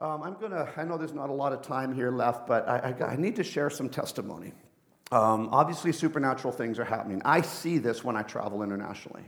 Um, 0.00 0.22
I'm 0.22 0.34
going 0.34 0.52
to, 0.52 0.72
I 0.76 0.84
know 0.84 0.96
there's 0.96 1.12
not 1.12 1.28
a 1.28 1.32
lot 1.32 1.52
of 1.52 1.62
time 1.62 1.92
here 1.92 2.12
left, 2.12 2.46
but 2.46 2.68
I, 2.68 2.94
I, 3.00 3.04
I 3.12 3.16
need 3.16 3.34
to 3.36 3.44
share 3.44 3.68
some 3.68 3.88
testimony. 3.88 4.52
Um, 5.10 5.48
obviously, 5.50 5.92
supernatural 5.92 6.52
things 6.52 6.78
are 6.78 6.84
happening. 6.84 7.20
I 7.24 7.40
see 7.40 7.78
this 7.78 8.04
when 8.04 8.16
I 8.16 8.22
travel 8.22 8.62
internationally. 8.62 9.24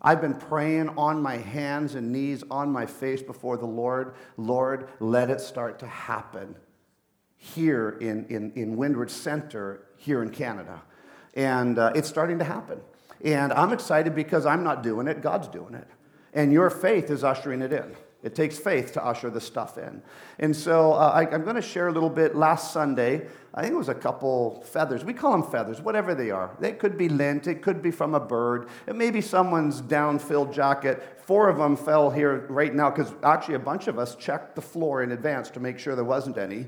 I've 0.00 0.20
been 0.20 0.34
praying 0.34 0.88
on 0.90 1.22
my 1.22 1.36
hands 1.36 1.94
and 1.94 2.10
knees, 2.10 2.42
on 2.50 2.72
my 2.72 2.86
face 2.86 3.22
before 3.22 3.56
the 3.56 3.66
Lord. 3.66 4.14
Lord, 4.36 4.88
let 4.98 5.30
it 5.30 5.40
start 5.40 5.78
to 5.80 5.86
happen 5.86 6.56
here 7.36 7.96
in, 8.00 8.26
in, 8.26 8.52
in 8.56 8.76
Windward 8.76 9.10
Center, 9.10 9.86
here 9.96 10.22
in 10.22 10.30
Canada. 10.30 10.82
And 11.34 11.78
uh, 11.78 11.92
it's 11.94 12.08
starting 12.08 12.40
to 12.40 12.44
happen. 12.44 12.80
And 13.24 13.52
I'm 13.52 13.72
excited 13.72 14.16
because 14.16 14.46
I'm 14.46 14.64
not 14.64 14.82
doing 14.82 15.06
it, 15.06 15.22
God's 15.22 15.46
doing 15.46 15.74
it. 15.74 15.86
And 16.34 16.52
your 16.52 16.70
faith 16.70 17.10
is 17.10 17.22
ushering 17.22 17.62
it 17.62 17.72
in. 17.72 17.94
It 18.22 18.36
takes 18.36 18.56
faith 18.56 18.92
to 18.92 19.04
usher 19.04 19.30
the 19.30 19.40
stuff 19.40 19.78
in. 19.78 20.00
And 20.38 20.54
so 20.54 20.92
uh, 20.92 21.10
I, 21.12 21.34
am 21.34 21.42
going 21.42 21.56
to 21.56 21.62
share 21.62 21.88
a 21.88 21.92
little 21.92 22.10
bit. 22.10 22.36
Last 22.36 22.72
Sunday, 22.72 23.26
I 23.52 23.62
think 23.62 23.74
it 23.74 23.76
was 23.76 23.88
a 23.88 23.94
couple 23.94 24.62
feathers. 24.62 25.04
We 25.04 25.12
call 25.12 25.32
them 25.32 25.42
feathers, 25.42 25.80
whatever 25.80 26.14
they 26.14 26.30
are. 26.30 26.56
They 26.60 26.72
could 26.72 26.96
be 26.96 27.08
lint, 27.08 27.48
it 27.48 27.62
could 27.62 27.82
be 27.82 27.90
from 27.90 28.14
a 28.14 28.20
bird, 28.20 28.68
it 28.86 28.94
may 28.94 29.10
be 29.10 29.20
someone's 29.20 29.80
down-filled 29.80 30.52
jacket. 30.52 31.02
Four 31.24 31.48
of 31.48 31.58
them 31.58 31.76
fell 31.76 32.10
here 32.10 32.46
right 32.48 32.72
now 32.72 32.90
because 32.90 33.12
actually 33.24 33.54
a 33.54 33.60
bunch 33.60 33.88
of 33.88 33.98
us 33.98 34.14
checked 34.14 34.54
the 34.54 34.62
floor 34.62 35.02
in 35.02 35.10
advance 35.10 35.50
to 35.50 35.60
make 35.60 35.78
sure 35.78 35.96
there 35.96 36.04
wasn't 36.04 36.38
any. 36.38 36.66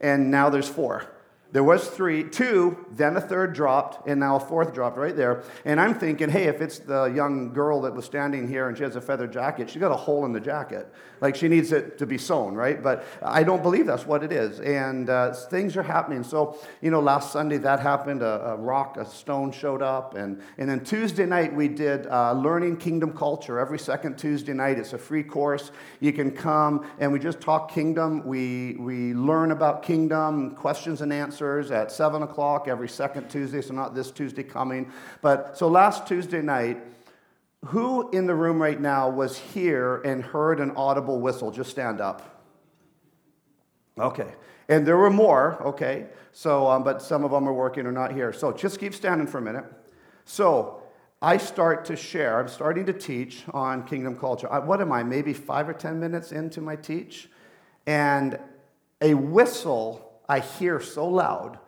And 0.00 0.30
now 0.30 0.50
there's 0.50 0.68
four. 0.68 1.06
There 1.52 1.64
was 1.64 1.88
three, 1.88 2.22
two, 2.22 2.86
then 2.92 3.16
a 3.16 3.20
third 3.20 3.54
dropped, 3.54 4.06
and 4.06 4.20
now 4.20 4.36
a 4.36 4.40
fourth 4.40 4.72
dropped 4.72 4.96
right 4.96 5.16
there. 5.16 5.42
And 5.64 5.80
I'm 5.80 5.94
thinking, 5.94 6.28
hey, 6.28 6.44
if 6.44 6.60
it's 6.60 6.78
the 6.78 7.06
young 7.06 7.52
girl 7.52 7.80
that 7.82 7.94
was 7.94 8.04
standing 8.04 8.46
here 8.46 8.68
and 8.68 8.78
she 8.78 8.84
has 8.84 8.94
a 8.94 9.00
feather 9.00 9.26
jacket, 9.26 9.68
she 9.68 9.80
got 9.80 9.90
a 9.90 9.96
hole 9.96 10.24
in 10.26 10.32
the 10.32 10.38
jacket. 10.38 10.92
Like 11.20 11.34
she 11.34 11.48
needs 11.48 11.72
it 11.72 11.98
to 11.98 12.06
be 12.06 12.18
sewn, 12.18 12.54
right? 12.54 12.80
But 12.80 13.04
I 13.20 13.42
don't 13.42 13.62
believe 13.62 13.84
that's 13.84 14.06
what 14.06 14.22
it 14.22 14.30
is. 14.30 14.60
And 14.60 15.10
uh, 15.10 15.34
things 15.34 15.76
are 15.76 15.82
happening. 15.82 16.22
So, 16.22 16.56
you 16.80 16.90
know, 16.90 17.00
last 17.00 17.32
Sunday 17.32 17.58
that 17.58 17.80
happened. 17.80 18.22
A, 18.22 18.52
a 18.52 18.56
rock, 18.56 18.96
a 18.96 19.04
stone 19.04 19.50
showed 19.50 19.82
up. 19.82 20.14
And, 20.14 20.40
and 20.56 20.70
then 20.70 20.84
Tuesday 20.84 21.26
night 21.26 21.54
we 21.54 21.68
did 21.68 22.06
uh, 22.06 22.32
Learning 22.32 22.76
Kingdom 22.76 23.12
Culture. 23.12 23.58
Every 23.58 23.78
second 23.78 24.18
Tuesday 24.18 24.54
night, 24.54 24.78
it's 24.78 24.92
a 24.92 24.98
free 24.98 25.24
course. 25.24 25.72
You 25.98 26.12
can 26.12 26.30
come 26.30 26.86
and 27.00 27.12
we 27.12 27.18
just 27.18 27.40
talk 27.40 27.70
kingdom. 27.70 28.24
We, 28.24 28.76
we 28.78 29.14
learn 29.14 29.50
about 29.50 29.82
kingdom, 29.82 30.54
questions 30.54 31.02
and 31.02 31.12
answers 31.12 31.39
answers 31.40 31.70
at 31.70 31.90
7 31.90 32.22
o'clock 32.22 32.68
every 32.68 32.88
second 32.88 33.30
Tuesday, 33.30 33.62
so 33.62 33.72
not 33.72 33.94
this 33.94 34.10
Tuesday 34.10 34.42
coming. 34.42 34.92
But 35.22 35.56
so 35.56 35.68
last 35.68 36.06
Tuesday 36.06 36.42
night, 36.42 36.78
who 37.66 38.10
in 38.10 38.26
the 38.26 38.34
room 38.34 38.60
right 38.60 38.78
now 38.78 39.08
was 39.08 39.38
here 39.38 40.02
and 40.02 40.22
heard 40.22 40.60
an 40.60 40.72
audible 40.72 41.18
whistle? 41.18 41.50
Just 41.50 41.70
stand 41.70 41.98
up. 41.98 42.44
Okay. 43.98 44.34
And 44.68 44.86
there 44.86 44.98
were 44.98 45.10
more, 45.10 45.62
okay? 45.62 46.08
So, 46.32 46.68
um, 46.68 46.84
but 46.84 47.00
some 47.00 47.24
of 47.24 47.30
them 47.30 47.48
are 47.48 47.54
working 47.54 47.86
or 47.86 47.92
not 47.92 48.12
here. 48.12 48.34
So 48.34 48.52
just 48.52 48.78
keep 48.78 48.94
standing 48.94 49.26
for 49.26 49.38
a 49.38 49.42
minute. 49.42 49.64
So 50.26 50.82
I 51.22 51.38
start 51.38 51.86
to 51.86 51.96
share, 51.96 52.38
I'm 52.38 52.48
starting 52.48 52.84
to 52.84 52.92
teach 52.92 53.44
on 53.54 53.86
kingdom 53.86 54.16
culture. 54.16 54.52
I, 54.52 54.58
what 54.58 54.82
am 54.82 54.92
I, 54.92 55.02
maybe 55.04 55.32
five 55.32 55.70
or 55.70 55.72
10 55.72 55.98
minutes 55.98 56.32
into 56.32 56.60
my 56.60 56.76
teach? 56.76 57.30
And 57.86 58.38
a 59.00 59.14
whistle 59.14 60.09
I 60.30 60.38
hear 60.38 60.78
so 60.80 61.08
loud. 61.08 61.58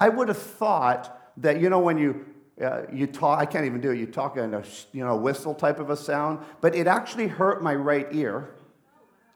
I 0.00 0.08
would 0.08 0.26
have 0.26 0.42
thought 0.42 1.32
that, 1.36 1.60
you 1.60 1.70
know, 1.70 1.78
when 1.78 1.98
you, 1.98 2.26
uh, 2.60 2.82
you 2.92 3.06
talk, 3.06 3.38
I 3.38 3.46
can't 3.46 3.64
even 3.64 3.80
do 3.80 3.92
it, 3.92 3.98
you 3.98 4.06
talk 4.06 4.36
in 4.36 4.54
a 4.54 4.64
you 4.92 5.04
know, 5.04 5.14
whistle 5.14 5.54
type 5.54 5.78
of 5.78 5.88
a 5.88 5.96
sound, 5.96 6.40
but 6.60 6.74
it 6.74 6.88
actually 6.88 7.28
hurt 7.28 7.62
my 7.62 7.76
right 7.76 8.08
ear 8.10 8.50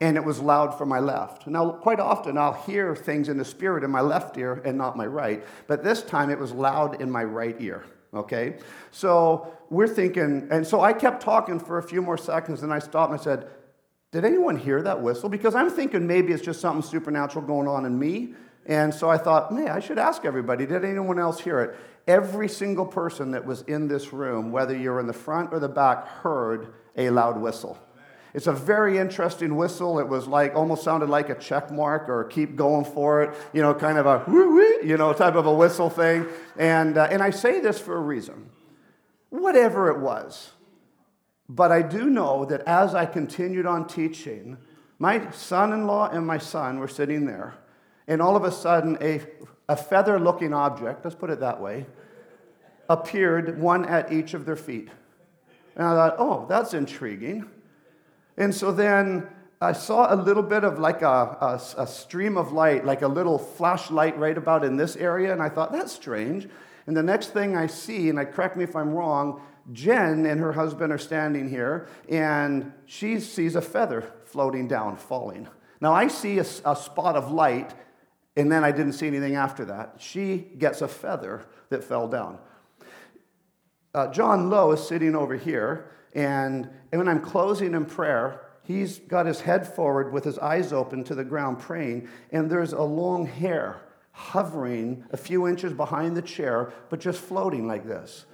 and 0.01 0.17
it 0.17 0.25
was 0.25 0.41
loud 0.41 0.77
for 0.77 0.85
my 0.85 0.99
left. 0.99 1.47
Now, 1.47 1.71
quite 1.71 2.01
often 2.01 2.37
I'll 2.37 2.55
hear 2.65 2.97
things 2.97 3.29
in 3.29 3.39
the 3.39 3.45
spirit 3.45 3.85
in 3.85 3.91
my 3.93 4.01
left 4.01 4.37
ear 4.37 4.61
and 4.65 4.77
not 4.77 4.97
my 4.97 5.07
right, 5.07 5.45
but 5.69 5.85
this 5.85 6.03
time 6.03 6.29
it 6.29 6.39
was 6.41 6.51
loud 6.51 7.01
in 7.01 7.09
my 7.09 7.23
right 7.23 7.55
ear. 7.61 7.85
Okay? 8.13 8.57
So 8.91 9.57
we're 9.71 9.87
thinking, 9.87 10.49
and 10.51 10.67
so 10.67 10.81
I 10.81 10.93
kept 10.93 11.23
talking 11.23 11.61
for 11.61 11.79
a 11.79 11.83
few 11.85 12.03
more 12.03 12.19
seconds, 12.19 12.65
and 12.65 12.73
I 12.73 12.81
stopped 12.81 13.13
and 13.13 13.21
I 13.21 13.23
said, 13.23 13.49
Did 14.11 14.25
anyone 14.25 14.57
hear 14.57 14.83
that 14.83 15.01
whistle? 15.01 15.29
Because 15.29 15.55
I'm 15.55 15.71
thinking 15.71 16.05
maybe 16.05 16.33
it's 16.33 16.45
just 16.45 16.61
something 16.61 16.83
supernatural 16.83 17.47
going 17.47 17.69
on 17.69 17.87
in 17.87 17.97
me. 17.97 18.35
And 18.67 18.95
so 18.95 19.11
I 19.11 19.19
thought, 19.19 19.53
man, 19.53 19.69
I 19.69 19.81
should 19.81 19.99
ask 19.99 20.25
everybody, 20.25 20.67
did 20.67 20.85
anyone 20.85 21.19
else 21.19 21.41
hear 21.41 21.61
it? 21.61 21.77
Every 22.07 22.49
single 22.49 22.87
person 22.87 23.33
that 23.33 23.45
was 23.45 23.63
in 23.63 23.89
this 23.89 24.13
room, 24.13 24.53
whether 24.53 24.77
you're 24.77 25.01
in 25.01 25.07
the 25.07 25.13
front 25.13 25.53
or 25.53 25.59
the 25.59 25.69
back, 25.69 26.07
heard 26.07 26.73
a 26.97 27.11
loud 27.11 27.41
whistle. 27.41 27.79
It's 28.35 28.47
a 28.47 28.53
very 28.53 28.99
interesting 28.99 29.57
whistle. 29.57 29.99
It 29.99 30.09
was 30.09 30.27
like 30.27 30.55
almost 30.55 30.85
sounded 30.85 31.11
like 31.11 31.29
a 31.29 31.35
check 31.35 31.71
mark 31.71 32.09
or 32.09 32.25
keep 32.25 32.57
going 32.57 32.85
for 32.85 33.23
it, 33.23 33.37
you 33.53 33.61
know, 33.61 33.75
kind 33.75 33.99
of 33.99 34.07
a 34.07 34.25
you 34.83 34.97
know, 34.97 35.13
type 35.13 35.35
of 35.35 35.47
a 35.47 35.53
whistle 35.53 35.91
thing. 35.91 36.27
And, 36.57 36.97
uh, 36.97 37.09
and 37.11 37.23
I 37.23 37.31
say 37.31 37.61
this 37.61 37.79
for 37.79 37.97
a 37.97 38.01
reason. 38.01 38.49
Whatever 39.29 39.91
it 39.91 39.99
was. 39.99 40.53
But 41.49 41.73
I 41.73 41.83
do 41.83 42.09
know 42.09 42.47
that 42.47 42.63
as 42.63 42.95
I 42.95 43.05
continued 43.05 43.67
on 43.67 43.87
teaching, 43.87 44.57
my 44.99 45.31
son 45.33 45.73
in 45.73 45.87
law 45.87 46.09
and 46.09 46.27
my 46.27 46.39
son 46.39 46.79
were 46.79 46.89
sitting 46.89 47.27
there 47.27 47.55
and 48.09 48.21
all 48.21 48.37
of 48.37 48.45
a 48.45 48.53
sudden, 48.53 48.99
a, 49.01 49.21
a 49.69 49.77
feather 49.77 50.19
looking 50.19 50.53
object, 50.53 51.05
let's 51.05 51.17
put 51.17 51.31
it 51.31 51.41
that 51.41 51.61
way, 51.61 51.87
appeared, 52.89 53.61
one 53.61 53.85
at 53.85 54.13
each 54.13 54.35
of 54.35 54.45
their 54.45 54.57
feet. 54.57 54.89
And 55.77 55.87
I 55.87 55.95
thought, 55.95 56.17
oh, 56.19 56.47
that's 56.49 56.75
intriguing. 56.75 57.49
And 58.37 58.55
so 58.55 58.73
then 58.73 59.29
I 59.61 59.73
saw 59.73 60.13
a 60.13 60.17
little 60.17 60.43
bit 60.43 60.65
of 60.65 60.79
like 60.79 61.03
a, 61.03 61.07
a, 61.07 61.61
a, 61.79 61.87
stream 61.87 62.37
of 62.37 62.53
light, 62.53 62.85
like 62.85 63.03
a 63.03 63.09
little 63.09 63.39
flashlight 63.39 64.19
right 64.19 64.37
about 64.37 64.65
in 64.65 64.77
this 64.77 64.97
area, 64.97 65.33
and 65.33 65.41
I 65.41 65.49
thought, 65.49 65.73
that's 65.73 65.93
strange. 65.93 66.49
And 66.87 66.97
the 66.97 67.03
next 67.03 67.29
thing 67.29 67.57
I 67.57 67.69
see, 67.69 68.09
and 68.09 68.19
I 68.19 68.25
correct 68.25 68.57
me 68.57 68.65
if 68.65 68.75
I'm 68.75 68.93
wrong, 68.93 69.41
Jen 69.73 70.27
and 70.27 70.41
her 70.41 70.53
husband 70.53 70.93
are 70.93 70.99
standing 70.99 71.49
here, 71.49 71.87
and 72.09 72.73
she 72.87 73.21
sees 73.21 73.55
a 73.55 73.61
feather 73.61 74.13
floating 74.25 74.67
down, 74.67 74.97
falling. 74.97 75.47
Now 75.81 75.93
I 75.93 76.09
see 76.09 76.39
a, 76.39 76.45
a 76.65 76.75
spot 76.75 77.15
of 77.15 77.31
light 77.31 77.73
and 78.37 78.51
then 78.51 78.65
I 78.65 78.73
didn't 78.73 78.95
see 78.95 79.07
anything 79.07 79.35
after 79.35 79.65
that. 79.67 79.97
She 79.99 80.39
gets 80.59 80.83
a 80.83 80.89
feather 80.89 81.45
that 81.69 81.85
fell 81.85 82.09
down. 82.09 82.39
Uh, 83.95 84.09
John 84.09 84.49
Lowe 84.49 84.73
is 84.73 84.87
sitting 84.87 85.15
over 85.15 85.37
here, 85.37 85.91
and, 86.15 86.69
and 86.91 86.99
when 86.99 87.09
I'm 87.09 87.21
closing 87.21 87.75
in 87.75 87.85
prayer, 87.85 88.41
he's 88.63 88.99
got 89.01 89.27
his 89.27 89.43
head 89.43 89.67
forward 89.67 90.13
with 90.13 90.25
his 90.25 90.39
eyes 90.39 90.73
open 90.73 91.05
to 91.05 91.15
the 91.15 91.25
ground 91.25 91.59
praying, 91.59 92.09
and 92.31 92.51
there's 92.51 92.73
a 92.73 92.83
long 92.83 93.27
hair 93.27 93.83
hovering 94.13 95.05
a 95.11 95.17
few 95.17 95.47
inches 95.47 95.73
behind 95.73 96.17
the 96.17 96.23
chair, 96.23 96.73
but 96.91 97.01
just 97.01 97.21
floating 97.21 97.67
like 97.67 97.87
this. 97.87 98.27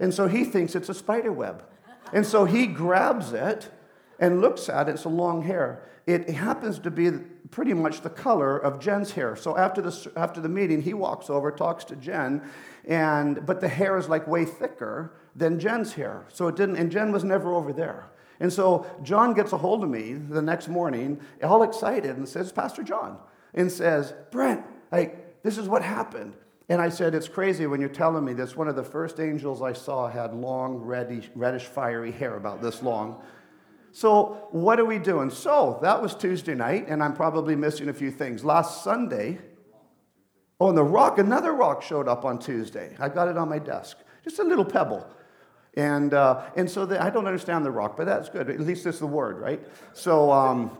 And 0.00 0.12
so 0.12 0.28
he 0.28 0.44
thinks 0.44 0.74
it's 0.74 0.88
a 0.88 0.94
spider 0.94 1.32
web. 1.32 1.64
And 2.12 2.24
so 2.24 2.44
he 2.44 2.66
grabs 2.66 3.32
it 3.32 3.70
and 4.18 4.40
looks 4.40 4.68
at 4.68 4.88
it. 4.88 4.92
It's 4.92 5.04
a 5.04 5.10
long 5.10 5.42
hair. 5.42 5.82
It 6.06 6.30
happens 6.30 6.78
to 6.80 6.90
be 6.90 7.10
pretty 7.50 7.74
much 7.74 8.00
the 8.02 8.10
color 8.10 8.56
of 8.56 8.80
Jen's 8.80 9.12
hair. 9.12 9.36
So 9.36 9.56
after 9.56 9.80
the, 9.80 10.12
after 10.16 10.40
the 10.40 10.48
meeting, 10.48 10.82
he 10.82 10.94
walks 10.94 11.30
over, 11.30 11.50
talks 11.50 11.84
to 11.84 11.96
Jen, 11.96 12.42
and, 12.86 13.44
but 13.46 13.60
the 13.60 13.68
hair 13.68 13.96
is 13.98 14.08
like 14.08 14.26
way 14.26 14.44
thicker 14.44 15.12
than 15.34 15.58
Jen's 15.58 15.94
hair. 15.94 16.24
So 16.32 16.48
it 16.48 16.56
didn't, 16.56 16.76
and 16.76 16.90
Jen 16.90 17.12
was 17.12 17.24
never 17.24 17.54
over 17.54 17.72
there. 17.72 18.10
And 18.40 18.52
so 18.52 18.86
John 19.02 19.34
gets 19.34 19.52
a 19.52 19.58
hold 19.58 19.82
of 19.82 19.90
me 19.90 20.14
the 20.14 20.42
next 20.42 20.68
morning, 20.68 21.20
all 21.42 21.62
excited, 21.62 22.16
and 22.16 22.28
says, 22.28 22.52
Pastor 22.52 22.82
John, 22.82 23.18
and 23.54 23.70
says, 23.70 24.14
Brent, 24.30 24.64
like, 24.92 25.42
this 25.42 25.58
is 25.58 25.68
what 25.68 25.82
happened. 25.82 26.34
And 26.68 26.82
I 26.82 26.90
said, 26.90 27.14
It's 27.14 27.28
crazy 27.28 27.66
when 27.66 27.80
you're 27.80 27.88
telling 27.88 28.24
me 28.24 28.34
this. 28.34 28.54
One 28.54 28.68
of 28.68 28.76
the 28.76 28.84
first 28.84 29.20
angels 29.20 29.62
I 29.62 29.72
saw 29.72 30.08
had 30.08 30.34
long, 30.34 30.76
reddish, 30.76 31.30
reddish 31.34 31.64
fiery 31.64 32.12
hair 32.12 32.36
about 32.36 32.60
this 32.62 32.82
long. 32.82 33.22
So, 33.98 34.46
what 34.52 34.78
are 34.78 34.84
we 34.84 35.00
doing? 35.00 35.28
So, 35.28 35.80
that 35.82 36.00
was 36.00 36.14
Tuesday 36.14 36.54
night, 36.54 36.86
and 36.86 37.02
I'm 37.02 37.14
probably 37.14 37.56
missing 37.56 37.88
a 37.88 37.92
few 37.92 38.12
things. 38.12 38.44
Last 38.44 38.84
Sunday, 38.84 39.40
oh, 40.60 40.68
and 40.68 40.78
the 40.78 40.84
rock, 40.84 41.18
another 41.18 41.52
rock 41.52 41.82
showed 41.82 42.06
up 42.06 42.24
on 42.24 42.38
Tuesday. 42.38 42.94
I 43.00 43.08
got 43.08 43.26
it 43.26 43.36
on 43.36 43.48
my 43.48 43.58
desk, 43.58 43.98
just 44.22 44.38
a 44.38 44.44
little 44.44 44.64
pebble. 44.64 45.04
And, 45.74 46.14
uh, 46.14 46.44
and 46.54 46.70
so 46.70 46.86
the, 46.86 47.02
I 47.02 47.10
don't 47.10 47.26
understand 47.26 47.66
the 47.66 47.72
rock, 47.72 47.96
but 47.96 48.04
that's 48.04 48.28
good. 48.28 48.48
At 48.48 48.60
least 48.60 48.86
it's 48.86 49.00
the 49.00 49.06
word, 49.08 49.40
right? 49.40 49.60
So, 49.94 50.30
um, 50.30 50.78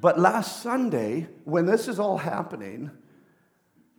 but 0.00 0.16
last 0.16 0.62
Sunday, 0.62 1.26
when 1.42 1.66
this 1.66 1.88
is 1.88 1.98
all 1.98 2.16
happening, 2.16 2.92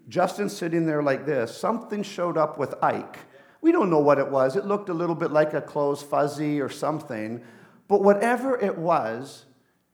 Justin's 0.07 0.55
sitting 0.55 0.85
there 0.85 1.03
like 1.03 1.25
this. 1.25 1.53
Something 1.57 2.01
showed 2.01 2.37
up 2.37 2.57
with 2.57 2.75
Ike. 2.81 3.19
We 3.59 3.73
don't 3.73 3.89
know 3.89 3.99
what 3.99 4.19
it 4.19 4.31
was. 4.31 4.55
It 4.55 4.65
looked 4.65 4.87
a 4.87 4.93
little 4.93 5.15
bit 5.15 5.31
like 5.31 5.53
a 5.53 5.59
closed 5.59 6.05
fuzzy 6.05 6.61
or 6.61 6.69
something. 6.69 7.43
But 7.87 8.03
whatever 8.03 8.57
it 8.59 8.77
was, 8.77 9.45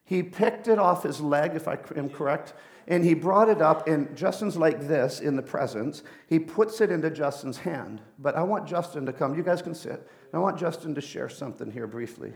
he 0.03 0.23
picked 0.23 0.67
it 0.67 0.79
off 0.79 1.03
his 1.03 1.21
leg, 1.21 1.55
if 1.55 1.67
I 1.67 1.77
am 1.95 2.09
correct, 2.09 2.53
and 2.87 3.05
he 3.05 3.13
brought 3.13 3.49
it 3.49 3.61
up, 3.61 3.87
and 3.87 4.15
Justin's 4.15 4.57
like 4.57 4.87
this 4.87 5.19
in 5.21 5.35
the 5.35 5.41
presence. 5.41 6.03
He 6.27 6.39
puts 6.39 6.81
it 6.81 6.91
into 6.91 7.09
Justin's 7.09 7.57
hand. 7.57 8.01
But 8.19 8.35
Ike 8.35 8.47
want 8.47 8.67
Justin 8.67 9.05
to 9.05 9.13
come. 9.13 9.35
You 9.35 9.43
guys 9.43 9.61
can 9.61 9.73
sit. 9.73 10.07
I 10.33 10.39
want 10.39 10.57
Justin 10.57 10.95
to 10.95 11.01
share 11.01 11.29
something 11.29 11.71
here 11.71 11.87
briefly. 11.87 12.33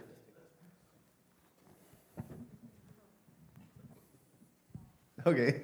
okay. 5.25 5.61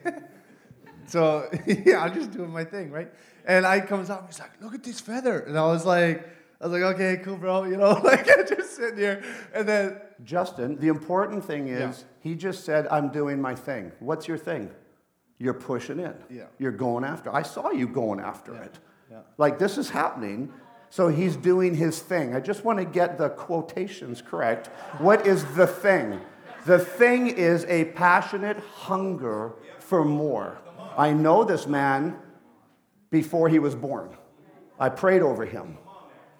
so 1.07 1.49
yeah, 1.65 2.03
I'm 2.03 2.13
just 2.13 2.31
doing 2.31 2.51
my 2.51 2.65
thing, 2.65 2.91
right? 2.91 3.11
And 3.45 3.65
I 3.65 3.79
comes 3.81 4.09
up, 4.09 4.27
he's 4.27 4.39
like, 4.39 4.61
look 4.61 4.73
at 4.73 4.83
this 4.83 4.99
feather. 4.99 5.39
And 5.39 5.57
I 5.57 5.65
was 5.65 5.85
like, 5.85 6.27
I 6.63 6.67
was 6.67 6.81
like, 6.81 6.95
okay, 6.95 7.21
cool, 7.21 7.35
bro. 7.35 7.65
You 7.65 7.75
know, 7.75 7.91
like 8.03 8.25
I'm 8.29 8.47
just 8.47 8.77
sitting 8.77 8.97
here. 8.97 9.21
And 9.53 9.67
then 9.67 9.97
Justin, 10.23 10.77
the 10.79 10.87
important 10.87 11.43
thing 11.43 11.67
is 11.67 11.99
Yeah. 11.99 12.05
he 12.21 12.35
just 12.35 12.63
said, 12.63 12.87
I'm 12.89 13.09
doing 13.09 13.41
my 13.41 13.53
thing. 13.53 13.91
What's 13.99 14.29
your 14.29 14.37
thing? 14.37 14.71
You're 15.39 15.53
pushing 15.55 15.99
in. 15.99 16.13
Yeah. 16.29 16.45
You're 16.59 16.71
going 16.71 17.03
after. 17.03 17.35
I 17.35 17.41
saw 17.41 17.71
you 17.71 17.85
going 17.87 18.21
after 18.21 18.55
it. 18.55 18.79
Yeah. 19.11 19.19
Like 19.37 19.59
this 19.59 19.77
is 19.77 19.89
happening. 19.89 20.53
So 20.89 21.09
he's 21.09 21.35
doing 21.35 21.75
his 21.75 21.99
thing. 21.99 22.33
I 22.33 22.39
just 22.39 22.63
want 22.63 22.79
to 22.79 22.85
get 22.85 23.17
the 23.17 23.29
quotations 23.29 24.21
correct. 24.21 24.67
What 24.99 25.27
is 25.27 25.43
the 25.55 25.67
thing? 25.67 26.21
The 26.65 26.79
thing 26.79 27.27
is 27.27 27.65
a 27.67 27.85
passionate 27.85 28.59
hunger 28.59 29.51
for 29.79 30.05
more. 30.05 30.59
I 30.97 31.11
know 31.11 31.43
this 31.43 31.67
man 31.67 32.15
before 33.09 33.49
he 33.49 33.59
was 33.59 33.75
born. 33.75 34.15
I 34.79 34.87
prayed 34.89 35.21
over 35.23 35.45
him 35.45 35.77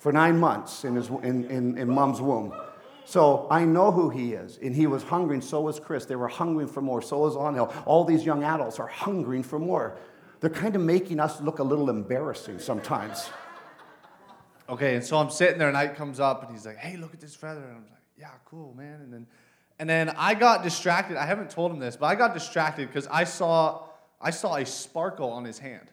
for 0.03 0.11
nine 0.11 0.38
months 0.38 0.83
in, 0.83 0.97
his, 0.97 1.07
in, 1.07 1.45
in, 1.45 1.77
in 1.77 1.88
mom's 1.88 2.19
womb. 2.19 2.53
So 3.05 3.47
I 3.50 3.63
know 3.63 3.89
who 3.89 4.09
he 4.09 4.33
is. 4.33 4.59
And 4.61 4.75
he 4.75 4.85
was 4.85 5.01
hungering, 5.01 5.39
so 5.39 5.61
was 5.61 5.79
Chris. 5.79 6.03
They 6.03 6.17
were 6.17 6.27
hungering 6.27 6.67
for 6.67 6.81
more. 6.81 7.01
So 7.01 7.19
was 7.19 7.35
Onhill. 7.35 7.73
All 7.85 8.03
these 8.03 8.25
young 8.25 8.44
adults 8.44 8.81
are 8.81 8.88
hungering 8.88 9.44
for 9.44 9.59
more. 9.59 9.95
They're 10.41 10.50
kind 10.50 10.75
of 10.75 10.81
making 10.81 11.21
us 11.21 11.39
look 11.39 11.59
a 11.59 11.63
little 11.63 11.89
embarrassing 11.89 12.59
sometimes. 12.59 13.29
Okay, 14.67 14.95
and 14.95 15.05
so 15.05 15.17
I'm 15.17 15.29
sitting 15.29 15.57
there, 15.57 15.69
and 15.69 15.77
Ike 15.77 15.95
comes 15.95 16.19
up, 16.19 16.44
and 16.44 16.51
he's 16.51 16.65
like, 16.65 16.77
"Hey, 16.77 16.97
look 16.97 17.13
at 17.13 17.21
this 17.21 17.35
feather," 17.35 17.61
and 17.61 17.71
I'm 17.71 17.83
like, 17.89 18.01
"Yeah, 18.17 18.31
cool, 18.45 18.73
man." 18.73 19.00
And 19.01 19.13
then, 19.13 19.27
and 19.79 19.89
then 19.89 20.09
I 20.17 20.33
got 20.33 20.63
distracted. 20.63 21.15
I 21.15 21.25
haven't 21.25 21.50
told 21.50 21.71
him 21.71 21.79
this, 21.79 21.95
but 21.95 22.07
I 22.07 22.15
got 22.15 22.33
distracted 22.33 22.88
because 22.88 23.07
I 23.07 23.23
saw 23.23 23.83
I 24.19 24.31
saw 24.31 24.55
a 24.55 24.65
sparkle 24.65 25.31
on 25.31 25.45
his 25.45 25.59
hand, 25.59 25.91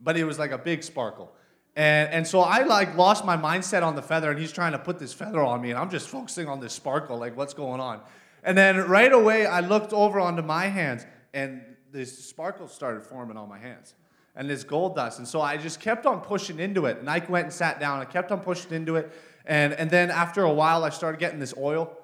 but 0.00 0.16
it 0.16 0.24
was 0.24 0.38
like 0.38 0.52
a 0.52 0.58
big 0.58 0.82
sparkle, 0.82 1.32
and 1.78 2.10
and 2.12 2.26
so 2.26 2.40
I 2.40 2.64
like 2.64 2.96
lost 2.96 3.24
my 3.24 3.36
mindset 3.36 3.82
on 3.82 3.96
the 3.96 4.02
feather, 4.02 4.30
and 4.30 4.38
he's 4.38 4.52
trying 4.52 4.72
to 4.72 4.78
put 4.78 4.98
this 4.98 5.14
feather 5.14 5.40
on 5.40 5.62
me, 5.62 5.70
and 5.70 5.78
I'm 5.78 5.90
just 5.90 6.08
focusing 6.08 6.48
on 6.48 6.60
this 6.60 6.74
sparkle, 6.74 7.16
like 7.16 7.36
what's 7.36 7.54
going 7.54 7.80
on, 7.80 8.00
and 8.42 8.58
then 8.58 8.76
right 8.88 9.12
away 9.12 9.46
I 9.46 9.60
looked 9.60 9.92
over 9.92 10.20
onto 10.20 10.42
my 10.42 10.66
hands, 10.66 11.06
and 11.32 11.62
this 11.90 12.26
sparkle 12.26 12.68
started 12.68 13.02
forming 13.02 13.36
on 13.36 13.48
my 13.48 13.58
hands 13.58 13.94
and 14.38 14.48
this 14.48 14.62
gold 14.62 14.94
dust. 14.94 15.18
And 15.18 15.26
so 15.26 15.40
I 15.40 15.56
just 15.56 15.80
kept 15.80 16.06
on 16.06 16.20
pushing 16.20 16.60
into 16.60 16.86
it. 16.86 16.98
And 16.98 17.10
I 17.10 17.18
went 17.28 17.46
and 17.46 17.52
sat 17.52 17.80
down. 17.80 18.00
I 18.00 18.04
kept 18.04 18.30
on 18.30 18.40
pushing 18.40 18.72
into 18.72 18.94
it. 18.94 19.12
And, 19.44 19.72
and 19.72 19.90
then 19.90 20.10
after 20.10 20.44
a 20.44 20.52
while, 20.52 20.84
I 20.84 20.90
started 20.90 21.18
getting 21.18 21.40
this 21.40 21.54
oil, 21.58 21.97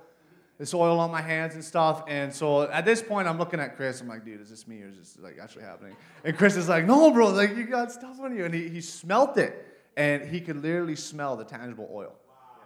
this 0.58 0.72
oil 0.72 1.00
on 1.00 1.10
my 1.10 1.20
hands 1.20 1.54
and 1.54 1.64
stuff. 1.64 2.04
And 2.06 2.32
so 2.32 2.62
at 2.62 2.84
this 2.84 3.02
point, 3.02 3.26
I'm 3.26 3.38
looking 3.38 3.60
at 3.60 3.76
Chris. 3.76 4.00
I'm 4.00 4.08
like, 4.08 4.24
dude, 4.24 4.40
is 4.40 4.50
this 4.50 4.68
me 4.68 4.82
or 4.82 4.88
is 4.88 4.96
this 4.96 5.18
like 5.20 5.38
actually 5.42 5.64
happening? 5.64 5.96
And 6.24 6.36
Chris 6.36 6.56
is 6.56 6.68
like, 6.68 6.84
no, 6.84 7.10
bro, 7.10 7.28
like 7.30 7.56
you 7.56 7.64
got 7.64 7.90
stuff 7.90 8.20
on 8.20 8.36
you. 8.36 8.44
And 8.44 8.54
he, 8.54 8.68
he 8.68 8.80
smelt 8.80 9.36
it. 9.36 9.66
And 9.96 10.24
he 10.28 10.40
could 10.40 10.56
literally 10.62 10.96
smell 10.96 11.36
the 11.36 11.44
tangible 11.44 11.88
oil 11.92 12.14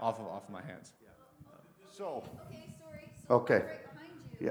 off 0.01 0.19
of, 0.19 0.27
off 0.27 0.45
of 0.45 0.51
my 0.51 0.63
hands. 0.63 0.93
So, 1.91 2.23
Okay, 2.51 2.65
sorry. 2.79 3.11
So 3.27 3.35
Okay. 3.35 3.55
Right 3.55 4.11
yeah. 4.41 4.51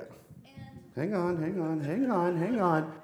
And 0.95 1.13
Hang 1.13 1.15
on, 1.15 1.41
hang 1.41 1.61
on, 1.61 1.79
hang 1.79 2.11
on, 2.11 2.37
hang 2.37 2.61
on. 2.61 2.91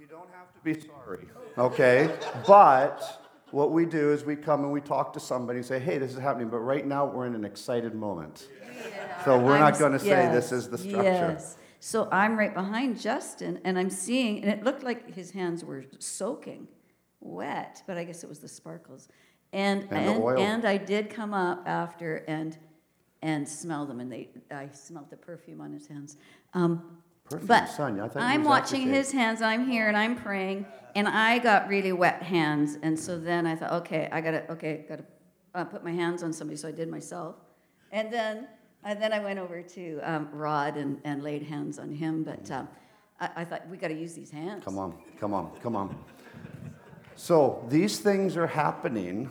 You 0.00 0.06
don't 0.06 0.28
have 0.32 0.52
to 0.52 0.60
be 0.62 0.86
sorry, 0.86 1.26
okay? 1.58 2.10
But 2.46 3.25
what 3.50 3.72
we 3.72 3.86
do 3.86 4.12
is 4.12 4.24
we 4.24 4.36
come 4.36 4.64
and 4.64 4.72
we 4.72 4.80
talk 4.80 5.12
to 5.12 5.20
somebody 5.20 5.58
and 5.58 5.66
say, 5.66 5.78
hey, 5.78 5.98
this 5.98 6.12
is 6.12 6.18
happening, 6.18 6.48
but 6.48 6.58
right 6.58 6.86
now 6.86 7.06
we're 7.06 7.26
in 7.26 7.34
an 7.34 7.44
excited 7.44 7.94
moment. 7.94 8.48
So 9.24 9.38
we're 9.38 9.58
not 9.58 9.74
I'm- 9.74 9.80
going 9.80 9.92
to 9.92 9.98
say 9.98 10.30
this 10.32 10.52
is 10.52 10.68
the 10.68 10.78
structure. 10.78 11.02
Yes. 11.02 11.56
So 11.78 12.08
I'm 12.10 12.36
right 12.36 12.52
behind 12.54 13.00
Justin, 13.00 13.60
and 13.64 13.78
I'm 13.78 13.90
seeing, 13.90 14.42
and 14.42 14.50
it 14.50 14.64
looked 14.64 14.82
like 14.82 15.14
his 15.14 15.30
hands 15.30 15.64
were 15.64 15.84
soaking 15.98 16.66
wet, 17.20 17.82
but 17.86 17.96
I 17.96 18.04
guess 18.04 18.24
it 18.24 18.28
was 18.28 18.40
the 18.40 18.48
sparkles. 18.48 19.08
And 19.52 19.86
And 19.92 20.22
and, 20.22 20.38
and 20.38 20.64
I 20.64 20.76
did 20.78 21.10
come 21.10 21.32
up 21.32 21.62
after 21.66 22.16
and 22.28 22.56
and 23.22 23.48
smell 23.48 23.86
them, 23.86 24.00
and 24.00 24.10
they 24.10 24.30
I 24.50 24.68
smelled 24.72 25.10
the 25.10 25.16
perfume 25.16 25.60
on 25.60 25.72
his 25.72 25.86
hands. 25.86 26.16
Um, 26.54 26.98
But 27.28 27.66
son, 27.66 28.00
I 28.00 28.08
thought 28.08 28.22
I'm 28.22 28.44
watching 28.44 28.82
his 28.88 29.10
hands. 29.10 29.42
I'm 29.42 29.68
here 29.68 29.88
and 29.88 29.96
I'm 29.96 30.16
praying, 30.16 30.66
and 30.94 31.08
I 31.08 31.38
got 31.38 31.68
really 31.68 31.92
wet 31.92 32.22
hands, 32.22 32.78
and 32.82 32.98
so 32.98 33.18
then 33.18 33.46
I 33.46 33.56
thought, 33.56 33.72
okay, 33.72 34.08
I 34.12 34.20
gotta, 34.20 34.50
okay, 34.52 34.84
gotta 34.88 35.04
uh, 35.54 35.64
put 35.64 35.82
my 35.82 35.90
hands 35.90 36.22
on 36.22 36.32
somebody. 36.32 36.56
So 36.56 36.68
I 36.68 36.72
did 36.72 36.88
myself, 36.88 37.36
and 37.90 38.12
then 38.12 38.46
and 38.84 39.02
then 39.02 39.12
I 39.12 39.18
went 39.18 39.40
over 39.40 39.62
to 39.62 40.00
um, 40.04 40.28
Rod 40.30 40.76
and, 40.76 41.00
and 41.02 41.24
laid 41.24 41.42
hands 41.42 41.80
on 41.80 41.90
him. 41.90 42.22
But 42.22 42.48
um, 42.52 42.68
I, 43.20 43.30
I 43.36 43.44
thought 43.44 43.68
we 43.68 43.76
got 43.76 43.88
to 43.88 43.94
use 43.94 44.14
these 44.14 44.30
hands. 44.30 44.64
Come 44.64 44.78
on, 44.78 44.94
come 45.18 45.34
on, 45.34 45.50
come 45.60 45.74
on. 45.74 45.98
So 47.16 47.64
these 47.68 47.98
things 47.98 48.36
are 48.36 48.46
happening, 48.46 49.28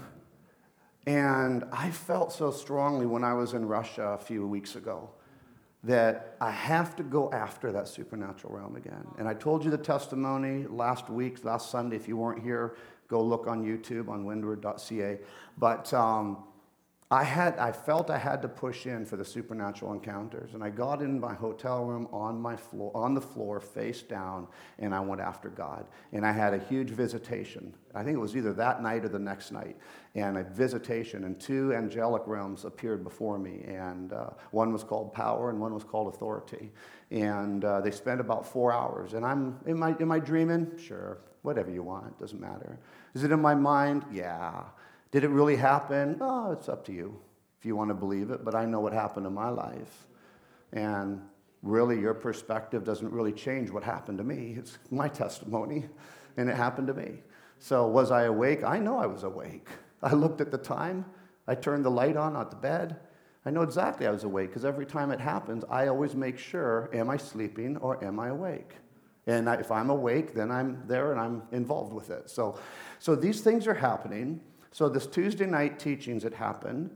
and 1.08 1.64
I 1.72 1.92
felt 1.92 2.34
so 2.34 2.52
strongly 2.52 3.06
when 3.06 3.24
I 3.24 3.34
was 3.34 3.54
in 3.54 3.66
Russia 3.66 4.08
a 4.08 4.18
few 4.18 4.46
weeks 4.46 4.76
ago 4.76 5.12
that 5.86 6.36
I 6.42 6.50
have 6.50 6.96
to 6.96 7.04
go 7.04 7.32
after 7.32 7.72
that 7.72 7.88
supernatural 7.88 8.56
realm 8.56 8.76
again. 8.76 9.08
And 9.20 9.28
I 9.28 9.36
told 9.36 9.64
you 9.64 9.70
the 9.70 9.78
testimony 9.78 10.66
last 10.68 11.10
week, 11.10 11.46
last 11.46 11.70
Sunday. 11.70 11.96
If 11.96 12.08
you 12.08 12.18
weren't 12.18 12.42
here, 12.42 12.76
go 13.08 13.22
look 13.22 13.48
on 13.48 13.64
YouTube 13.64 14.10
on 14.10 14.26
windward.ca. 14.26 15.20
But 15.60 15.94
um, 15.94 16.44
I 17.16 17.24
had, 17.24 17.58
I 17.58 17.72
felt 17.72 18.10
I 18.10 18.18
had 18.18 18.42
to 18.42 18.50
push 18.50 18.86
in 18.86 19.06
for 19.06 19.16
the 19.16 19.24
supernatural 19.24 19.94
encounters, 19.94 20.54
and 20.54 20.62
I 20.62 20.70
got 20.70 21.02
in 21.02 21.18
my 21.18 21.34
hotel 21.34 21.86
room 21.86 22.10
on 22.12 22.42
my 22.42 22.58
floor, 22.58 22.92
on 22.94 23.14
the 23.14 23.22
floor, 23.22 23.62
face 23.62 24.02
down, 24.02 24.48
and 24.80 24.94
I 24.94 25.00
went 25.00 25.22
after 25.22 25.48
God. 25.48 25.86
And 26.12 26.26
I 26.26 26.34
had 26.34 26.54
a 26.54 26.58
huge 26.58 26.90
visitation. 26.90 27.74
I 27.94 28.04
think 28.04 28.18
it 28.18 28.20
was 28.20 28.36
either 28.36 28.52
that 28.56 28.84
night 28.84 29.06
or 29.06 29.08
the 29.08 29.18
next 29.18 29.54
night, 29.54 29.78
and 30.14 30.38
a 30.38 30.44
visitation, 30.44 31.24
and 31.24 31.40
two 31.40 31.74
angelic 31.74 32.24
realms 32.28 32.66
appeared 32.66 33.02
before 33.02 33.40
me, 33.40 33.64
and 33.66 34.12
uh, 34.12 34.32
one 34.52 34.74
was 34.74 34.84
called 34.84 35.14
power, 35.14 35.52
and 35.52 35.62
one 35.62 35.74
was 35.74 35.86
called 35.86 36.14
authority. 36.14 36.70
And 37.12 37.64
uh, 37.64 37.80
they 37.80 37.92
spent 37.92 38.20
about 38.20 38.46
four 38.46 38.74
hours. 38.74 39.14
And 39.14 39.26
I'm, 39.26 39.58
am 39.66 39.82
I, 39.82 39.96
am 40.02 40.12
I 40.12 40.20
dreaming? 40.20 40.78
Sure, 40.78 41.20
whatever 41.44 41.72
you 41.72 41.82
want, 41.82 42.20
doesn't 42.20 42.42
matter. 42.42 42.78
Is 43.14 43.24
it 43.24 43.32
in 43.32 43.42
my 43.42 43.56
mind? 43.56 44.04
Yeah. 44.12 44.64
Did 45.16 45.24
it 45.24 45.30
really 45.30 45.56
happen? 45.56 46.18
Oh, 46.20 46.52
it's 46.52 46.68
up 46.68 46.84
to 46.88 46.92
you 46.92 47.18
if 47.58 47.66
you 47.66 47.74
want 47.74 47.90
to 47.90 47.94
believe 47.94 48.32
it, 48.32 48.44
but 48.44 48.54
I 48.54 48.66
know 48.66 48.82
what 48.82 48.92
happened 48.92 49.26
in 49.26 49.34
my 49.34 49.48
life. 49.48 50.08
And 50.74 51.22
really, 51.64 51.98
your 51.98 52.14
perspective 52.14 52.84
doesn't 52.84 53.10
really 53.14 53.32
change 53.32 53.70
what 53.70 53.82
happened 53.82 54.18
to 54.18 54.26
me. 54.26 54.56
It's 54.58 54.78
my 54.92 55.08
testimony, 55.08 55.86
and 56.36 56.50
it 56.50 56.58
happened 56.58 56.88
to 56.88 56.94
me. 56.94 57.22
So, 57.60 57.88
was 57.88 58.12
I 58.12 58.24
awake? 58.24 58.66
I 58.66 58.78
know 58.78 58.98
I 58.98 59.06
was 59.06 59.24
awake. 59.24 59.70
I 60.04 60.12
looked 60.12 60.42
at 60.42 60.51
the 60.51 60.58
time, 60.58 61.06
I 61.48 61.56
turned 61.56 61.86
the 61.86 61.92
light 61.92 62.18
on 62.18 62.36
at 62.36 62.50
the 62.50 62.58
bed. 62.58 63.00
I 63.46 63.51
know 63.51 63.62
exactly 63.62 64.08
I 64.08 64.12
was 64.12 64.25
awake 64.25 64.50
because 64.50 64.66
every 64.66 64.86
time 64.86 65.12
it 65.12 65.22
happens, 65.22 65.63
I 65.70 65.88
always 65.88 66.13
make 66.13 66.38
sure 66.38 66.89
am 66.94 67.10
I 67.10 67.16
sleeping 67.16 67.78
or 67.78 68.04
am 68.04 68.20
I 68.20 68.28
awake? 68.28 68.74
And 69.28 69.48
if 69.48 69.72
I'm 69.72 69.89
awake, 69.89 70.34
then 70.34 70.51
I'm 70.51 70.84
there 70.88 71.13
and 71.13 71.22
I'm 71.22 71.44
involved 71.54 71.94
with 71.94 72.10
it. 72.10 72.30
So, 72.30 72.60
so 73.00 73.16
these 73.16 73.39
things 73.39 73.66
are 73.66 73.74
happening. 73.74 74.42
So 74.75 74.89
this 74.89 75.08
Tuesday 75.08 75.46
night 75.46 75.79
teachings 75.79 76.24
had 76.24 76.34
happened. 76.34 76.89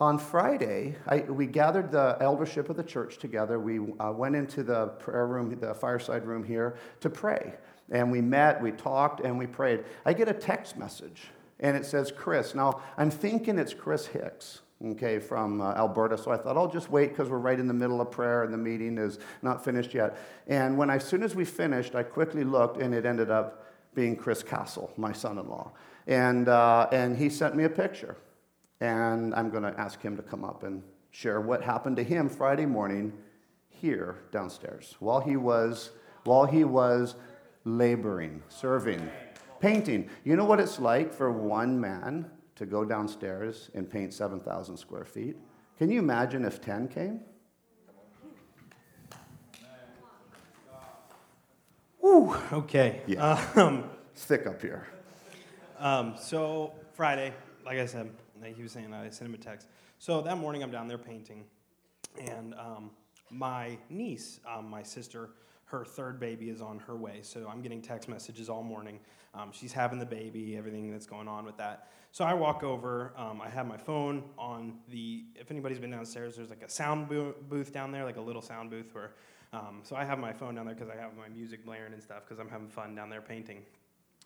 On 0.00 0.16
Friday, 0.16 0.94
I, 1.08 1.22
we 1.22 1.46
gathered 1.46 1.90
the 1.90 2.16
eldership 2.20 2.70
of 2.70 2.76
the 2.76 2.84
church 2.84 3.18
together. 3.18 3.58
We 3.58 3.80
uh, 3.98 4.12
went 4.12 4.36
into 4.36 4.62
the 4.62 4.86
prayer 5.00 5.26
room, 5.26 5.52
the 5.58 5.74
fireside 5.74 6.24
room 6.24 6.44
here, 6.44 6.76
to 7.00 7.10
pray. 7.10 7.54
And 7.90 8.12
we 8.12 8.20
met, 8.20 8.62
we 8.62 8.70
talked, 8.70 9.22
and 9.22 9.36
we 9.36 9.48
prayed. 9.48 9.82
I 10.04 10.12
get 10.12 10.28
a 10.28 10.32
text 10.32 10.76
message, 10.76 11.24
and 11.58 11.76
it 11.76 11.84
says 11.84 12.12
Chris. 12.16 12.54
Now, 12.54 12.80
I'm 12.96 13.10
thinking 13.10 13.58
it's 13.58 13.74
Chris 13.74 14.06
Hicks, 14.06 14.60
okay, 14.90 15.18
from 15.18 15.60
uh, 15.60 15.72
Alberta. 15.72 16.16
So 16.16 16.30
I 16.30 16.36
thought 16.36 16.56
I'll 16.56 16.70
just 16.70 16.92
wait 16.92 17.08
because 17.08 17.28
we're 17.28 17.38
right 17.38 17.58
in 17.58 17.66
the 17.66 17.74
middle 17.74 18.00
of 18.00 18.08
prayer 18.08 18.44
and 18.44 18.54
the 18.54 18.58
meeting 18.58 18.98
is 18.98 19.18
not 19.42 19.64
finished 19.64 19.94
yet. 19.94 20.16
And 20.46 20.78
when, 20.78 20.90
as 20.90 21.02
soon 21.02 21.24
as 21.24 21.34
we 21.34 21.44
finished, 21.44 21.96
I 21.96 22.04
quickly 22.04 22.44
looked, 22.44 22.80
and 22.80 22.94
it 22.94 23.04
ended 23.04 23.32
up 23.32 23.66
being 23.96 24.14
Chris 24.14 24.44
Castle, 24.44 24.92
my 24.96 25.10
son 25.10 25.38
in 25.38 25.48
law. 25.48 25.72
And, 26.06 26.48
uh, 26.48 26.88
and 26.92 27.16
he 27.16 27.28
sent 27.28 27.56
me 27.56 27.64
a 27.64 27.68
picture. 27.68 28.16
And 28.80 29.34
I'm 29.34 29.50
going 29.50 29.62
to 29.62 29.78
ask 29.80 30.00
him 30.02 30.16
to 30.16 30.22
come 30.22 30.44
up 30.44 30.62
and 30.62 30.82
share 31.10 31.40
what 31.40 31.62
happened 31.62 31.96
to 31.96 32.02
him 32.02 32.28
Friday 32.28 32.66
morning 32.66 33.12
here 33.68 34.16
downstairs 34.30 34.96
while 35.00 35.20
he 35.20 35.36
was, 35.36 35.90
while 36.24 36.44
he 36.44 36.64
was 36.64 37.14
laboring, 37.64 38.42
serving, 38.48 39.10
painting. 39.60 40.08
You 40.24 40.36
know 40.36 40.44
what 40.44 40.60
it's 40.60 40.78
like 40.78 41.12
for 41.12 41.32
one 41.32 41.80
man 41.80 42.30
to 42.56 42.66
go 42.66 42.84
downstairs 42.84 43.70
and 43.74 43.88
paint 43.88 44.12
7,000 44.12 44.76
square 44.76 45.04
feet? 45.04 45.36
Can 45.78 45.90
you 45.90 45.98
imagine 45.98 46.44
if 46.44 46.60
10 46.60 46.88
came? 46.88 47.20
Ooh, 52.04 52.34
okay. 52.52 53.02
Yeah. 53.06 53.42
Um, 53.56 53.90
It's 54.12 54.24
thick 54.24 54.46
up 54.46 54.62
here. 54.62 54.86
Um, 55.78 56.14
so 56.18 56.74
Friday, 56.92 57.32
like 57.64 57.78
I 57.78 57.86
said, 57.86 58.10
like 58.40 58.56
he 58.56 58.62
was 58.62 58.72
saying, 58.72 58.92
I 58.92 59.08
sent 59.10 59.28
him 59.28 59.34
a 59.34 59.38
text. 59.38 59.68
So 59.98 60.20
that 60.22 60.38
morning 60.38 60.62
I'm 60.62 60.70
down 60.70 60.88
there 60.88 60.98
painting, 60.98 61.44
and 62.20 62.54
um, 62.54 62.90
my 63.30 63.78
niece, 63.88 64.40
um, 64.46 64.68
my 64.68 64.82
sister, 64.82 65.30
her 65.66 65.84
third 65.84 66.20
baby 66.20 66.50
is 66.50 66.60
on 66.60 66.78
her 66.80 66.96
way. 66.96 67.20
So 67.22 67.48
I'm 67.50 67.62
getting 67.62 67.82
text 67.82 68.08
messages 68.08 68.48
all 68.48 68.62
morning. 68.62 69.00
Um, 69.34 69.50
she's 69.52 69.72
having 69.72 69.98
the 69.98 70.06
baby, 70.06 70.56
everything 70.56 70.90
that's 70.90 71.06
going 71.06 71.28
on 71.28 71.44
with 71.44 71.56
that. 71.56 71.88
So 72.12 72.24
I 72.24 72.34
walk 72.34 72.62
over. 72.62 73.12
Um, 73.16 73.40
I 73.42 73.48
have 73.48 73.66
my 73.66 73.76
phone 73.76 74.24
on 74.38 74.78
the. 74.88 75.24
If 75.34 75.50
anybody's 75.50 75.78
been 75.78 75.90
downstairs, 75.90 76.36
there's 76.36 76.50
like 76.50 76.62
a 76.62 76.70
sound 76.70 77.08
bo- 77.08 77.34
booth 77.48 77.72
down 77.72 77.90
there, 77.92 78.04
like 78.04 78.16
a 78.16 78.22
little 78.22 78.42
sound 78.42 78.70
booth 78.70 78.94
where. 78.94 79.12
Um, 79.52 79.80
so 79.82 79.96
I 79.96 80.04
have 80.04 80.18
my 80.18 80.32
phone 80.32 80.54
down 80.56 80.66
there 80.66 80.74
because 80.74 80.90
I 80.90 81.00
have 81.00 81.16
my 81.16 81.28
music 81.28 81.64
blaring 81.64 81.92
and 81.92 82.02
stuff 82.02 82.24
because 82.24 82.38
I'm 82.38 82.48
having 82.48 82.68
fun 82.68 82.94
down 82.94 83.08
there 83.08 83.20
painting. 83.22 83.62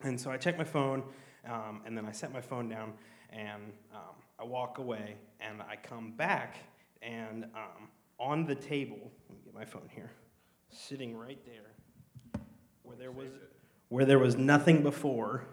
And 0.03 0.19
so 0.19 0.31
I 0.31 0.37
check 0.39 0.57
my 0.57 0.65
phone, 0.65 1.03
um, 1.49 1.83
and 1.87 1.97
then 1.97 2.07
I 2.07 2.13
set 2.13 2.33
my 2.33 2.41
phone 2.41 2.69
down, 2.69 2.93
and 3.31 3.73
um, 3.95 4.15
I 4.39 4.45
walk 4.45 4.79
away, 4.79 5.17
and 5.41 5.63
I 5.63 5.77
come 5.77 6.13
back, 6.13 6.57
and 7.03 7.45
um, 7.55 7.89
on 8.19 8.45
the 8.45 8.55
table, 8.55 9.11
let 9.29 9.39
me 9.39 9.45
get 9.45 9.55
my 9.55 9.65
phone 9.65 9.89
here, 9.95 10.11
sitting 10.71 11.17
right 11.17 11.39
there, 11.45 12.43
where 12.83 12.97
there 12.97 13.13
was 13.13 13.31
where 13.89 14.05
there 14.05 14.21
was 14.21 14.37
nothing 14.37 14.83
before, 14.83 15.45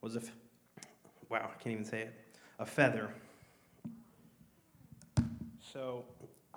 was 0.00 0.16
a 0.16 0.20
f- 0.20 0.32
wow, 1.28 1.50
I 1.52 1.62
can't 1.62 1.74
even 1.74 1.84
say 1.84 2.00
it, 2.02 2.14
a 2.58 2.64
feather. 2.64 3.10
So 5.72 6.04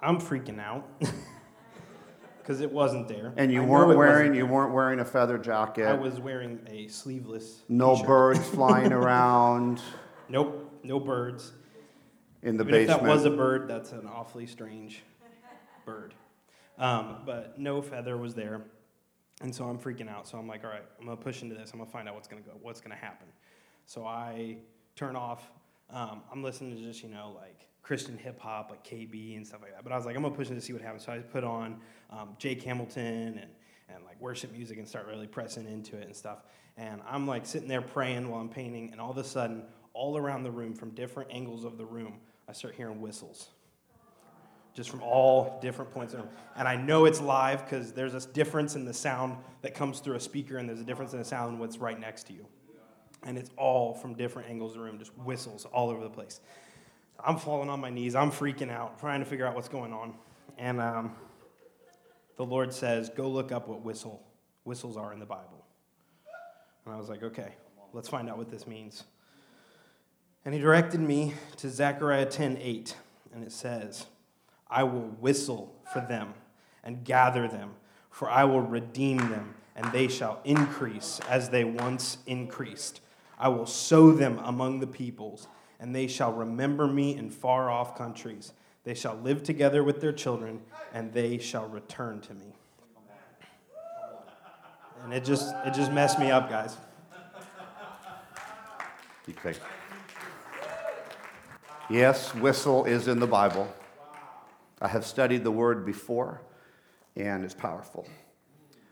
I'm 0.02 0.22
freaking 0.22 0.62
out 0.62 0.88
because 2.48 2.62
it 2.62 2.72
wasn't 2.72 3.10
there. 3.10 3.34
And 3.36 3.52
you 3.52 3.62
I 3.62 3.66
weren't 3.66 3.98
wearing 3.98 4.34
you 4.34 4.46
weren't 4.46 4.74
wearing 4.74 5.02
a 5.02 5.06
feather 5.06 5.38
jacket. 5.38 5.86
I 5.86 5.94
was 5.94 6.18
wearing 6.18 6.66
a 6.70 6.88
sleeveless. 6.88 7.64
no 7.68 7.92
t-shirt. 7.96 8.08
birds 8.08 8.48
flying 8.56 8.94
around 8.94 9.82
Nope, 10.30 10.80
no 10.84 10.98
birds. 11.00 11.52
in 12.44 12.56
the 12.56 12.64
Even 12.64 12.76
if 12.76 12.88
basement. 12.88 13.04
that 13.04 13.10
was 13.14 13.26
a 13.26 13.30
bird, 13.32 13.68
that's 13.68 13.92
an 13.92 14.08
awfully 14.08 14.46
strange 14.46 15.04
bird. 15.86 16.14
Um, 16.78 17.18
but 17.26 17.60
no 17.60 17.82
feather 17.82 18.16
was 18.16 18.34
there, 18.34 18.62
and 19.42 19.54
so 19.54 19.66
I'm 19.66 19.78
freaking 19.80 20.10
out. 20.10 20.28
So 20.28 20.38
I'm 20.38 20.48
like, 20.48 20.64
all 20.64 20.70
right, 20.70 20.84
I'm 21.00 21.06
gonna 21.06 21.18
push 21.18 21.42
into 21.42 21.56
this. 21.56 21.72
I'm 21.74 21.80
gonna 21.80 21.92
find 21.92 22.08
out 22.08 22.16
what's 22.16 22.28
gonna 22.30 22.42
go, 22.44 22.52
what's 22.62 22.80
gonna 22.80 22.96
happen. 22.96 23.28
So 23.86 24.06
I 24.06 24.58
turn 24.96 25.16
off. 25.18 25.50
Um, 25.90 26.22
I'm 26.32 26.44
listening 26.44 26.76
to 26.78 26.82
just 26.82 27.04
you 27.04 27.10
know 27.10 27.34
like 27.36 27.67
Christian 27.88 28.18
hip 28.18 28.38
hop, 28.38 28.70
like 28.70 28.84
KB 28.84 29.38
and 29.38 29.48
stuff 29.48 29.62
like 29.62 29.74
that. 29.74 29.82
But 29.82 29.94
I 29.94 29.96
was 29.96 30.06
like, 30.06 30.18
I'm 30.18 30.22
gonna 30.22 30.36
push 30.36 30.50
in 30.50 30.56
to 30.56 30.62
see 30.62 30.74
what 30.74 30.82
happens. 30.82 31.06
So 31.06 31.14
I 31.14 31.20
put 31.20 31.46
on 31.46 31.80
um, 32.12 32.36
Jake 32.38 32.62
Hamilton 32.62 33.40
and 33.40 33.50
and 33.90 34.04
like 34.04 34.20
worship 34.20 34.52
music 34.52 34.78
and 34.78 34.86
start 34.86 35.08
really 35.08 35.26
pressing 35.26 35.66
into 35.66 35.98
it 35.98 36.06
and 36.06 36.14
stuff. 36.14 36.40
And 36.76 37.00
I'm 37.10 37.26
like 37.26 37.46
sitting 37.46 37.70
there 37.70 37.82
praying 37.82 38.30
while 38.30 38.42
I'm 38.42 38.50
painting, 38.50 38.90
and 38.92 39.00
all 39.00 39.12
of 39.12 39.18
a 39.18 39.24
sudden, 39.24 39.64
all 39.94 40.18
around 40.18 40.44
the 40.44 40.52
room, 40.52 40.74
from 40.74 40.90
different 40.90 41.32
angles 41.32 41.64
of 41.64 41.78
the 41.78 41.86
room, 41.86 42.16
I 42.50 42.52
start 42.52 42.76
hearing 42.76 43.00
whistles. 43.00 43.48
Just 44.74 44.90
from 44.90 45.02
all 45.02 45.58
different 45.62 45.90
points. 45.90 46.14
of 46.14 46.28
And 46.58 46.68
I 46.68 46.76
know 46.76 47.06
it's 47.06 47.22
live 47.22 47.64
because 47.64 47.94
there's 47.94 48.12
this 48.12 48.26
difference 48.26 48.76
in 48.76 48.84
the 48.84 48.94
sound 48.94 49.38
that 49.62 49.74
comes 49.74 50.02
through 50.02 50.18
a 50.18 50.20
speaker, 50.20 50.58
and 50.58 50.68
there's 50.68 50.82
a 50.82 50.86
difference 50.86 51.14
in 51.14 51.20
the 51.20 51.26
sound 51.26 51.58
what's 51.58 51.78
right 51.78 51.98
next 51.98 52.28
to 52.28 52.34
you. 52.34 52.46
And 53.24 53.38
it's 53.38 53.50
all 53.56 53.94
from 53.94 54.14
different 54.14 54.50
angles 54.50 54.74
of 54.74 54.80
the 54.80 54.84
room, 54.84 55.00
just 55.00 55.18
whistles 55.18 55.66
all 55.66 55.90
over 55.90 56.04
the 56.04 56.10
place. 56.10 56.42
I'm 57.24 57.38
falling 57.38 57.70
on 57.70 57.80
my 57.80 57.90
knees. 57.90 58.16
I'm 58.16 58.32
freaking 58.32 58.72
out, 58.72 59.00
trying 59.00 59.20
to 59.20 59.26
figure 59.26 59.46
out 59.46 59.56
what's 59.56 59.70
going 59.70 59.94
on. 59.94 60.14
And 60.58 60.80
um, 60.80 61.16
the 62.38 62.46
Lord 62.46 62.74
says, 62.74 63.10
Go 63.10 63.28
look 63.30 63.52
up 63.52 63.68
what 63.68 63.82
whistle 63.82 64.24
whistles 64.64 64.98
are 64.98 65.14
in 65.14 65.20
the 65.20 65.26
Bible. 65.26 65.66
And 66.86 66.94
I 66.94 66.98
was 66.98 67.10
like, 67.10 67.24
Okay, 67.24 67.56
let's 67.94 68.10
find 68.10 68.30
out 68.30 68.38
what 68.38 68.50
this 68.50 68.68
means. 68.68 69.04
And 70.46 70.54
he 70.54 70.62
directed 70.62 71.02
me 71.02 71.34
to 71.58 71.70
Zechariah 71.70 72.26
10 72.26 72.60
8, 72.62 72.96
and 73.34 73.44
it 73.44 73.52
says, 73.52 74.06
I 74.70 74.84
will 74.84 75.10
whistle 75.20 75.76
for 75.92 76.00
them 76.00 76.34
and 76.84 77.04
gather 77.04 77.48
them, 77.48 77.72
for 78.10 78.30
I 78.30 78.46
will 78.46 78.62
redeem 78.62 79.18
them, 79.18 79.56
and 79.76 79.92
they 79.92 80.08
shall 80.08 80.40
increase 80.46 81.20
as 81.28 81.50
they 81.50 81.64
once 81.64 82.20
increased. 82.26 83.02
I 83.38 83.50
will 83.50 83.66
sow 83.66 84.12
them 84.12 84.40
among 84.44 84.80
the 84.80 84.88
peoples, 84.88 85.48
and 85.80 85.96
they 85.96 86.08
shall 86.08 86.34
remember 86.34 86.88
me 86.88 87.16
in 87.16 87.30
far 87.30 87.70
off 87.70 87.98
countries. 87.98 88.54
They 88.84 88.94
shall 88.94 89.16
live 89.16 89.44
together 89.44 89.84
with 89.84 90.02
their 90.02 90.14
children, 90.14 90.62
and 90.94 91.14
they 91.14 91.38
shall 91.38 91.68
return 91.68 92.22
to 92.22 92.34
me. 92.34 92.54
And 95.04 95.14
it 95.14 95.24
just 95.24 95.54
it 95.66 95.74
just 95.74 95.92
messed 95.92 96.20
me 96.20 96.32
up, 96.32 96.50
guys. 96.50 96.78
You 99.28 99.34
take- 99.44 99.60
Yes, 101.90 102.34
whistle 102.36 102.86
is 102.86 103.08
in 103.08 103.20
the 103.20 103.28
Bible. 103.28 103.74
I 104.82 104.88
have 104.90 105.06
studied 105.06 105.44
the 105.44 105.52
word 105.52 105.86
before, 105.86 106.42
and 107.16 107.44
it's 107.46 107.54
powerful. 107.54 108.08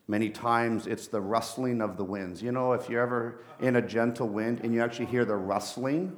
Many 0.07 0.29
times 0.29 0.87
it's 0.87 1.07
the 1.07 1.19
rustling 1.19 1.81
of 1.81 1.97
the 1.97 2.03
winds. 2.03 2.41
You 2.41 2.51
know, 2.51 2.73
if 2.73 2.89
you're 2.89 3.01
ever 3.01 3.39
in 3.59 3.75
a 3.75 3.81
gentle 3.81 4.27
wind 4.29 4.61
and 4.63 4.73
you 4.73 4.81
actually 4.81 5.07
hear 5.07 5.25
the 5.25 5.35
rustling, 5.35 6.15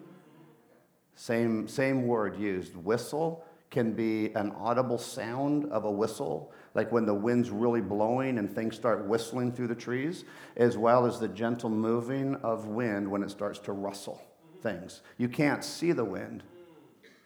same, 1.17 1.67
same 1.67 2.05
word 2.05 2.39
used. 2.39 2.75
Whistle 2.75 3.43
can 3.69 3.91
be 3.91 4.33
an 4.35 4.51
audible 4.51 4.97
sound 4.97 5.65
of 5.71 5.83
a 5.83 5.91
whistle, 5.91 6.53
like 6.73 6.91
when 6.91 7.05
the 7.05 7.13
wind's 7.13 7.49
really 7.49 7.81
blowing 7.81 8.37
and 8.37 8.53
things 8.53 8.75
start 8.75 9.05
whistling 9.05 9.51
through 9.51 9.67
the 9.67 9.75
trees, 9.75 10.23
as 10.55 10.77
well 10.77 11.05
as 11.05 11.19
the 11.19 11.27
gentle 11.27 11.69
moving 11.69 12.35
of 12.35 12.67
wind 12.67 13.09
when 13.09 13.23
it 13.23 13.31
starts 13.31 13.59
to 13.59 13.73
rustle 13.73 14.21
things. 14.61 15.01
You 15.17 15.27
can't 15.27 15.63
see 15.63 15.91
the 15.91 16.05
wind, 16.05 16.43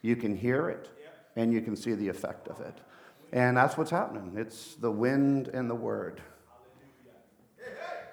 you 0.02 0.16
can 0.16 0.36
hear 0.36 0.70
it, 0.70 0.90
and 1.36 1.54
you 1.54 1.62
can 1.62 1.76
see 1.76 1.94
the 1.94 2.08
effect 2.08 2.48
of 2.48 2.60
it. 2.62 2.80
And 3.34 3.56
that's 3.56 3.78
what's 3.78 3.92
happening. 3.92 4.34
It's 4.36 4.76
the 4.76 4.92
wind 4.92 5.50
and 5.50 5.70
the 5.70 5.76
word 5.76 6.22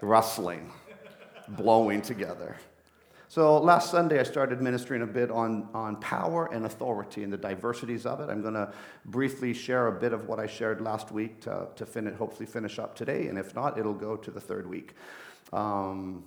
rustling, 0.01 0.73
blowing 1.49 2.03
together. 2.03 2.57
So 3.31 3.59
last 3.59 3.91
Sunday, 3.91 4.21
I 4.21 4.23
started 4.23 4.63
ministering 4.63 5.03
a 5.03 5.07
bit 5.07 5.31
on, 5.31 5.69
on 5.75 5.97
power 5.97 6.47
and 6.51 6.65
authority 6.65 7.25
and 7.25 7.31
the 7.31 7.37
diversities 7.37 8.07
of 8.07 8.21
it. 8.21 8.31
I'm 8.31 8.41
going 8.41 8.55
to 8.55 8.73
briefly 9.05 9.53
share 9.53 9.89
a 9.89 9.93
bit 9.93 10.15
of 10.15 10.27
what 10.27 10.41
I 10.41 10.47
shared 10.47 10.81
last 10.81 11.13
week 11.13 11.43
to, 11.43 11.69
to 11.77 11.85
fin- 11.85 12.15
hopefully 12.15 12.47
finish 12.47 12.79
up 12.79 12.97
today, 12.97 13.27
and 13.27 13.37
if 13.37 13.55
not, 13.55 13.79
it'll 13.79 13.93
go 13.93 14.17
to 14.17 14.31
the 14.31 14.41
third 14.41 14.67
week. 14.67 14.95
Um, 15.53 16.25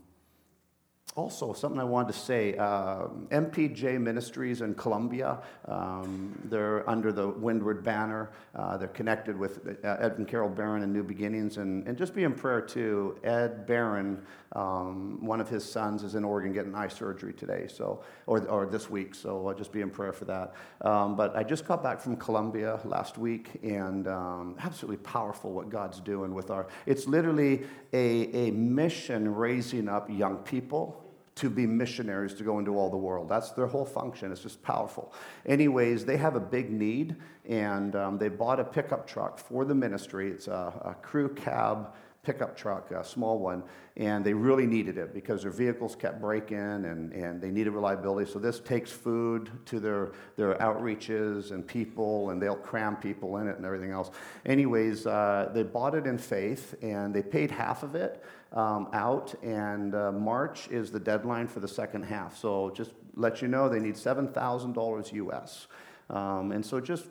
also, 1.18 1.52
something 1.52 1.80
I 1.80 1.84
wanted 1.84 2.14
to 2.14 2.20
say 2.20 2.56
um, 2.56 3.28
MPJ 3.32 4.00
Ministries 4.00 4.62
in 4.62 4.74
Colombia, 4.76 5.40
um, 5.66 6.40
they're 6.46 6.90
under 6.90 7.12
the 7.12 7.28
Windward 7.28 7.84
banner. 7.84 8.32
Uh, 8.56 8.78
they're 8.78 8.88
connected 8.88 9.38
with 9.38 9.68
uh, 9.84 9.98
Ed 10.00 10.14
and 10.18 10.28
Carol 10.28 10.48
Barron 10.48 10.84
and 10.84 10.94
New 10.94 11.04
Beginnings. 11.04 11.58
And, 11.58 11.86
and 11.86 11.98
just 11.98 12.16
be 12.16 12.24
in 12.24 12.34
prayer 12.34 12.62
too. 12.62 13.18
Ed 13.26 13.68
Barron, 13.68 14.22
um, 14.54 15.18
one 15.26 15.42
of 15.42 15.50
his 15.50 15.70
sons, 15.70 16.04
is 16.04 16.16
in 16.16 16.24
Oregon 16.24 16.54
getting 16.54 16.74
eye 16.74 16.88
surgery 16.88 17.34
today, 17.34 17.68
so 17.68 18.04
or, 18.26 18.48
or 18.48 18.66
this 18.66 18.90
week. 18.90 19.14
So 19.14 19.46
I'll 19.46 19.54
just 19.54 19.74
be 19.74 19.82
in 19.82 19.90
prayer 19.90 20.14
for 20.14 20.26
that. 20.26 20.54
Um, 20.80 21.18
but 21.18 21.36
I 21.36 21.44
just 21.44 21.66
got 21.66 21.84
back 21.84 22.00
from 22.00 22.16
Colombia 22.16 22.80
last 22.86 23.18
week, 23.18 23.50
and 23.64 24.08
um, 24.08 24.56
absolutely 24.60 25.04
powerful 25.04 25.52
what 25.52 25.70
God's 25.70 26.00
doing 26.00 26.34
with 26.34 26.52
our. 26.52 26.68
It's 26.86 27.06
literally 27.06 27.64
a, 27.92 28.48
a 28.48 28.52
mission 28.52 29.36
raising 29.36 29.90
up 29.90 30.10
young 30.10 30.38
people 30.38 31.01
to 31.42 31.50
be 31.50 31.66
missionaries 31.66 32.34
to 32.36 32.44
go 32.44 32.60
into 32.60 32.78
all 32.78 32.90
the 32.90 32.98
world. 32.98 33.28
That's 33.28 33.52
their 33.52 33.68
whole 33.68 33.86
function. 33.86 34.32
It's 34.32 34.42
just 34.42 34.62
powerful. 34.62 35.14
Anyways, 35.46 36.06
they 36.06 36.18
have 36.18 36.36
a 36.36 36.40
big 36.40 36.72
need, 36.72 37.16
and 37.48 37.96
um, 37.96 38.18
they 38.18 38.30
bought 38.30 38.60
a 38.60 38.64
pickup 38.64 39.08
truck 39.08 39.38
for 39.38 39.66
the 39.66 39.76
ministry. 39.76 40.30
It's 40.30 40.48
a, 40.48 40.74
a 40.86 40.96
crew 41.02 41.30
cab 41.34 41.94
pickup 42.24 42.56
truck, 42.56 42.92
a 42.92 43.04
small 43.04 43.40
one, 43.40 43.64
and 43.98 44.24
they 44.24 44.34
really 44.34 44.68
needed 44.68 45.00
it 45.00 45.12
because 45.12 45.42
their 45.42 45.52
vehicles 45.52 45.96
kept 45.96 46.22
breaking 46.22 46.58
and, 46.58 47.12
and 47.14 47.42
they 47.42 47.50
needed 47.50 47.72
reliability. 47.72 48.32
So 48.32 48.38
this 48.38 48.60
takes 48.60 48.92
food 48.92 49.50
to 49.66 49.80
their, 49.80 50.12
their 50.36 50.54
outreaches 50.56 51.52
and 51.52 51.66
people, 51.66 52.30
and 52.30 52.40
they'll 52.40 52.56
cram 52.56 52.96
people 52.96 53.38
in 53.38 53.48
it 53.48 53.58
and 53.58 53.66
everything 53.66 53.90
else. 53.90 54.12
Anyways, 54.46 55.08
uh, 55.08 55.50
they 55.52 55.64
bought 55.64 55.96
it 55.96 56.06
in 56.06 56.20
faith, 56.20 56.76
and 56.84 57.12
they 57.12 57.24
paid 57.24 57.50
half 57.50 57.82
of 57.82 57.96
it 57.96 58.24
um, 58.54 58.90
out, 58.94 59.34
and 59.44 59.96
uh, 59.96 60.12
March 60.12 60.68
is 60.70 60.92
the 60.92 61.00
deadline 61.00 61.48
for 61.48 61.60
the 61.60 61.68
second 61.68 62.04
half. 62.04 62.38
So 62.38 62.72
just 62.72 62.92
let 63.16 63.42
you 63.42 63.48
know, 63.48 63.70
they 63.70 63.80
need 63.80 63.96
$7,000 63.96 65.14
US. 65.14 65.68
Um, 66.10 66.52
and 66.52 66.66
so 66.66 66.80
just 66.80 67.06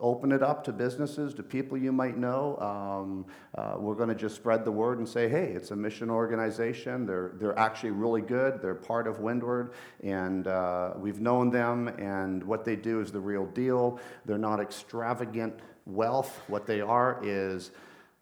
open 0.00 0.32
it 0.32 0.42
up 0.42 0.64
to 0.64 0.72
businesses, 0.72 1.34
to 1.34 1.42
people 1.42 1.78
you 1.78 1.92
might 1.92 2.16
know. 2.16 2.58
Um, 2.58 3.26
uh, 3.54 3.76
we're 3.78 3.94
going 3.94 4.08
to 4.08 4.14
just 4.14 4.34
spread 4.34 4.64
the 4.64 4.72
word 4.72 4.98
and 4.98 5.08
say, 5.08 5.28
hey, 5.28 5.52
it's 5.54 5.70
a 5.70 5.76
mission 5.76 6.10
organization. 6.10 7.06
They're, 7.06 7.32
they're 7.36 7.58
actually 7.58 7.92
really 7.92 8.20
good. 8.20 8.60
They're 8.60 8.74
part 8.74 9.06
of 9.06 9.20
Windward, 9.20 9.74
and 10.02 10.46
uh, 10.46 10.94
we've 10.96 11.20
known 11.20 11.50
them, 11.50 11.88
and 11.88 12.42
what 12.42 12.64
they 12.64 12.76
do 12.76 13.00
is 13.00 13.12
the 13.12 13.20
real 13.20 13.46
deal. 13.46 14.00
They're 14.24 14.38
not 14.38 14.60
extravagant 14.60 15.60
wealth. 15.86 16.40
What 16.48 16.66
they 16.66 16.80
are 16.80 17.20
is 17.22 17.70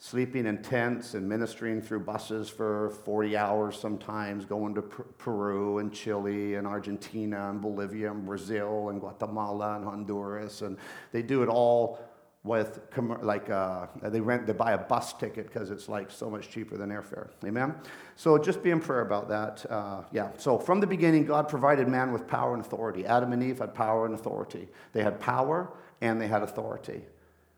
sleeping 0.02 0.46
in 0.46 0.60
tents 0.60 1.14
and 1.14 1.28
ministering 1.28 1.80
through 1.80 2.00
buses 2.00 2.48
for 2.48 2.90
40 3.04 3.36
hours 3.36 3.78
sometimes, 3.78 4.44
going 4.44 4.74
to 4.74 4.82
Per- 4.82 5.04
Peru 5.16 5.78
and 5.78 5.92
Chile 5.92 6.56
and 6.56 6.66
Argentina 6.66 7.48
and 7.50 7.62
Bolivia 7.62 8.10
and 8.10 8.26
Brazil 8.26 8.88
and 8.88 8.98
Guatemala 8.98 9.76
and 9.76 9.84
Honduras. 9.84 10.62
And 10.62 10.76
they 11.12 11.22
do 11.22 11.44
it 11.44 11.48
all 11.48 12.00
with 12.42 12.80
like 13.22 13.48
uh, 13.48 13.86
they 14.02 14.20
rent 14.20 14.44
they 14.44 14.52
buy 14.52 14.72
a 14.72 14.78
bus 14.78 15.12
ticket 15.12 15.46
because 15.46 15.70
it's 15.70 15.88
like 15.88 16.10
so 16.10 16.28
much 16.28 16.50
cheaper 16.50 16.76
than 16.76 16.90
airfare. 16.90 17.28
Amen? 17.44 17.72
So 18.16 18.36
just 18.38 18.60
be 18.60 18.70
in 18.70 18.80
prayer 18.80 19.02
about 19.02 19.28
that 19.28 19.64
uh, 19.70 20.02
yeah. 20.10 20.30
So 20.36 20.58
from 20.58 20.80
the 20.80 20.86
beginning 20.88 21.26
god 21.26 21.48
provided 21.48 21.86
man 21.86 22.10
with 22.12 22.26
power 22.26 22.54
and 22.54 22.60
authority. 22.60 23.06
Adam 23.06 23.32
and 23.32 23.40
eve 23.40 23.60
had 23.60 23.72
power 23.72 24.04
and 24.04 24.16
authority. 24.16 24.66
They 24.94 25.04
had 25.04 25.20
power 25.20 25.72
and 26.00 26.20
they 26.20 26.26
had 26.26 26.42
authority. 26.42 27.02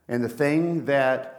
And 0.09 0.23
the 0.23 0.29
thing 0.29 0.85
that 0.85 1.34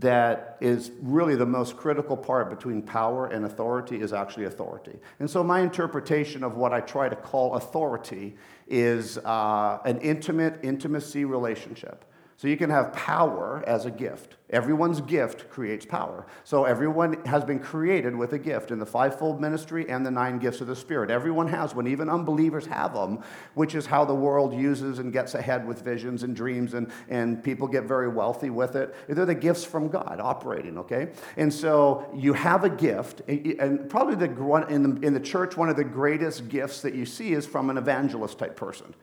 that 0.00 0.56
is 0.60 0.90
really 1.00 1.36
the 1.36 1.46
most 1.46 1.76
critical 1.76 2.16
part 2.16 2.50
between 2.50 2.82
power 2.82 3.26
and 3.26 3.44
authority 3.44 4.00
is 4.00 4.12
actually 4.12 4.46
authority. 4.46 4.98
And 5.20 5.30
so, 5.30 5.42
my 5.44 5.60
interpretation 5.60 6.42
of 6.42 6.56
what 6.56 6.72
I 6.72 6.80
try 6.80 7.08
to 7.08 7.16
call 7.16 7.54
authority 7.54 8.36
is 8.66 9.18
uh, 9.18 9.78
an 9.84 9.98
intimate 9.98 10.60
intimacy 10.62 11.24
relationship. 11.24 12.04
So 12.36 12.48
you 12.48 12.56
can 12.56 12.70
have 12.70 12.92
power 12.92 13.62
as 13.66 13.86
a 13.86 13.90
gift. 13.90 14.36
Everyone's 14.50 15.00
gift 15.00 15.48
creates 15.50 15.86
power. 15.86 16.26
So 16.44 16.64
everyone 16.64 17.24
has 17.26 17.44
been 17.44 17.58
created 17.58 18.14
with 18.14 18.32
a 18.34 18.38
gift 18.38 18.70
in 18.70 18.78
the 18.78 18.86
fivefold 18.86 19.40
ministry 19.40 19.88
and 19.88 20.04
the 20.04 20.10
nine 20.10 20.38
gifts 20.38 20.60
of 20.60 20.66
the 20.66 20.76
Spirit. 20.76 21.10
Everyone 21.10 21.48
has 21.48 21.74
one, 21.74 21.86
even 21.86 22.08
unbelievers 22.08 22.66
have 22.66 22.92
them, 22.92 23.22
which 23.54 23.74
is 23.74 23.86
how 23.86 24.04
the 24.04 24.14
world 24.14 24.52
uses 24.52 24.98
and 24.98 25.12
gets 25.12 25.34
ahead 25.34 25.66
with 25.66 25.82
visions 25.82 26.22
and 26.22 26.36
dreams, 26.36 26.74
and, 26.74 26.90
and 27.08 27.42
people 27.42 27.66
get 27.66 27.84
very 27.84 28.08
wealthy 28.08 28.50
with 28.50 28.76
it. 28.76 28.94
They're 29.08 29.24
the 29.24 29.34
gifts 29.34 29.64
from 29.64 29.88
God 29.88 30.20
operating, 30.20 30.78
okay? 30.78 31.12
And 31.36 31.52
so 31.52 32.08
you 32.14 32.32
have 32.34 32.64
a 32.64 32.70
gift, 32.70 33.22
and 33.28 33.88
probably 33.88 34.14
the, 34.14 34.66
in, 34.68 34.82
the, 34.82 35.06
in 35.06 35.14
the 35.14 35.20
church, 35.20 35.56
one 35.56 35.68
of 35.68 35.76
the 35.76 35.84
greatest 35.84 36.48
gifts 36.48 36.82
that 36.82 36.94
you 36.94 37.06
see 37.06 37.32
is 37.32 37.46
from 37.46 37.70
an 37.70 37.78
evangelist 37.78 38.38
type 38.38 38.56
person. 38.56 38.94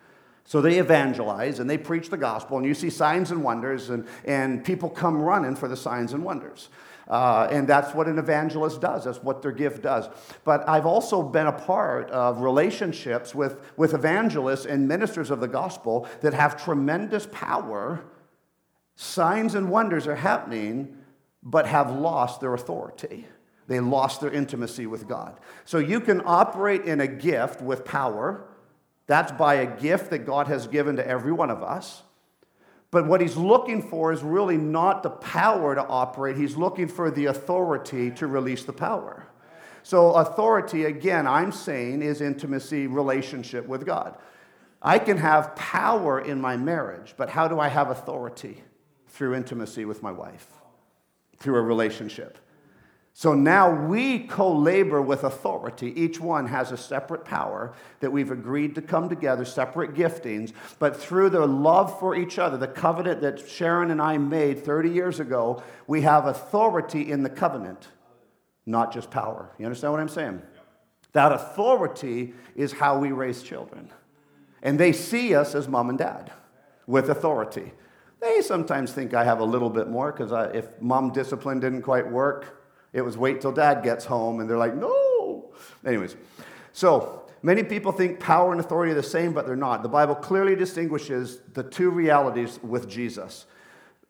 So 0.46 0.62
they 0.62 0.80
evangelize 0.80 1.60
and 1.60 1.70
they 1.70 1.78
preach 1.78 2.10
the 2.10 2.18
gospel, 2.18 2.58
and 2.58 2.66
you 2.66 2.74
see 2.74 2.90
signs 2.90 3.32
and 3.32 3.44
wonders, 3.44 3.90
and, 3.90 4.08
and 4.26 4.64
people 4.66 4.90
come 4.90 5.22
running 5.22 5.56
for 5.56 5.68
the 5.68 5.78
signs 5.78 6.14
and 6.14 6.24
wonders. 6.24 6.70
Uh, 7.08 7.48
and 7.52 7.68
that's 7.68 7.94
what 7.94 8.08
an 8.08 8.18
evangelist 8.18 8.80
does. 8.80 9.04
That's 9.04 9.22
what 9.22 9.42
their 9.42 9.52
gift 9.52 9.82
does. 9.82 10.08
But 10.46 10.68
I've 10.68 10.86
also 10.86 11.22
been 11.22 11.48
a 11.48 11.52
part 11.52 12.10
of 12.10 12.40
relationships 12.42 13.36
with, 13.36 13.60
with 13.76 13.94
evangelists 13.94 14.66
and 14.66 14.88
ministers 14.88 15.30
of 15.30 15.42
the 15.42 15.48
gospel 15.48 16.08
that 16.22 16.34
have 16.34 16.64
tremendous 16.64 17.28
power. 17.32 18.02
Signs 18.96 19.56
and 19.56 19.70
wonders 19.70 20.08
are 20.08 20.16
happening, 20.16 20.98
but 21.44 21.68
have 21.68 21.92
lost 21.92 22.40
their 22.40 22.54
authority. 22.54 23.28
They 23.68 23.80
lost 23.80 24.22
their 24.22 24.32
intimacy 24.32 24.86
with 24.86 25.08
God. 25.08 25.40
So 25.66 25.80
you 25.80 26.00
can 26.00 26.22
operate 26.26 26.84
in 26.84 27.02
a 27.02 27.08
gift 27.08 27.62
with 27.62 27.84
power 27.84 28.48
that's 29.12 29.34
by 29.34 29.56
a 29.56 29.66
gift 29.66 30.10
that 30.12 30.20
God 30.20 30.48
has 30.48 30.68
given 30.68 30.96
to 30.96 31.06
every 31.06 31.34
one 31.34 31.50
of 31.50 31.62
us. 31.62 32.04
But 32.92 33.08
what 33.08 33.20
he's 33.22 33.36
looking 33.36 33.82
for 33.82 34.12
is 34.14 34.22
really 34.22 34.58
not 34.58 35.04
the 35.04 35.10
power 35.10 35.76
to 35.76 35.86
operate, 35.86 36.38
he's 36.38 36.56
looking 36.56 36.88
for 36.88 37.12
the 37.12 37.26
authority 37.26 38.12
to 38.12 38.28
release 38.28 38.64
the 38.64 38.74
power. 38.74 39.28
So, 39.84 40.14
authority, 40.14 40.86
again, 40.86 41.26
I'm 41.26 41.52
saying, 41.52 42.04
is 42.04 42.22
intimacy, 42.22 42.88
relationship 42.88 43.68
with 43.68 43.86
God. 43.86 44.16
I 44.82 45.00
can 45.00 45.18
have 45.18 45.56
power 45.56 46.20
in 46.20 46.40
my 46.40 46.56
marriage, 46.56 47.16
but 47.18 47.30
how 47.30 47.48
do 47.48 47.60
I 47.60 47.68
have 47.68 47.90
authority? 47.90 48.64
Through 49.08 49.36
intimacy 49.36 49.86
with 49.86 50.02
my 50.02 50.12
wife, 50.12 50.48
through 51.38 51.58
a 51.58 51.62
relationship. 51.62 52.38
So 53.22 53.36
now 53.36 53.70
we 53.70 54.18
co 54.18 54.52
labor 54.52 55.00
with 55.00 55.24
authority. 55.26 55.94
Each 55.96 56.20
one 56.20 56.48
has 56.48 56.72
a 56.72 56.76
separate 56.76 57.24
power 57.24 57.72
that 58.00 58.12
we've 58.12 58.32
agreed 58.32 58.74
to 58.74 58.82
come 58.82 59.10
together, 59.10 59.46
separate 59.46 59.94
giftings, 59.94 60.54
but 60.80 60.98
through 60.98 61.30
the 61.30 61.46
love 61.46 62.00
for 62.00 62.16
each 62.16 62.40
other, 62.40 62.58
the 62.58 62.68
covenant 62.68 63.22
that 63.22 63.48
Sharon 63.48 63.92
and 63.92 64.02
I 64.02 64.18
made 64.18 64.66
30 64.66 64.90
years 64.90 65.20
ago, 65.20 65.62
we 65.86 66.02
have 66.02 66.26
authority 66.26 67.12
in 67.12 67.22
the 67.22 67.30
covenant, 67.30 67.90
not 68.66 68.92
just 68.92 69.12
power. 69.12 69.52
You 69.60 69.66
understand 69.68 69.94
what 69.94 70.02
I'm 70.02 70.10
saying? 70.10 70.42
That 71.14 71.32
authority 71.32 72.34
is 72.56 72.72
how 72.72 72.98
we 72.98 73.12
raise 73.12 73.44
children. 73.44 73.92
And 74.64 74.80
they 74.80 74.94
see 74.94 75.36
us 75.36 75.54
as 75.54 75.68
mom 75.68 75.90
and 75.90 76.00
dad 76.00 76.32
with 76.88 77.12
authority. 77.12 77.72
They 78.20 78.42
sometimes 78.42 78.92
think 78.92 79.14
I 79.14 79.24
have 79.24 79.42
a 79.42 79.46
little 79.46 79.70
bit 79.70 79.90
more 79.90 80.12
because 80.12 80.32
if 80.56 80.82
mom 80.82 81.12
discipline 81.12 81.60
didn't 81.60 81.84
quite 81.84 82.10
work, 82.10 82.58
it 82.94 83.02
was 83.02 83.18
wait 83.18 83.42
till 83.42 83.52
dad 83.52 83.84
gets 83.84 84.06
home, 84.06 84.40
and 84.40 84.50
they're 84.50 84.58
like, 84.58 84.76
no. 84.76 85.52
Anyways, 85.86 86.16
so 86.74 87.24
many 87.42 87.64
people 87.64 87.92
think 87.92 88.20
power 88.20 88.52
and 88.52 88.60
authority 88.60 88.92
are 88.92 88.96
the 88.96 89.04
same, 89.04 89.34
but 89.34 89.46
they're 89.46 89.56
not. 89.56 89.84
The 89.84 89.90
Bible 89.90 90.16
clearly 90.16 90.56
distinguishes 90.56 91.40
the 91.54 91.64
two 91.64 91.90
realities 91.90 92.60
with 92.62 92.90
Jesus, 92.90 93.46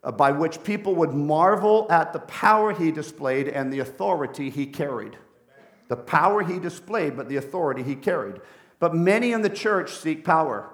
uh, 0.04 0.12
by 0.12 0.32
which 0.32 0.64
people 0.64 0.96
would 0.96 1.14
marvel 1.14 1.88
at 1.90 2.14
the 2.14 2.20
power 2.20 2.74
he 2.74 2.92
displayed 2.92 3.48
and 3.48 3.72
the 3.72 3.80
authority 3.80 4.50
he 4.50 4.66
carried. 4.66 5.18
The 5.88 5.98
power 5.98 6.42
he 6.42 6.58
displayed, 6.58 7.18
but 7.18 7.28
the 7.28 7.36
authority 7.36 7.84
he 7.84 7.96
carried. 7.96 8.38
But 8.80 8.96
many 8.96 9.32
in 9.34 9.42
the 9.42 9.50
church 9.50 9.94
seek 9.94 10.24
power. 10.26 10.70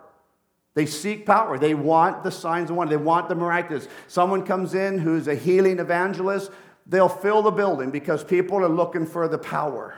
They 0.76 0.86
seek 0.86 1.26
power. 1.26 1.58
They 1.58 1.74
want 1.74 2.24
the 2.24 2.30
signs 2.30 2.70
and 2.70 2.78
wonders. 2.78 2.98
They 3.00 3.04
want 3.04 3.28
the 3.28 3.36
miraculous. 3.36 3.88
Someone 4.08 4.46
comes 4.46 4.76
in 4.76 5.00
who's 5.00 5.28
a 5.28 5.34
healing 5.34 5.80
evangelist 5.80 6.52
they'll 6.88 7.10
fill 7.10 7.42
the 7.42 7.52
building 7.52 7.92
because 7.92 8.24
people 8.24 8.58
are 8.58 8.70
looking 8.70 9.06
for 9.06 9.28
the 9.28 9.38
power. 9.38 9.96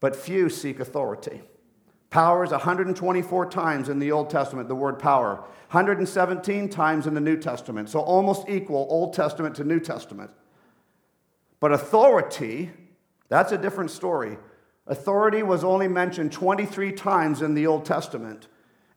But 0.00 0.14
few 0.14 0.48
seek 0.48 0.78
authority. 0.80 1.42
Power 2.10 2.44
is 2.44 2.50
124 2.50 3.50
times 3.50 3.88
in 3.88 3.98
the 3.98 4.12
Old 4.12 4.30
Testament, 4.30 4.68
the 4.68 4.74
word 4.74 4.98
power, 4.98 5.36
117 5.70 6.68
times 6.68 7.06
in 7.06 7.14
the 7.14 7.20
New 7.20 7.36
Testament. 7.36 7.88
So 7.90 8.00
almost 8.00 8.48
equal 8.48 8.86
Old 8.88 9.12
Testament 9.12 9.56
to 9.56 9.64
New 9.64 9.80
Testament. 9.80 10.30
But 11.58 11.72
authority, 11.72 12.70
that's 13.28 13.52
a 13.52 13.58
different 13.58 13.90
story. 13.90 14.38
Authority 14.86 15.42
was 15.42 15.64
only 15.64 15.88
mentioned 15.88 16.30
23 16.30 16.92
times 16.92 17.42
in 17.42 17.54
the 17.54 17.66
Old 17.66 17.84
Testament, 17.84 18.46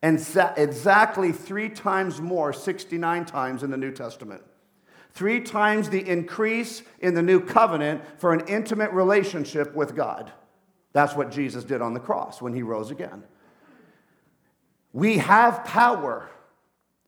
and 0.04 0.17
exactly 0.56 1.32
three 1.32 1.69
times 1.69 2.22
more, 2.22 2.54
69 2.54 3.26
times 3.26 3.63
in 3.63 3.72
the 3.72 3.78
New 3.78 3.91
Testament. 3.91 4.43
Three 5.12 5.41
times 5.41 5.89
the 5.89 6.08
increase 6.08 6.84
in 7.00 7.13
the 7.13 7.22
new 7.22 7.39
covenant 7.39 8.02
for 8.19 8.34
an 8.34 8.48
intimate 8.48 8.91
relationship 8.91 9.76
with 9.76 9.95
God. 9.95 10.32
That's 10.93 11.15
what 11.15 11.32
Jesus 11.32 11.63
did 11.63 11.82
on 11.82 11.93
the 11.93 12.00
cross 12.00 12.41
when 12.41 12.54
he 12.54 12.63
rose 12.63 12.91
again. 12.91 13.24
We 14.93 15.17
have 15.17 15.63
power, 15.65 16.30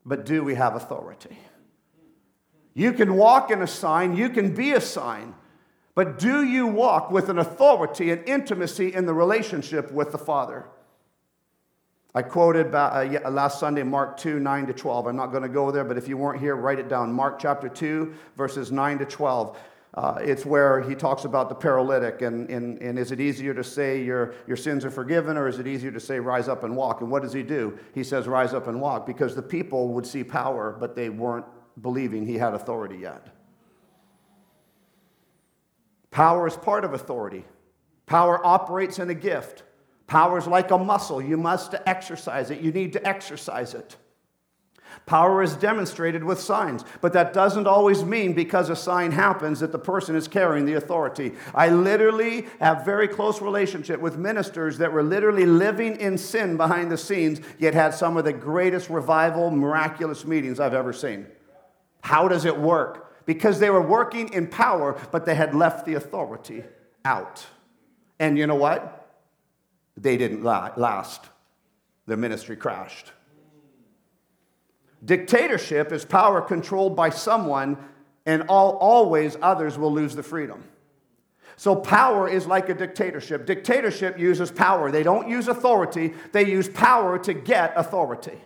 but 0.05 0.25
do 0.25 0.43
we 0.43 0.55
have 0.55 0.75
authority? 0.75 1.37
You 2.73 2.93
can 2.93 3.15
walk 3.15 3.51
in 3.51 3.61
a 3.61 3.67
sign, 3.67 4.15
you 4.15 4.29
can 4.29 4.53
be 4.53 4.71
a 4.71 4.81
sign, 4.81 5.35
but 5.93 6.19
do 6.19 6.43
you 6.43 6.67
walk 6.67 7.11
with 7.11 7.29
an 7.29 7.37
authority 7.37 8.11
and 8.11 8.27
intimacy 8.27 8.93
in 8.93 9.05
the 9.05 9.13
relationship 9.13 9.91
with 9.91 10.11
the 10.11 10.17
Father? 10.17 10.65
I 12.13 12.21
quoted 12.21 12.75
uh, 12.75 13.21
last 13.29 13.59
Sunday 13.59 13.83
Mark 13.83 14.17
2, 14.17 14.39
9 14.39 14.67
to 14.67 14.73
12. 14.73 15.07
I'm 15.07 15.15
not 15.15 15.27
going 15.27 15.43
to 15.43 15.49
go 15.49 15.71
there, 15.71 15.85
but 15.85 15.97
if 15.97 16.09
you 16.09 16.17
weren't 16.17 16.41
here, 16.41 16.57
write 16.57 16.77
it 16.77 16.89
down. 16.89 17.13
Mark 17.13 17.39
chapter 17.39 17.69
2, 17.69 18.13
verses 18.35 18.69
9 18.71 18.99
to 18.99 19.05
12. 19.05 19.57
Uh, 19.93 20.17
it's 20.21 20.45
where 20.45 20.81
he 20.81 20.93
talks 20.95 21.25
about 21.25 21.47
the 21.47 21.55
paralytic, 21.55 22.21
and, 22.21 22.49
and, 22.49 22.81
and 22.81 22.97
is 22.97 23.11
it 23.11 23.19
easier 23.19 23.53
to 23.53 23.63
say 23.63 24.01
your, 24.01 24.33
your 24.47 24.57
sins 24.57 24.83
are 24.83 24.91
forgiven, 24.91 25.37
or 25.37 25.47
is 25.47 25.59
it 25.59 25.67
easier 25.67 25.91
to 25.91 25.99
say 25.99 26.19
rise 26.19 26.47
up 26.47 26.63
and 26.63 26.75
walk? 26.75 27.01
And 27.01 27.09
what 27.11 27.21
does 27.21 27.33
he 27.33 27.43
do? 27.43 27.77
He 27.93 28.03
says 28.03 28.27
rise 28.27 28.53
up 28.53 28.67
and 28.67 28.79
walk 28.79 29.05
because 29.05 29.35
the 29.35 29.41
people 29.41 29.89
would 29.89 30.05
see 30.05 30.23
power, 30.23 30.75
but 30.77 30.95
they 30.95 31.09
weren't 31.09 31.45
believing 31.81 32.25
he 32.25 32.37
had 32.37 32.53
authority 32.53 32.97
yet. 32.97 33.27
Power 36.09 36.45
is 36.45 36.57
part 36.57 36.83
of 36.83 36.93
authority, 36.93 37.45
power 38.05 38.45
operates 38.45 38.99
in 38.99 39.09
a 39.09 39.13
gift. 39.13 39.63
Power 40.11 40.37
is 40.37 40.45
like 40.45 40.71
a 40.71 40.77
muscle. 40.77 41.21
You 41.21 41.37
must 41.37 41.73
exercise 41.85 42.49
it. 42.49 42.59
You 42.59 42.73
need 42.73 42.91
to 42.91 43.07
exercise 43.07 43.73
it. 43.73 43.95
Power 45.05 45.41
is 45.41 45.55
demonstrated 45.55 46.21
with 46.21 46.37
signs, 46.37 46.83
but 46.99 47.13
that 47.13 47.31
doesn't 47.31 47.65
always 47.65 48.03
mean 48.03 48.33
because 48.33 48.69
a 48.69 48.75
sign 48.75 49.13
happens 49.13 49.61
that 49.61 49.71
the 49.71 49.79
person 49.79 50.17
is 50.17 50.27
carrying 50.27 50.65
the 50.65 50.73
authority. 50.73 51.31
I 51.55 51.69
literally 51.69 52.47
have 52.59 52.83
very 52.83 53.07
close 53.07 53.41
relationship 53.41 54.01
with 54.01 54.17
ministers 54.17 54.77
that 54.79 54.91
were 54.91 55.01
literally 55.01 55.45
living 55.45 55.95
in 55.95 56.17
sin 56.17 56.57
behind 56.57 56.91
the 56.91 56.97
scenes, 56.97 57.39
yet 57.57 57.73
had 57.73 57.93
some 57.93 58.17
of 58.17 58.25
the 58.25 58.33
greatest 58.33 58.89
revival, 58.89 59.49
miraculous 59.49 60.25
meetings 60.25 60.59
I've 60.59 60.73
ever 60.73 60.91
seen. 60.91 61.25
How 62.01 62.27
does 62.27 62.43
it 62.43 62.59
work? 62.59 63.25
Because 63.25 63.59
they 63.59 63.69
were 63.69 63.81
working 63.81 64.33
in 64.33 64.47
power, 64.47 64.99
but 65.13 65.25
they 65.25 65.35
had 65.35 65.55
left 65.55 65.85
the 65.85 65.93
authority 65.93 66.65
out. 67.05 67.45
And 68.19 68.37
you 68.37 68.45
know 68.45 68.55
what? 68.55 69.00
They 69.97 70.17
didn't 70.17 70.43
last. 70.43 71.21
Their 72.07 72.17
ministry 72.17 72.55
crashed. 72.55 73.11
Dictatorship 75.03 75.91
is 75.91 76.05
power 76.05 76.41
controlled 76.41 76.95
by 76.95 77.09
someone, 77.09 77.77
and 78.25 78.43
all, 78.43 78.77
always 78.77 79.35
others 79.41 79.77
will 79.77 79.91
lose 79.91 80.15
the 80.15 80.23
freedom. 80.23 80.63
So, 81.57 81.75
power 81.75 82.27
is 82.27 82.47
like 82.47 82.69
a 82.69 82.73
dictatorship. 82.73 83.45
Dictatorship 83.45 84.17
uses 84.17 84.51
power. 84.51 84.91
They 84.91 85.03
don't 85.03 85.27
use 85.29 85.47
authority, 85.47 86.13
they 86.31 86.49
use 86.49 86.69
power 86.69 87.19
to 87.19 87.33
get 87.33 87.73
authority. 87.75 88.39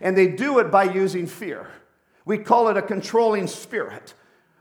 And 0.00 0.16
they 0.16 0.28
do 0.28 0.58
it 0.60 0.70
by 0.70 0.84
using 0.84 1.26
fear. 1.26 1.68
We 2.24 2.38
call 2.38 2.68
it 2.68 2.76
a 2.76 2.82
controlling 2.82 3.48
spirit. 3.48 4.14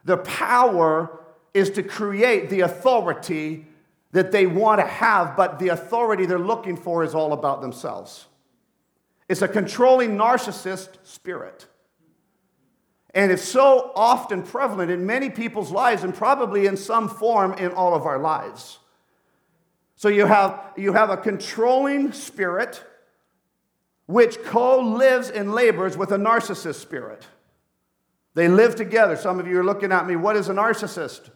The 0.05 0.17
power 0.17 1.23
is 1.53 1.69
to 1.71 1.83
create 1.83 2.49
the 2.49 2.62
authority 2.62 3.67
that 4.12 4.32
they 4.32 4.45
want 4.48 4.82
to 4.82 4.88
have, 4.88 5.38
but 5.38 5.60
the 5.60 5.69
authority 5.69 6.26
they're 6.26 6.39
looking 6.39 6.76
for 6.76 7.04
is 7.04 7.13
all 7.13 7.34
about 7.34 7.62
themselves. 7.62 8.26
It's 9.28 9.41
a 9.41 9.48
controlling 9.48 10.17
narcissist 10.17 10.89
spirit. 11.04 11.67
And 13.13 13.32
it's 13.32 13.43
so 13.43 13.91
often 13.95 14.43
prevalent 14.43 14.91
in 14.91 15.06
many 15.06 15.30
people's 15.30 15.72
lives 15.72 16.04
and 16.04 16.13
probably 16.13 16.65
in 16.65 16.78
some 16.78 17.08
form 17.10 17.54
in 17.54 17.72
all 17.72 17.93
of 17.93 18.04
our 18.04 18.19
lives. 18.19 18.80
So 19.95 20.10
you 20.10 20.26
have, 20.26 20.60
you 20.78 20.93
have 20.93 21.10
a 21.10 21.17
controlling 21.17 22.12
spirit 22.12 22.84
which 24.06 24.43
co 24.43 24.80
lives 24.80 25.30
and 25.30 25.54
labors 25.54 25.95
with 25.95 26.12
a 26.12 26.17
narcissist 26.17 26.76
spirit. 26.76 27.28
They 28.34 28.48
live 28.48 28.76
together. 28.76 29.15
Some 29.15 29.39
of 29.39 29.48
you 29.48 29.60
are 29.60 29.63
looking 29.63 29.91
at 29.91 30.08
me. 30.08 30.15
What 30.15 30.36
is 30.36 30.50
a 30.50 30.54
narcissist? 30.54 31.30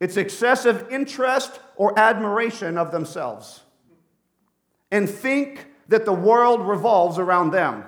It's 0.00 0.16
excessive 0.16 0.88
interest 0.90 1.60
or 1.76 1.96
admiration 1.98 2.78
of 2.78 2.90
themselves 2.90 3.60
and 4.90 5.08
think 5.08 5.66
that 5.88 6.04
the 6.04 6.12
world 6.12 6.66
revolves 6.66 7.18
around 7.18 7.50
them. 7.50 7.84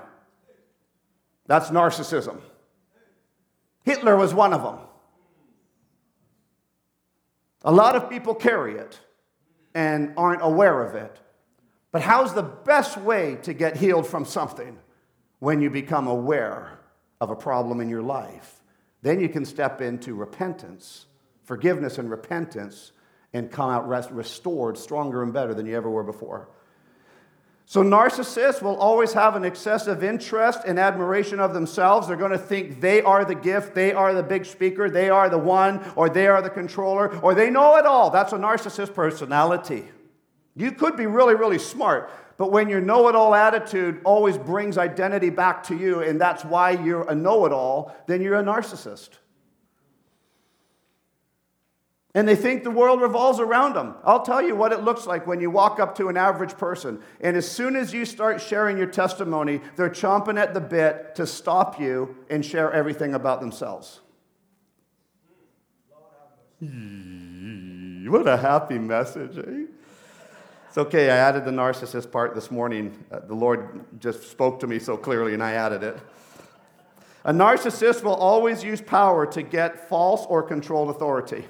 That's 1.46 1.70
narcissism. 1.70 2.40
Hitler 3.84 4.16
was 4.16 4.34
one 4.34 4.52
of 4.52 4.62
them. 4.62 4.78
A 7.64 7.72
lot 7.72 7.96
of 7.96 8.10
people 8.10 8.34
carry 8.34 8.74
it 8.74 9.00
and 9.74 10.12
aren't 10.16 10.42
aware 10.42 10.82
of 10.82 10.94
it. 10.94 11.18
But 11.92 12.02
how's 12.02 12.34
the 12.34 12.42
best 12.42 12.96
way 12.96 13.36
to 13.42 13.52
get 13.52 13.76
healed 13.76 14.06
from 14.06 14.24
something? 14.24 14.78
When 15.38 15.60
you 15.60 15.70
become 15.70 16.06
aware 16.06 16.78
of 17.20 17.30
a 17.30 17.36
problem 17.36 17.80
in 17.80 17.88
your 17.88 18.02
life. 18.02 18.62
Then 19.02 19.20
you 19.20 19.28
can 19.28 19.44
step 19.44 19.80
into 19.80 20.14
repentance, 20.14 21.06
forgiveness 21.44 21.98
and 21.98 22.10
repentance, 22.10 22.92
and 23.32 23.50
come 23.50 23.70
out 23.70 23.88
rest, 23.88 24.10
restored, 24.10 24.76
stronger 24.76 25.22
and 25.22 25.32
better 25.32 25.54
than 25.54 25.66
you 25.66 25.76
ever 25.76 25.90
were 25.90 26.04
before. 26.04 26.48
So, 27.64 27.82
narcissists 27.82 28.60
will 28.60 28.76
always 28.76 29.14
have 29.14 29.34
an 29.34 29.44
excessive 29.44 30.04
interest 30.04 30.60
and 30.66 30.78
admiration 30.78 31.40
of 31.40 31.54
themselves. 31.54 32.06
They're 32.06 32.16
going 32.16 32.32
to 32.32 32.38
think 32.38 32.80
they 32.80 33.00
are 33.00 33.24
the 33.24 33.34
gift, 33.34 33.74
they 33.74 33.92
are 33.92 34.12
the 34.12 34.22
big 34.22 34.44
speaker, 34.44 34.90
they 34.90 35.08
are 35.08 35.30
the 35.30 35.38
one, 35.38 35.82
or 35.96 36.10
they 36.10 36.26
are 36.26 36.42
the 36.42 36.50
controller, 36.50 37.16
or 37.20 37.34
they 37.34 37.48
know 37.48 37.76
it 37.76 37.86
all. 37.86 38.10
That's 38.10 38.32
a 38.32 38.36
narcissist 38.36 38.92
personality. 38.92 39.88
You 40.54 40.72
could 40.72 40.96
be 40.96 41.06
really, 41.06 41.34
really 41.34 41.58
smart, 41.58 42.10
but 42.36 42.52
when 42.52 42.68
your 42.68 42.80
know 42.80 43.08
it 43.08 43.14
all 43.14 43.34
attitude 43.34 44.02
always 44.04 44.36
brings 44.36 44.76
identity 44.76 45.30
back 45.30 45.62
to 45.64 45.76
you, 45.76 46.02
and 46.02 46.20
that's 46.20 46.44
why 46.44 46.72
you're 46.72 47.08
a 47.08 47.14
know 47.14 47.46
it 47.46 47.52
all, 47.52 47.96
then 48.06 48.20
you're 48.20 48.38
a 48.38 48.44
narcissist. 48.44 49.10
And 52.14 52.28
they 52.28 52.36
think 52.36 52.62
the 52.62 52.70
world 52.70 53.00
revolves 53.00 53.40
around 53.40 53.74
them. 53.74 53.94
I'll 54.04 54.22
tell 54.22 54.42
you 54.42 54.54
what 54.54 54.72
it 54.72 54.82
looks 54.82 55.06
like 55.06 55.26
when 55.26 55.40
you 55.40 55.50
walk 55.50 55.80
up 55.80 55.96
to 55.96 56.08
an 56.08 56.18
average 56.18 56.58
person. 56.58 57.00
And 57.22 57.38
as 57.38 57.50
soon 57.50 57.74
as 57.74 57.94
you 57.94 58.04
start 58.04 58.40
sharing 58.40 58.76
your 58.76 58.86
testimony, 58.86 59.62
they're 59.76 59.88
chomping 59.88 60.38
at 60.38 60.52
the 60.52 60.60
bit 60.60 61.14
to 61.14 61.26
stop 61.26 61.80
you 61.80 62.16
and 62.28 62.44
share 62.44 62.70
everything 62.70 63.14
about 63.14 63.40
themselves. 63.40 64.00
What 66.60 68.28
a 68.28 68.36
happy 68.36 68.78
message, 68.78 69.38
eh? 69.38 69.64
It's 70.68 70.78
okay, 70.78 71.10
I 71.10 71.16
added 71.16 71.44
the 71.44 71.50
narcissist 71.50 72.10
part 72.10 72.34
this 72.34 72.50
morning. 72.50 73.04
Uh, 73.10 73.20
the 73.20 73.34
Lord 73.34 73.84
just 74.00 74.30
spoke 74.30 74.60
to 74.60 74.66
me 74.66 74.78
so 74.78 74.96
clearly, 74.96 75.34
and 75.34 75.42
I 75.42 75.52
added 75.52 75.82
it. 75.82 75.98
A 77.24 77.32
narcissist 77.32 78.02
will 78.02 78.14
always 78.14 78.62
use 78.62 78.80
power 78.80 79.26
to 79.26 79.42
get 79.42 79.88
false 79.88 80.24
or 80.28 80.42
controlled 80.42 80.90
authority. 80.90 81.46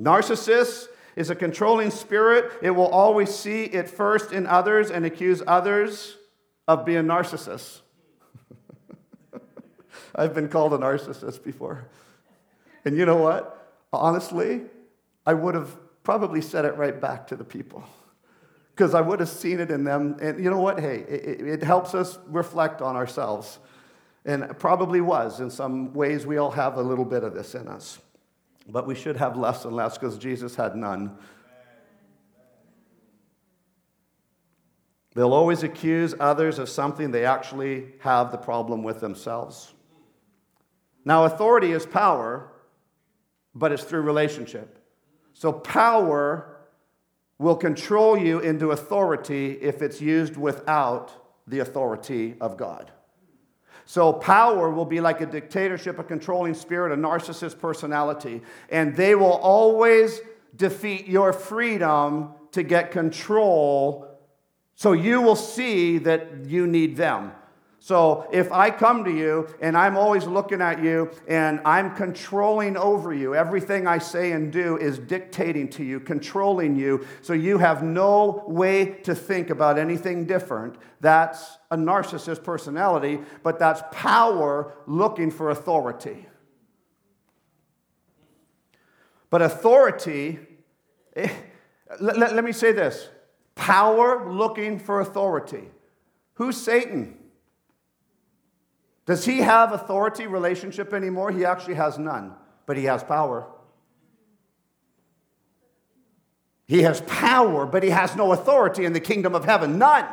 Narcissist 0.00 0.86
is 1.16 1.30
a 1.30 1.34
controlling 1.34 1.90
spirit. 1.90 2.50
It 2.62 2.70
will 2.70 2.88
always 2.88 3.34
see 3.34 3.64
it 3.64 3.88
first 3.88 4.32
in 4.32 4.46
others 4.46 4.90
and 4.90 5.04
accuse 5.04 5.42
others 5.46 6.16
of 6.66 6.84
being 6.84 7.04
narcissists. 7.04 7.80
I've 10.14 10.34
been 10.34 10.48
called 10.48 10.72
a 10.74 10.78
narcissist 10.78 11.44
before. 11.44 11.86
And 12.84 12.96
you 12.96 13.06
know 13.06 13.16
what? 13.16 13.58
Honestly, 13.92 14.62
I 15.26 15.34
would 15.34 15.54
have 15.54 15.76
probably 16.02 16.40
said 16.40 16.64
it 16.64 16.76
right 16.76 16.98
back 17.00 17.26
to 17.28 17.36
the 17.36 17.44
people 17.44 17.84
because 18.74 18.94
I 18.94 19.00
would 19.00 19.20
have 19.20 19.28
seen 19.28 19.60
it 19.60 19.70
in 19.70 19.84
them. 19.84 20.16
And 20.20 20.42
you 20.42 20.50
know 20.50 20.60
what? 20.60 20.80
Hey, 20.80 21.04
it, 21.08 21.40
it, 21.40 21.62
helps 21.62 21.94
us 21.94 22.18
reflect 22.26 22.80
on 22.80 22.96
ourselves. 22.96 23.58
And 24.24 24.42
it 24.42 24.58
probably 24.58 25.00
was. 25.00 25.40
In 25.40 25.50
some 25.50 25.92
ways, 25.92 26.26
we 26.26 26.38
all 26.38 26.50
have 26.52 26.76
a 26.76 26.82
little 26.82 27.04
bit 27.04 27.22
of 27.22 27.34
this 27.34 27.54
in 27.54 27.68
us. 27.68 27.98
But 28.68 28.86
we 28.86 28.94
should 28.94 29.16
have 29.16 29.36
less 29.36 29.64
and 29.64 29.74
less 29.74 29.98
because 29.98 30.18
Jesus 30.18 30.54
had 30.54 30.76
none. 30.76 31.16
They'll 35.14 35.34
always 35.34 35.62
accuse 35.62 36.14
others 36.18 36.58
of 36.58 36.68
something 36.68 37.10
they 37.10 37.26
actually 37.26 37.86
have 38.00 38.32
the 38.32 38.38
problem 38.38 38.82
with 38.82 39.00
themselves. 39.00 39.74
Now, 41.04 41.24
authority 41.24 41.72
is 41.72 41.84
power, 41.84 42.50
but 43.54 43.72
it's 43.72 43.82
through 43.82 44.02
relationship. 44.02 44.78
So, 45.34 45.52
power 45.52 46.56
will 47.38 47.56
control 47.56 48.16
you 48.16 48.38
into 48.38 48.70
authority 48.70 49.58
if 49.60 49.82
it's 49.82 50.00
used 50.00 50.36
without 50.36 51.12
the 51.46 51.58
authority 51.58 52.36
of 52.40 52.56
God. 52.56 52.90
So, 53.84 54.12
power 54.12 54.70
will 54.70 54.84
be 54.84 55.00
like 55.00 55.20
a 55.20 55.26
dictatorship, 55.26 55.98
a 55.98 56.04
controlling 56.04 56.54
spirit, 56.54 56.92
a 56.92 56.96
narcissist 56.96 57.58
personality, 57.58 58.42
and 58.70 58.96
they 58.96 59.14
will 59.14 59.32
always 59.32 60.20
defeat 60.56 61.06
your 61.06 61.32
freedom 61.32 62.30
to 62.52 62.62
get 62.62 62.90
control. 62.90 64.08
So, 64.76 64.92
you 64.92 65.20
will 65.20 65.36
see 65.36 65.98
that 65.98 66.46
you 66.46 66.66
need 66.66 66.96
them. 66.96 67.32
So 67.84 68.28
if 68.30 68.52
I 68.52 68.70
come 68.70 69.02
to 69.02 69.10
you 69.10 69.48
and 69.60 69.76
I'm 69.76 69.96
always 69.96 70.24
looking 70.24 70.60
at 70.60 70.84
you 70.84 71.10
and 71.26 71.60
I'm 71.64 71.96
controlling 71.96 72.76
over 72.76 73.12
you, 73.12 73.34
everything 73.34 73.88
I 73.88 73.98
say 73.98 74.30
and 74.30 74.52
do 74.52 74.76
is 74.76 75.00
dictating 75.00 75.68
to 75.70 75.82
you, 75.82 75.98
controlling 75.98 76.76
you, 76.76 77.04
so 77.22 77.32
you 77.32 77.58
have 77.58 77.82
no 77.82 78.44
way 78.46 78.84
to 79.02 79.16
think 79.16 79.50
about 79.50 79.80
anything 79.80 80.26
different, 80.26 80.76
that's 81.00 81.58
a 81.72 81.76
narcissist 81.76 82.44
personality, 82.44 83.18
but 83.42 83.58
that's 83.58 83.82
power 83.90 84.74
looking 84.86 85.32
for 85.32 85.50
authority. 85.50 86.28
But 89.28 89.42
authority, 89.42 90.38
eh, 91.16 91.32
let, 92.00 92.16
let, 92.16 92.32
let 92.32 92.44
me 92.44 92.52
say 92.52 92.70
this 92.70 93.08
power 93.56 94.32
looking 94.32 94.78
for 94.78 95.00
authority. 95.00 95.68
Who's 96.34 96.56
Satan? 96.56 97.18
Does 99.12 99.26
he 99.26 99.40
have 99.40 99.72
authority 99.72 100.26
relationship 100.26 100.94
anymore? 100.94 101.30
He 101.30 101.44
actually 101.44 101.74
has 101.74 101.98
none, 101.98 102.32
but 102.64 102.78
he 102.78 102.84
has 102.84 103.04
power. 103.04 103.46
He 106.66 106.80
has 106.80 107.02
power, 107.02 107.66
but 107.66 107.82
he 107.82 107.90
has 107.90 108.16
no 108.16 108.32
authority 108.32 108.86
in 108.86 108.94
the 108.94 109.00
kingdom 109.00 109.34
of 109.34 109.44
heaven. 109.44 109.76
None. 109.76 110.08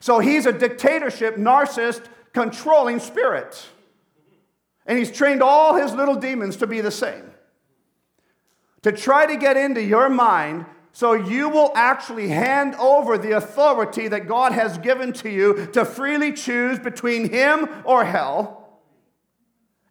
So 0.00 0.18
he's 0.18 0.44
a 0.44 0.52
dictatorship, 0.52 1.36
narcissist, 1.36 2.02
controlling 2.32 2.98
spirit. 2.98 3.64
And 4.84 4.98
he's 4.98 5.12
trained 5.12 5.40
all 5.40 5.76
his 5.76 5.92
little 5.92 6.16
demons 6.16 6.56
to 6.56 6.66
be 6.66 6.80
the 6.80 6.90
same. 6.90 7.30
To 8.82 8.90
try 8.90 9.26
to 9.26 9.36
get 9.36 9.56
into 9.56 9.80
your 9.80 10.08
mind 10.08 10.66
so 10.92 11.12
you 11.12 11.48
will 11.48 11.72
actually 11.74 12.28
hand 12.28 12.74
over 12.76 13.16
the 13.16 13.32
authority 13.32 14.08
that 14.08 14.26
God 14.26 14.52
has 14.52 14.78
given 14.78 15.12
to 15.14 15.30
you 15.30 15.66
to 15.72 15.84
freely 15.84 16.32
choose 16.32 16.78
between 16.78 17.30
him 17.30 17.68
or 17.84 18.04
hell. 18.04 18.60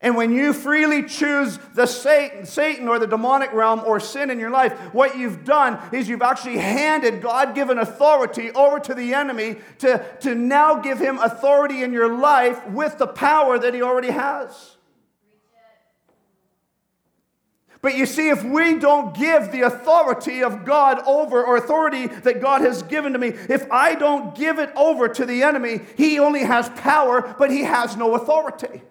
And 0.01 0.15
when 0.15 0.31
you 0.31 0.53
freely 0.53 1.03
choose 1.03 1.59
the 1.73 1.85
Satan, 1.85 2.45
Satan 2.45 2.88
or 2.88 2.99
the 2.99 3.07
demonic 3.07 3.51
realm 3.51 3.81
or 3.85 3.99
sin 3.99 4.29
in 4.29 4.39
your 4.39 4.49
life, 4.49 4.71
what 4.93 5.17
you've 5.17 5.43
done 5.43 5.77
is 5.93 6.07
you've 6.07 6.21
actually 6.21 6.57
handed 6.57 7.21
God 7.21 7.53
given 7.53 7.77
authority 7.77 8.51
over 8.51 8.79
to 8.79 8.93
the 8.93 9.13
enemy 9.13 9.57
to, 9.79 10.05
to 10.21 10.35
now 10.35 10.75
give 10.75 10.99
him 10.99 11.17
authority 11.17 11.83
in 11.83 11.91
your 11.91 12.13
life 12.17 12.65
with 12.67 12.97
the 12.97 13.07
power 13.07 13.59
that 13.59 13.73
he 13.73 13.81
already 13.81 14.12
has. 14.12 14.77
But 17.81 17.95
you 17.95 18.05
see, 18.05 18.29
if 18.29 18.43
we 18.43 18.77
don't 18.77 19.15
give 19.15 19.51
the 19.51 19.61
authority 19.61 20.43
of 20.43 20.65
God 20.65 21.01
over, 21.07 21.43
or 21.43 21.55
authority 21.55 22.07
that 22.07 22.41
God 22.41 22.61
has 22.61 22.83
given 22.83 23.13
to 23.13 23.19
me, 23.19 23.29
if 23.29 23.71
I 23.71 23.95
don't 23.95 24.35
give 24.35 24.59
it 24.59 24.69
over 24.75 25.07
to 25.07 25.25
the 25.25 25.43
enemy, 25.43 25.81
he 25.95 26.19
only 26.19 26.41
has 26.41 26.69
power, 26.71 27.35
but 27.39 27.51
he 27.51 27.63
has 27.63 27.95
no 27.95 28.15
authority. 28.15 28.81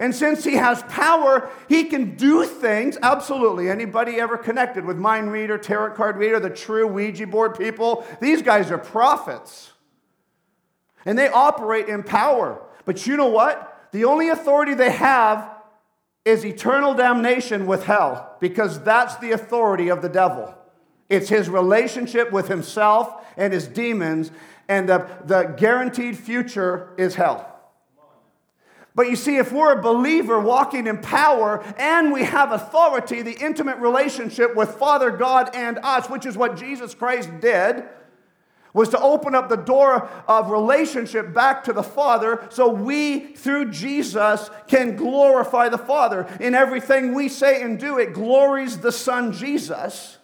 And 0.00 0.14
since 0.14 0.44
he 0.44 0.54
has 0.54 0.84
power, 0.84 1.50
he 1.68 1.84
can 1.84 2.14
do 2.14 2.44
things. 2.44 2.96
Absolutely. 3.02 3.68
Anybody 3.68 4.20
ever 4.20 4.38
connected 4.38 4.84
with 4.84 4.96
mind 4.96 5.32
reader, 5.32 5.58
tarot 5.58 5.96
card 5.96 6.16
reader, 6.16 6.38
the 6.38 6.50
true 6.50 6.86
Ouija 6.86 7.26
board 7.26 7.58
people? 7.58 8.06
These 8.20 8.42
guys 8.42 8.70
are 8.70 8.78
prophets. 8.78 9.72
And 11.04 11.18
they 11.18 11.28
operate 11.28 11.88
in 11.88 12.04
power. 12.04 12.62
But 12.84 13.08
you 13.08 13.16
know 13.16 13.28
what? 13.28 13.88
The 13.90 14.04
only 14.04 14.28
authority 14.28 14.74
they 14.74 14.92
have 14.92 15.57
is 16.28 16.44
eternal 16.44 16.92
damnation 16.92 17.66
with 17.66 17.84
hell, 17.84 18.36
because 18.38 18.82
that's 18.82 19.16
the 19.16 19.32
authority 19.32 19.88
of 19.88 20.02
the 20.02 20.08
devil. 20.10 20.54
It's 21.08 21.30
his 21.30 21.48
relationship 21.48 22.30
with 22.30 22.48
himself 22.48 23.24
and 23.38 23.50
his 23.52 23.66
demons, 23.66 24.30
and 24.68 24.86
the, 24.86 25.08
the 25.24 25.54
guaranteed 25.56 26.18
future 26.18 26.92
is 26.98 27.14
hell. 27.14 27.54
But 28.94 29.08
you 29.08 29.16
see, 29.16 29.36
if 29.36 29.52
we're 29.52 29.78
a 29.78 29.82
believer 29.82 30.38
walking 30.38 30.86
in 30.86 30.98
power 30.98 31.64
and 31.78 32.12
we 32.12 32.24
have 32.24 32.52
authority, 32.52 33.22
the 33.22 33.38
intimate 33.40 33.78
relationship 33.78 34.54
with 34.54 34.74
Father 34.74 35.10
God 35.10 35.50
and 35.54 35.78
us, 35.82 36.10
which 36.10 36.26
is 36.26 36.36
what 36.36 36.58
Jesus 36.58 36.94
Christ 36.94 37.30
did, 37.40 37.84
was 38.78 38.88
to 38.90 39.00
open 39.00 39.34
up 39.34 39.48
the 39.48 39.56
door 39.56 40.08
of 40.28 40.50
relationship 40.50 41.34
back 41.34 41.64
to 41.64 41.72
the 41.72 41.82
Father 41.82 42.46
so 42.48 42.68
we, 42.68 43.18
through 43.18 43.72
Jesus, 43.72 44.50
can 44.68 44.94
glorify 44.94 45.68
the 45.68 45.76
Father. 45.76 46.28
In 46.38 46.54
everything 46.54 47.12
we 47.12 47.28
say 47.28 47.60
and 47.60 47.76
do, 47.76 47.98
it 47.98 48.14
glories 48.14 48.78
the 48.78 48.92
Son 48.92 49.32
Jesus, 49.32 50.18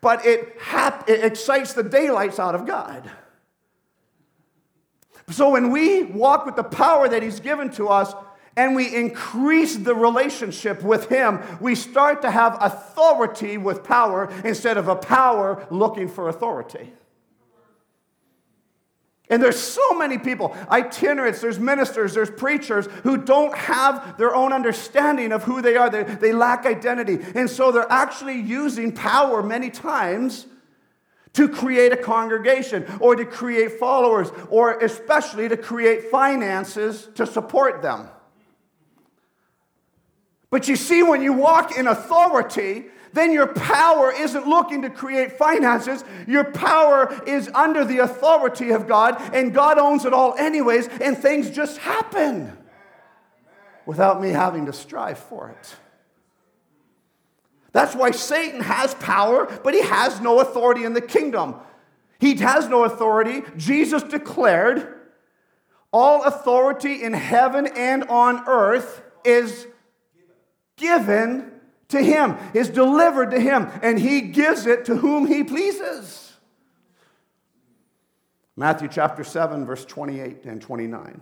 but 0.00 0.24
it, 0.24 0.56
hap- 0.60 1.08
it 1.08 1.24
excites 1.24 1.72
the 1.72 1.82
daylights 1.82 2.38
out 2.38 2.54
of 2.54 2.66
God. 2.66 3.10
So 5.30 5.50
when 5.50 5.72
we 5.72 6.04
walk 6.04 6.46
with 6.46 6.54
the 6.54 6.62
power 6.62 7.08
that 7.08 7.20
He's 7.20 7.40
given 7.40 7.68
to 7.72 7.88
us, 7.88 8.14
and 8.56 8.76
we 8.76 8.94
increase 8.94 9.74
the 9.74 9.96
relationship 9.96 10.84
with 10.84 11.08
Him, 11.08 11.40
we 11.60 11.74
start 11.74 12.22
to 12.22 12.30
have 12.30 12.56
authority 12.60 13.58
with 13.58 13.82
power 13.82 14.32
instead 14.44 14.76
of 14.76 14.86
a 14.86 14.94
power 14.94 15.66
looking 15.70 16.06
for 16.06 16.28
authority. 16.28 16.92
And 19.34 19.42
there's 19.42 19.58
so 19.58 19.98
many 19.98 20.16
people, 20.16 20.56
itinerants, 20.70 21.40
there's 21.40 21.58
ministers, 21.58 22.14
there's 22.14 22.30
preachers 22.30 22.86
who 23.02 23.16
don't 23.16 23.52
have 23.52 24.16
their 24.16 24.32
own 24.32 24.52
understanding 24.52 25.32
of 25.32 25.42
who 25.42 25.60
they 25.60 25.74
are. 25.74 25.90
They, 25.90 26.04
they 26.04 26.32
lack 26.32 26.66
identity. 26.66 27.18
And 27.34 27.50
so 27.50 27.72
they're 27.72 27.90
actually 27.90 28.38
using 28.38 28.92
power 28.92 29.42
many 29.42 29.70
times 29.70 30.46
to 31.32 31.48
create 31.48 31.92
a 31.92 31.96
congregation 31.96 32.86
or 33.00 33.16
to 33.16 33.24
create 33.24 33.80
followers 33.80 34.30
or 34.50 34.78
especially 34.78 35.48
to 35.48 35.56
create 35.56 36.12
finances 36.12 37.08
to 37.16 37.26
support 37.26 37.82
them. 37.82 38.08
But 40.48 40.68
you 40.68 40.76
see, 40.76 41.02
when 41.02 41.22
you 41.22 41.32
walk 41.32 41.76
in 41.76 41.88
authority, 41.88 42.84
then 43.14 43.32
your 43.32 43.46
power 43.46 44.12
isn't 44.12 44.46
looking 44.46 44.82
to 44.82 44.90
create 44.90 45.38
finances. 45.38 46.04
Your 46.26 46.42
power 46.42 47.22
is 47.26 47.48
under 47.54 47.84
the 47.84 47.98
authority 47.98 48.70
of 48.70 48.88
God, 48.88 49.22
and 49.32 49.54
God 49.54 49.78
owns 49.78 50.04
it 50.04 50.12
all, 50.12 50.34
anyways, 50.34 50.88
and 51.00 51.16
things 51.16 51.50
just 51.50 51.78
happen 51.78 52.58
without 53.86 54.20
me 54.20 54.30
having 54.30 54.66
to 54.66 54.72
strive 54.72 55.18
for 55.18 55.50
it. 55.50 55.76
That's 57.70 57.94
why 57.94 58.10
Satan 58.10 58.60
has 58.60 58.94
power, 58.94 59.46
but 59.62 59.74
he 59.74 59.82
has 59.82 60.20
no 60.20 60.40
authority 60.40 60.84
in 60.84 60.92
the 60.92 61.00
kingdom. 61.00 61.54
He 62.18 62.34
has 62.36 62.68
no 62.68 62.82
authority. 62.82 63.42
Jesus 63.56 64.02
declared, 64.02 64.92
All 65.92 66.24
authority 66.24 67.02
in 67.02 67.12
heaven 67.12 67.68
and 67.76 68.04
on 68.04 68.42
earth 68.48 69.02
is 69.24 69.68
given 70.76 71.52
to 71.94 72.02
him, 72.02 72.36
is 72.52 72.68
delivered 72.68 73.30
to 73.30 73.40
him, 73.40 73.68
and 73.82 73.98
he 73.98 74.20
gives 74.20 74.66
it 74.66 74.84
to 74.84 74.96
whom 74.96 75.26
he 75.26 75.42
pleases. 75.42 76.32
Matthew 78.56 78.88
chapter 78.88 79.24
7, 79.24 79.66
verse 79.66 79.84
28 79.84 80.44
and 80.44 80.60
29. 80.60 81.20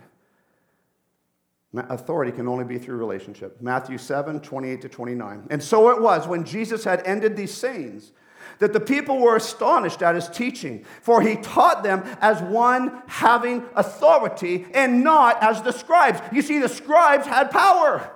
Authority 1.74 2.32
can 2.32 2.48
only 2.48 2.64
be 2.64 2.78
through 2.78 2.96
relationship. 2.96 3.62
Matthew 3.62 3.96
7, 3.96 4.40
28 4.40 4.82
to 4.82 4.88
29. 4.90 5.46
And 5.50 5.62
so 5.62 5.88
it 5.88 6.02
was 6.02 6.28
when 6.28 6.44
Jesus 6.44 6.84
had 6.84 7.02
ended 7.06 7.34
these 7.34 7.54
sayings 7.54 8.12
that 8.58 8.74
the 8.74 8.80
people 8.80 9.18
were 9.18 9.36
astonished 9.36 10.02
at 10.02 10.14
his 10.14 10.28
teaching, 10.28 10.84
for 11.00 11.22
he 11.22 11.36
taught 11.36 11.82
them 11.82 12.02
as 12.20 12.42
one 12.42 13.02
having 13.06 13.64
authority 13.74 14.66
and 14.74 15.02
not 15.02 15.42
as 15.42 15.62
the 15.62 15.72
scribes. 15.72 16.20
You 16.32 16.42
see, 16.42 16.58
the 16.58 16.68
scribes 16.68 17.26
had 17.26 17.50
power. 17.50 18.10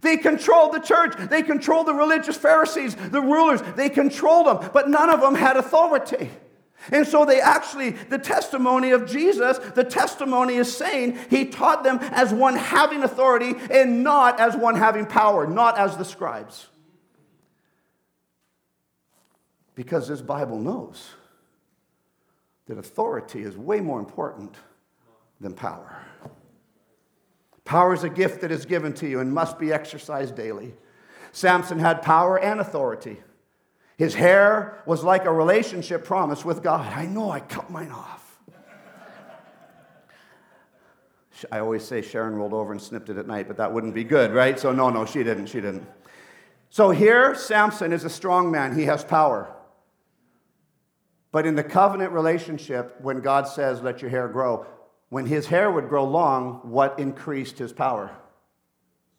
They 0.00 0.16
controlled 0.16 0.72
the 0.72 0.80
church. 0.80 1.14
They 1.16 1.42
controlled 1.42 1.86
the 1.86 1.94
religious 1.94 2.36
Pharisees, 2.36 2.94
the 2.94 3.20
rulers. 3.20 3.60
They 3.76 3.88
controlled 3.88 4.46
them, 4.46 4.70
but 4.72 4.88
none 4.88 5.10
of 5.10 5.20
them 5.20 5.34
had 5.34 5.56
authority. 5.56 6.30
And 6.92 7.06
so 7.06 7.24
they 7.24 7.40
actually, 7.40 7.90
the 7.90 8.18
testimony 8.18 8.92
of 8.92 9.06
Jesus, 9.06 9.58
the 9.58 9.84
testimony 9.84 10.54
is 10.54 10.74
saying 10.74 11.18
he 11.28 11.46
taught 11.46 11.82
them 11.82 11.98
as 12.00 12.32
one 12.32 12.54
having 12.54 13.02
authority 13.02 13.54
and 13.70 14.04
not 14.04 14.38
as 14.38 14.56
one 14.56 14.76
having 14.76 15.04
power, 15.04 15.46
not 15.46 15.76
as 15.76 15.96
the 15.96 16.04
scribes. 16.04 16.68
Because 19.74 20.08
this 20.08 20.20
Bible 20.20 20.58
knows 20.58 21.10
that 22.66 22.78
authority 22.78 23.42
is 23.42 23.56
way 23.56 23.80
more 23.80 23.98
important 23.98 24.54
than 25.40 25.54
power. 25.54 26.04
Power 27.68 27.92
is 27.92 28.02
a 28.02 28.08
gift 28.08 28.40
that 28.40 28.50
is 28.50 28.64
given 28.64 28.94
to 28.94 29.06
you 29.06 29.20
and 29.20 29.30
must 29.30 29.58
be 29.58 29.74
exercised 29.74 30.34
daily. 30.34 30.72
Samson 31.32 31.78
had 31.78 32.00
power 32.00 32.38
and 32.38 32.60
authority. 32.60 33.18
His 33.98 34.14
hair 34.14 34.82
was 34.86 35.04
like 35.04 35.26
a 35.26 35.30
relationship 35.30 36.02
promise 36.02 36.46
with 36.46 36.62
God. 36.62 36.90
I 36.94 37.04
know 37.04 37.30
I 37.30 37.40
cut 37.40 37.68
mine 37.68 37.90
off. 37.90 38.40
I 41.52 41.58
always 41.58 41.84
say 41.84 42.00
Sharon 42.00 42.36
rolled 42.36 42.54
over 42.54 42.72
and 42.72 42.80
snipped 42.80 43.10
it 43.10 43.18
at 43.18 43.26
night, 43.26 43.46
but 43.48 43.58
that 43.58 43.70
wouldn't 43.70 43.94
be 43.94 44.02
good, 44.02 44.32
right? 44.32 44.58
So, 44.58 44.72
no, 44.72 44.88
no, 44.88 45.04
she 45.04 45.22
didn't. 45.22 45.48
She 45.48 45.60
didn't. 45.60 45.86
So, 46.70 46.88
here, 46.88 47.34
Samson 47.34 47.92
is 47.92 48.02
a 48.02 48.10
strong 48.10 48.50
man. 48.50 48.78
He 48.78 48.84
has 48.84 49.04
power. 49.04 49.54
But 51.32 51.44
in 51.44 51.54
the 51.54 51.64
covenant 51.64 52.12
relationship, 52.12 52.98
when 53.02 53.20
God 53.20 53.46
says, 53.46 53.82
let 53.82 54.00
your 54.00 54.10
hair 54.10 54.26
grow, 54.26 54.66
when 55.08 55.26
his 55.26 55.46
hair 55.46 55.70
would 55.70 55.88
grow 55.88 56.04
long, 56.04 56.60
what 56.62 56.98
increased 56.98 57.58
his 57.58 57.72
power? 57.72 58.16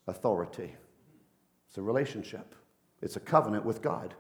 Authority. 0.08 0.75
It's 1.67 1.78
a 1.78 1.82
relationship, 1.82 2.56
it's 3.02 3.15
a 3.15 3.19
covenant 3.19 3.65
with 3.65 3.82
God. 3.82 4.15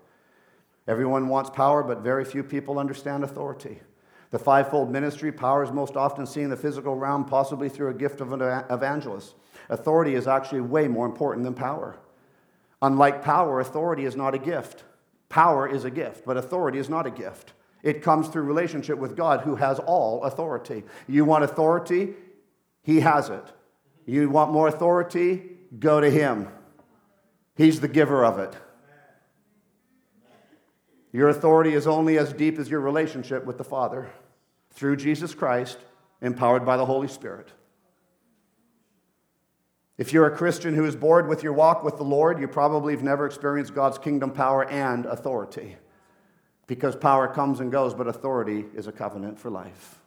Everyone 0.87 1.27
wants 1.27 1.51
power, 1.51 1.83
but 1.83 1.99
very 1.99 2.25
few 2.25 2.43
people 2.43 2.79
understand 2.79 3.23
authority. 3.23 3.79
The 4.31 4.39
fivefold 4.39 4.91
ministry, 4.91 5.31
power 5.31 5.63
is 5.63 5.71
most 5.71 5.95
often 5.95 6.25
seen 6.25 6.45
in 6.45 6.49
the 6.49 6.57
physical 6.57 6.95
realm, 6.95 7.25
possibly 7.25 7.69
through 7.69 7.89
a 7.89 7.93
gift 7.95 8.21
of 8.21 8.31
an 8.31 8.41
evangelist. 8.69 9.35
Authority 9.69 10.15
is 10.15 10.27
actually 10.27 10.61
way 10.61 10.87
more 10.87 11.05
important 11.05 11.43
than 11.43 11.53
power. 11.53 11.99
Unlike 12.81 13.23
power, 13.23 13.59
authority 13.59 14.05
is 14.05 14.15
not 14.15 14.33
a 14.33 14.39
gift. 14.39 14.83
Power 15.29 15.67
is 15.67 15.83
a 15.83 15.91
gift, 15.91 16.25
but 16.25 16.37
authority 16.37 16.79
is 16.79 16.89
not 16.89 17.05
a 17.05 17.11
gift. 17.11 17.53
It 17.81 18.01
comes 18.01 18.27
through 18.27 18.43
relationship 18.43 18.97
with 18.97 19.15
God 19.15 19.41
who 19.41 19.55
has 19.55 19.79
all 19.79 20.23
authority. 20.23 20.83
You 21.07 21.25
want 21.25 21.43
authority? 21.43 22.13
He 22.83 22.99
has 22.99 23.29
it. 23.29 23.43
You 24.05 24.29
want 24.29 24.51
more 24.51 24.67
authority? 24.67 25.43
Go 25.77 26.01
to 26.01 26.09
Him. 26.09 26.47
He's 27.55 27.79
the 27.79 27.87
giver 27.87 28.25
of 28.25 28.39
it. 28.39 28.55
Your 31.11 31.29
authority 31.29 31.73
is 31.73 31.87
only 31.87 32.17
as 32.17 32.33
deep 32.33 32.59
as 32.59 32.69
your 32.69 32.81
relationship 32.81 33.45
with 33.45 33.57
the 33.57 33.63
Father 33.63 34.09
through 34.71 34.97
Jesus 34.97 35.33
Christ, 35.33 35.77
empowered 36.21 36.65
by 36.65 36.77
the 36.77 36.85
Holy 36.85 37.07
Spirit. 37.07 37.51
If 39.97 40.13
you're 40.13 40.27
a 40.27 40.35
Christian 40.35 40.75
who 40.75 40.85
is 40.85 40.95
bored 40.95 41.27
with 41.27 41.43
your 41.43 41.53
walk 41.53 41.83
with 41.83 41.97
the 41.97 42.03
Lord, 42.03 42.39
you 42.39 42.47
probably 42.47 42.93
have 42.93 43.03
never 43.03 43.25
experienced 43.25 43.73
God's 43.73 43.97
kingdom 43.97 44.31
power 44.31 44.69
and 44.69 45.05
authority 45.05 45.77
because 46.69 46.95
power 46.95 47.27
comes 47.27 47.61
and 47.61 47.71
goes, 47.71 47.95
but 47.95 48.07
authority 48.07 48.63
is 48.75 48.85
a 48.85 48.91
covenant 48.91 49.39
for 49.39 49.49
life. 49.49 49.97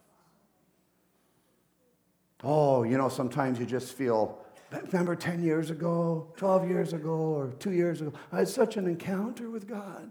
Oh, 2.44 2.84
you 2.84 2.96
know, 2.96 3.08
sometimes 3.08 3.58
you 3.58 3.66
just 3.66 3.94
feel, 3.94 4.38
remember 4.70 5.16
10 5.16 5.42
years 5.42 5.70
ago, 5.70 6.28
12 6.36 6.68
years 6.68 6.92
ago, 6.92 7.10
or 7.10 7.48
two 7.58 7.72
years 7.72 8.00
ago, 8.00 8.12
I 8.30 8.38
had 8.38 8.48
such 8.48 8.76
an 8.76 8.86
encounter 8.86 9.50
with 9.50 9.66
God. 9.66 10.08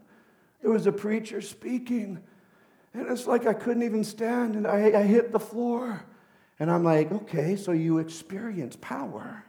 There 0.61 0.69
was 0.69 0.87
a 0.87 0.91
preacher 0.91 1.39
speaking, 1.39 2.21
and 2.93 3.09
it's 3.09 3.27
like 3.27 3.47
I 3.47 3.53
couldn't 3.53 3.83
even 3.83 4.03
stand, 4.03 4.55
and 4.55 4.67
I, 4.67 4.99
I 4.99 5.03
hit 5.03 5.31
the 5.31 5.39
floor. 5.39 6.03
And 6.59 6.69
I'm 6.69 6.83
like, 6.83 7.13
okay, 7.13 7.55
so 7.55 7.71
you 7.71 7.99
experience 7.99 8.77
power 8.81 9.45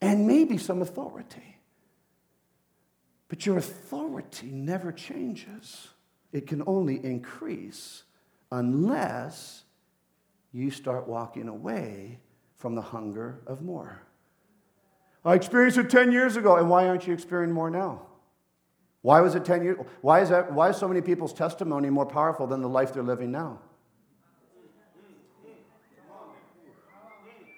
and 0.00 0.26
maybe 0.26 0.56
some 0.56 0.80
authority. 0.80 1.53
But 3.34 3.46
your 3.46 3.58
authority 3.58 4.46
never 4.46 4.92
changes, 4.92 5.88
it 6.30 6.46
can 6.46 6.62
only 6.68 7.04
increase 7.04 8.04
unless 8.52 9.64
you 10.52 10.70
start 10.70 11.08
walking 11.08 11.48
away 11.48 12.20
from 12.54 12.76
the 12.76 12.80
hunger 12.80 13.40
of 13.48 13.60
more. 13.60 14.02
I 15.24 15.34
experienced 15.34 15.78
it 15.78 15.90
10 15.90 16.12
years 16.12 16.36
ago, 16.36 16.58
and 16.58 16.70
why 16.70 16.86
aren't 16.86 17.08
you 17.08 17.12
experiencing 17.12 17.56
more 17.56 17.70
now? 17.70 18.06
Why 19.02 19.20
was 19.20 19.34
it 19.34 19.44
10 19.44 19.64
years? 19.64 19.78
Why 20.00 20.20
is, 20.20 20.28
that, 20.28 20.52
why 20.52 20.68
is 20.68 20.76
so 20.76 20.86
many 20.86 21.00
people's 21.00 21.32
testimony 21.32 21.90
more 21.90 22.06
powerful 22.06 22.46
than 22.46 22.62
the 22.62 22.68
life 22.68 22.92
they're 22.92 23.02
living 23.02 23.32
now? 23.32 23.58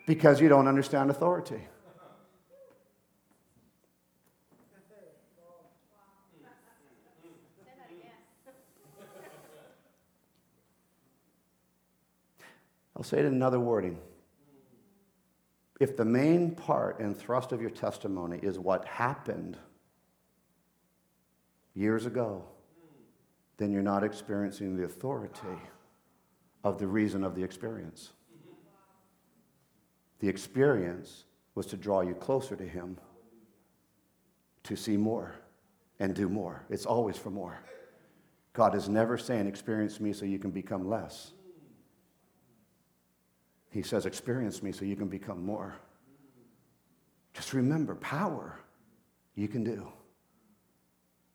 Because 0.06 0.40
you 0.40 0.48
don't 0.48 0.68
understand 0.68 1.10
authority. 1.10 1.60
I'll 12.96 13.02
say 13.02 13.18
it 13.18 13.26
in 13.26 13.34
another 13.34 13.60
wording. 13.60 13.98
If 15.78 15.96
the 15.96 16.04
main 16.06 16.52
part 16.52 16.98
and 16.98 17.14
thrust 17.14 17.52
of 17.52 17.60
your 17.60 17.70
testimony 17.70 18.38
is 18.42 18.58
what 18.58 18.86
happened 18.86 19.58
years 21.74 22.06
ago, 22.06 22.44
then 23.58 23.70
you're 23.70 23.82
not 23.82 24.02
experiencing 24.02 24.76
the 24.76 24.84
authority 24.84 25.60
of 26.64 26.78
the 26.78 26.86
reason 26.86 27.22
of 27.22 27.34
the 27.34 27.42
experience. 27.42 28.12
The 30.20 30.28
experience 30.28 31.24
was 31.54 31.66
to 31.66 31.76
draw 31.76 32.00
you 32.00 32.14
closer 32.14 32.56
to 32.56 32.66
Him, 32.66 32.98
to 34.62 34.74
see 34.74 34.96
more 34.96 35.34
and 36.00 36.14
do 36.14 36.30
more. 36.30 36.64
It's 36.70 36.86
always 36.86 37.18
for 37.18 37.30
more. 37.30 37.58
God 38.54 38.74
is 38.74 38.88
never 38.88 39.18
saying, 39.18 39.46
Experience 39.46 40.00
me 40.00 40.14
so 40.14 40.24
you 40.24 40.38
can 40.38 40.50
become 40.50 40.88
less. 40.88 41.32
He 43.76 43.82
says, 43.82 44.06
Experience 44.06 44.62
me 44.62 44.72
so 44.72 44.86
you 44.86 44.96
can 44.96 45.08
become 45.08 45.44
more. 45.44 45.76
Just 47.34 47.52
remember 47.52 47.94
power 47.96 48.58
you 49.34 49.48
can 49.48 49.62
do. 49.62 49.86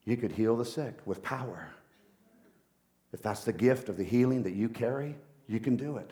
You 0.05 0.17
could 0.17 0.31
heal 0.31 0.57
the 0.57 0.65
sick 0.65 0.97
with 1.05 1.21
power. 1.21 1.69
If 3.13 3.21
that's 3.21 3.43
the 3.43 3.53
gift 3.53 3.89
of 3.89 3.97
the 3.97 4.03
healing 4.03 4.41
that 4.41 4.53
you 4.53 4.69
carry, 4.69 5.15
you 5.47 5.59
can 5.59 5.75
do 5.75 5.97
it. 5.97 6.09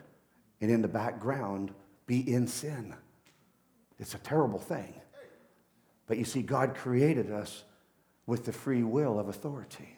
And 0.61 0.69
in 0.69 0.83
the 0.83 0.87
background, 0.87 1.73
be 2.05 2.31
in 2.31 2.45
sin. 2.45 2.93
It's 3.97 4.13
a 4.13 4.19
terrible 4.19 4.59
thing. 4.59 4.93
But 6.05 6.19
you 6.19 6.25
see, 6.25 6.43
God 6.43 6.75
created 6.75 7.31
us 7.31 7.63
with 8.27 8.45
the 8.45 8.53
free 8.53 8.83
will 8.83 9.19
of 9.19 9.29
authority. 9.29 9.97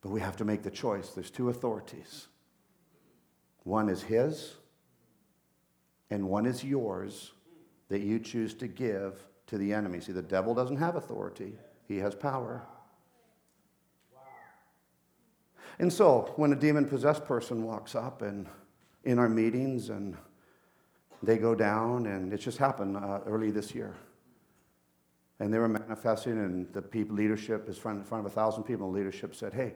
But 0.00 0.12
we 0.12 0.20
have 0.20 0.38
to 0.38 0.46
make 0.46 0.62
the 0.62 0.70
choice. 0.70 1.10
There's 1.10 1.30
two 1.30 1.50
authorities 1.50 2.28
one 3.64 3.88
is 3.88 4.02
His, 4.02 4.54
and 6.12 6.28
one 6.28 6.44
is 6.44 6.62
yours 6.62 7.32
that 7.88 8.02
you 8.02 8.18
choose 8.18 8.52
to 8.52 8.68
give 8.68 9.18
to 9.46 9.56
the 9.56 9.72
enemy. 9.72 9.98
See, 9.98 10.12
the 10.12 10.20
devil 10.20 10.54
doesn't 10.54 10.76
have 10.76 10.94
authority, 10.94 11.54
he 11.88 11.96
has 11.98 12.14
power. 12.14 12.62
And 15.78 15.90
so, 15.90 16.32
when 16.36 16.52
a 16.52 16.56
demon 16.56 16.84
possessed 16.84 17.24
person 17.24 17.64
walks 17.64 17.94
up 17.94 18.20
and 18.20 18.46
in 19.04 19.18
our 19.18 19.28
meetings 19.28 19.88
and 19.88 20.16
they 21.22 21.38
go 21.38 21.54
down, 21.54 22.06
and 22.06 22.32
it 22.32 22.38
just 22.38 22.58
happened 22.58 22.96
uh, 22.96 23.20
early 23.26 23.50
this 23.50 23.74
year. 23.74 23.94
And 25.40 25.52
they 25.52 25.58
were 25.58 25.68
manifesting, 25.68 26.32
and 26.32 26.70
the 26.72 26.82
people, 26.82 27.16
leadership 27.16 27.68
is 27.68 27.76
in 27.76 27.82
front, 27.82 27.98
in 28.00 28.04
front 28.04 28.26
of 28.26 28.30
a 28.30 28.34
thousand 28.34 28.64
people. 28.64 28.86
And 28.86 28.94
the 28.94 28.98
leadership 28.98 29.34
said, 29.34 29.54
"Hey, 29.54 29.74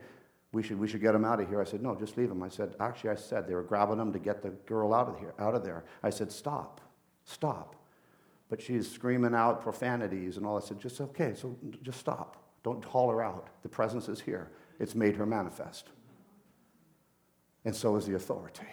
we 0.53 0.63
should 0.63 0.79
we 0.79 0.89
should 0.89 1.01
get 1.01 1.13
them 1.13 1.25
out 1.25 1.41
of 1.41 1.49
here." 1.49 1.61
I 1.61 1.65
said, 1.65 1.83
"No, 1.83 1.95
just 1.95 2.17
leave 2.17 2.29
them." 2.29 2.43
I 2.43 2.49
said, 2.49 2.77
"Actually, 2.81 3.11
I 3.11 3.15
said 3.17 3.47
they 3.47 3.55
were 3.55 3.63
grabbing 3.63 3.99
them 3.99 4.13
to 4.13 4.19
get 4.19 4.43
the 4.43 4.51
girl 4.51 4.95
out 4.95 5.09
of 5.09 5.19
here, 5.19 5.35
out 5.39 5.55
of 5.55 5.65
there." 5.65 5.85
I 6.03 6.11
said, 6.11 6.31
"Stop, 6.33 6.81
stop." 7.25 7.77
But 8.49 8.63
she's 8.63 8.91
screaming 8.91 9.35
out 9.35 9.61
profanities 9.61 10.37
and 10.37 10.47
all. 10.47 10.57
I 10.57 10.61
said, 10.61 10.79
"Just 10.79 11.01
okay, 11.01 11.35
so 11.35 11.57
just 11.83 11.99
stop. 11.99 12.37
Don't 12.63 12.85
holler 12.85 13.23
out. 13.23 13.49
The 13.63 13.69
presence 13.69 14.09
is 14.09 14.21
here. 14.21 14.51
It's 14.79 14.95
made 14.95 15.17
her 15.17 15.27
manifest." 15.27 15.91
And 17.65 17.75
so 17.75 17.97
is 17.97 18.07
the 18.07 18.15
authority. 18.15 18.69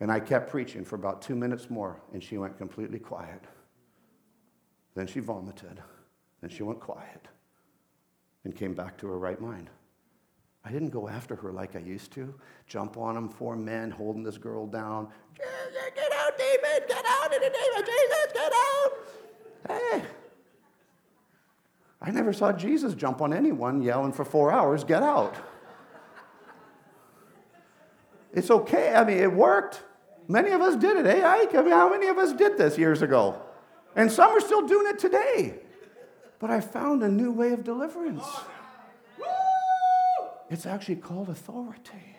And 0.00 0.10
I 0.10 0.20
kept 0.20 0.50
preaching 0.50 0.84
for 0.84 0.96
about 0.96 1.22
two 1.22 1.36
minutes 1.36 1.70
more, 1.70 2.00
and 2.12 2.22
she 2.22 2.38
went 2.38 2.58
completely 2.58 2.98
quiet. 2.98 3.44
Then 4.94 5.06
she 5.06 5.20
vomited. 5.20 5.82
Then 6.40 6.50
she 6.50 6.62
went 6.62 6.80
quiet 6.80 7.28
and 8.44 8.54
came 8.54 8.74
back 8.74 8.96
to 8.98 9.06
her 9.06 9.18
right 9.18 9.40
mind. 9.40 9.70
I 10.64 10.72
didn't 10.72 10.90
go 10.90 11.08
after 11.08 11.36
her 11.36 11.52
like 11.52 11.76
I 11.76 11.80
used 11.80 12.12
to, 12.12 12.34
jump 12.66 12.96
on 12.96 13.14
them, 13.14 13.28
four 13.28 13.54
men 13.54 13.90
holding 13.90 14.22
this 14.22 14.38
girl 14.38 14.66
down. 14.66 15.08
Get 15.36 16.12
out, 16.12 16.38
David! 16.38 16.88
Get 16.88 17.04
out 17.06 17.34
in 17.34 17.40
the 17.40 17.50
name 17.50 17.72
of 17.76 17.84
Jesus! 17.84 18.32
Get 18.32 18.52
out! 18.52 18.92
Hey! 19.68 20.04
I 22.00 22.10
never 22.10 22.32
saw 22.32 22.52
Jesus 22.52 22.94
jump 22.94 23.20
on 23.20 23.32
anyone 23.32 23.82
yelling 23.82 24.12
for 24.12 24.24
four 24.24 24.52
hours, 24.52 24.84
get 24.84 25.02
out. 25.02 25.36
It's 28.34 28.50
okay. 28.50 28.94
I 28.94 29.04
mean, 29.04 29.18
it 29.18 29.32
worked. 29.32 29.82
Many 30.26 30.50
of 30.50 30.60
us 30.60 30.76
did 30.76 30.96
it, 30.96 31.06
eh, 31.06 31.26
Ike? 31.26 31.54
I 31.54 31.62
mean, 31.62 31.70
how 31.70 31.88
many 31.88 32.08
of 32.08 32.18
us 32.18 32.32
did 32.32 32.58
this 32.58 32.76
years 32.76 33.00
ago? 33.00 33.40
And 33.94 34.10
some 34.10 34.30
are 34.30 34.40
still 34.40 34.66
doing 34.66 34.86
it 34.88 34.98
today. 34.98 35.60
But 36.40 36.50
I 36.50 36.60
found 36.60 37.02
a 37.02 37.08
new 37.08 37.30
way 37.30 37.52
of 37.52 37.62
deliverance. 37.62 38.24
It's 40.50 40.66
actually 40.66 40.96
called 40.96 41.28
authority. 41.28 42.16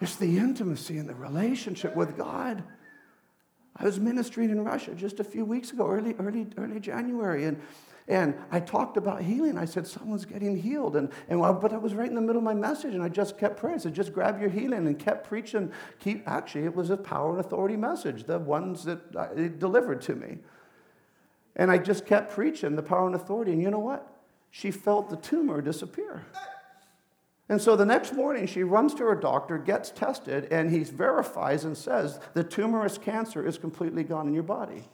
It's 0.00 0.16
the 0.16 0.38
intimacy 0.38 0.98
and 0.98 1.08
the 1.08 1.14
relationship 1.14 1.94
with 1.94 2.16
God. 2.16 2.64
I 3.76 3.84
was 3.84 3.98
ministering 3.98 4.50
in 4.50 4.62
Russia 4.64 4.94
just 4.94 5.20
a 5.20 5.24
few 5.24 5.44
weeks 5.44 5.72
ago, 5.72 5.88
early, 5.88 6.14
early, 6.18 6.46
early 6.56 6.80
January, 6.80 7.44
and 7.44 7.60
and 8.08 8.34
I 8.50 8.60
talked 8.60 8.96
about 8.96 9.22
healing. 9.22 9.56
I 9.56 9.64
said, 9.64 9.86
someone's 9.86 10.24
getting 10.24 10.56
healed. 10.56 10.96
And, 10.96 11.10
and, 11.28 11.40
but 11.40 11.72
I 11.72 11.76
was 11.76 11.94
right 11.94 12.08
in 12.08 12.14
the 12.14 12.20
middle 12.20 12.38
of 12.38 12.44
my 12.44 12.54
message, 12.54 12.94
and 12.94 13.02
I 13.02 13.08
just 13.08 13.38
kept 13.38 13.58
praying. 13.58 13.76
I 13.76 13.78
said, 13.78 13.94
just 13.94 14.12
grab 14.12 14.40
your 14.40 14.50
healing 14.50 14.86
and 14.86 14.98
kept 14.98 15.26
preaching. 15.28 15.70
Keep, 16.00 16.28
actually, 16.28 16.64
it 16.64 16.74
was 16.74 16.90
a 16.90 16.96
power 16.96 17.30
and 17.30 17.40
authority 17.40 17.76
message, 17.76 18.24
the 18.24 18.38
ones 18.38 18.84
that 18.84 19.14
uh, 19.14 19.28
it 19.36 19.58
delivered 19.58 20.02
to 20.02 20.14
me. 20.16 20.38
And 21.54 21.70
I 21.70 21.78
just 21.78 22.04
kept 22.04 22.32
preaching 22.32 22.74
the 22.74 22.82
power 22.82 23.06
and 23.06 23.14
authority. 23.14 23.52
And 23.52 23.62
you 23.62 23.70
know 23.70 23.78
what? 23.78 24.11
She 24.54 24.70
felt 24.70 25.08
the 25.08 25.16
tumor 25.16 25.62
disappear. 25.62 26.26
And 27.48 27.60
so 27.60 27.74
the 27.74 27.86
next 27.86 28.12
morning, 28.12 28.46
she 28.46 28.62
runs 28.62 28.92
to 28.94 29.04
her 29.04 29.14
doctor, 29.14 29.56
gets 29.56 29.90
tested, 29.90 30.52
and 30.52 30.70
he 30.70 30.84
verifies 30.84 31.64
and 31.64 31.76
says 31.76 32.20
the 32.34 32.44
tumorous 32.44 32.98
cancer 32.98 33.44
is 33.46 33.56
completely 33.56 34.04
gone 34.04 34.28
in 34.28 34.34
your 34.34 34.42
body. 34.42 34.84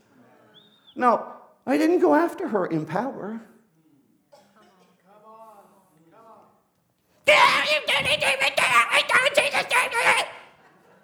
Now, 0.95 1.35
I 1.67 1.77
didn't 1.77 1.99
go 1.99 2.15
after 2.15 2.49
her 2.49 2.67
in 2.67 2.87
power. 2.87 3.41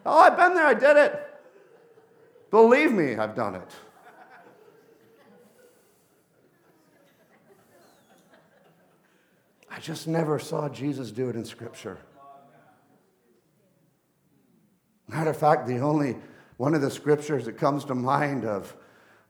Oh, 0.06 0.20
I've 0.20 0.36
been 0.36 0.54
there, 0.54 0.66
I 0.66 0.74
did 0.74 0.96
it. 0.96 1.20
Believe 2.50 2.92
me, 2.92 3.16
I've 3.16 3.34
done 3.34 3.56
it. 3.56 3.70
I 9.74 9.80
just 9.80 10.06
never 10.06 10.38
saw 10.38 10.68
Jesus 10.68 11.10
do 11.10 11.28
it 11.28 11.34
in 11.34 11.44
Scripture. 11.44 11.98
Matter 15.08 15.30
of 15.30 15.37
fact, 15.37 15.66
the 15.66 15.78
only 15.78 16.16
one 16.58 16.74
of 16.74 16.80
the 16.80 16.90
scriptures 16.90 17.46
that 17.46 17.58
comes 17.58 17.84
to 17.87 17.94
mind 17.94 18.44
of 18.44 18.76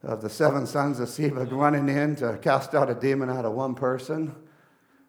of 0.02 0.20
the 0.20 0.28
seven 0.28 0.66
sons 0.66 1.00
of 1.00 1.08
Sceva 1.08 1.50
running 1.50 1.88
in 1.88 2.14
to 2.16 2.38
cast 2.42 2.74
out 2.74 2.90
a 2.90 2.94
demon 2.94 3.30
out 3.30 3.46
of 3.46 3.52
one 3.52 3.74
person. 3.74 4.34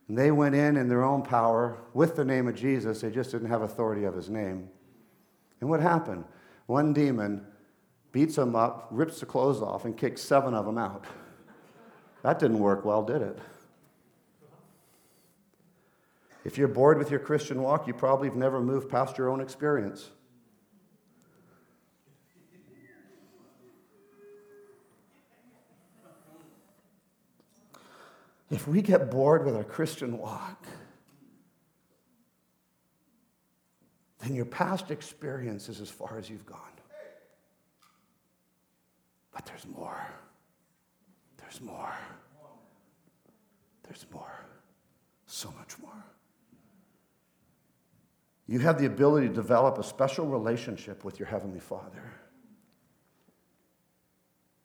And 0.08 0.18
they 0.18 0.32
went 0.32 0.56
in 0.56 0.78
in 0.78 0.88
their 0.88 1.04
own 1.04 1.22
power 1.22 1.78
with 1.94 2.16
the 2.16 2.24
name 2.24 2.48
of 2.48 2.56
Jesus. 2.56 3.02
They 3.02 3.12
just 3.12 3.32
didn't 3.32 3.50
have 3.50 3.62
authority 3.62 4.06
of 4.06 4.16
his 4.16 4.30
name. 4.30 4.70
And 5.60 5.70
what 5.70 5.82
happened? 5.82 6.24
One 6.68 6.94
demon 6.94 7.46
beats 8.14 8.36
them 8.36 8.56
up, 8.56 8.88
rips 8.90 9.20
the 9.20 9.26
clothes 9.26 9.62
off, 9.62 9.84
and 9.84 9.98
kicks 9.98 10.22
seven 10.22 10.54
of 10.54 10.66
them 10.66 10.78
out. 10.78 11.04
That 12.24 12.40
didn't 12.40 12.60
work 12.60 12.86
well, 12.86 13.04
did 13.04 13.22
it? 13.22 13.38
If 16.46 16.60
you're 16.60 16.68
bored 16.68 17.00
with 17.00 17.10
your 17.10 17.20
Christian 17.20 17.64
walk, 17.64 17.88
you 17.88 17.94
probably 17.94 18.30
have 18.30 18.38
never 18.38 18.62
moved 18.62 18.88
past 18.88 19.18
your 19.18 19.30
own 19.30 19.42
experience. 19.42 20.12
If 28.52 28.68
we 28.68 28.84
get 28.84 29.10
bored 29.10 29.44
with 29.44 29.56
our 29.56 29.64
Christian 29.64 30.20
walk, 30.20 30.68
then 34.20 34.36
your 34.36 34.46
past 34.46 34.92
experience 34.92 35.68
is 35.68 35.82
as 35.82 35.90
far 35.90 36.20
as 36.20 36.30
you've 36.30 36.46
gone. 36.46 36.60
But 39.34 39.48
there's 39.48 39.66
more. 39.66 40.08
There's 41.38 41.60
more. 41.60 41.94
There's 43.84 44.06
more. 44.14 44.46
So 45.26 45.52
much 45.58 45.80
more. 45.80 46.04
You 48.48 48.60
have 48.60 48.80
the 48.80 48.86
ability 48.86 49.28
to 49.28 49.34
develop 49.34 49.78
a 49.78 49.84
special 49.84 50.28
relationship 50.28 51.04
with 51.04 51.20
your 51.20 51.28
Heavenly 51.28 51.60
Father. 51.60 52.14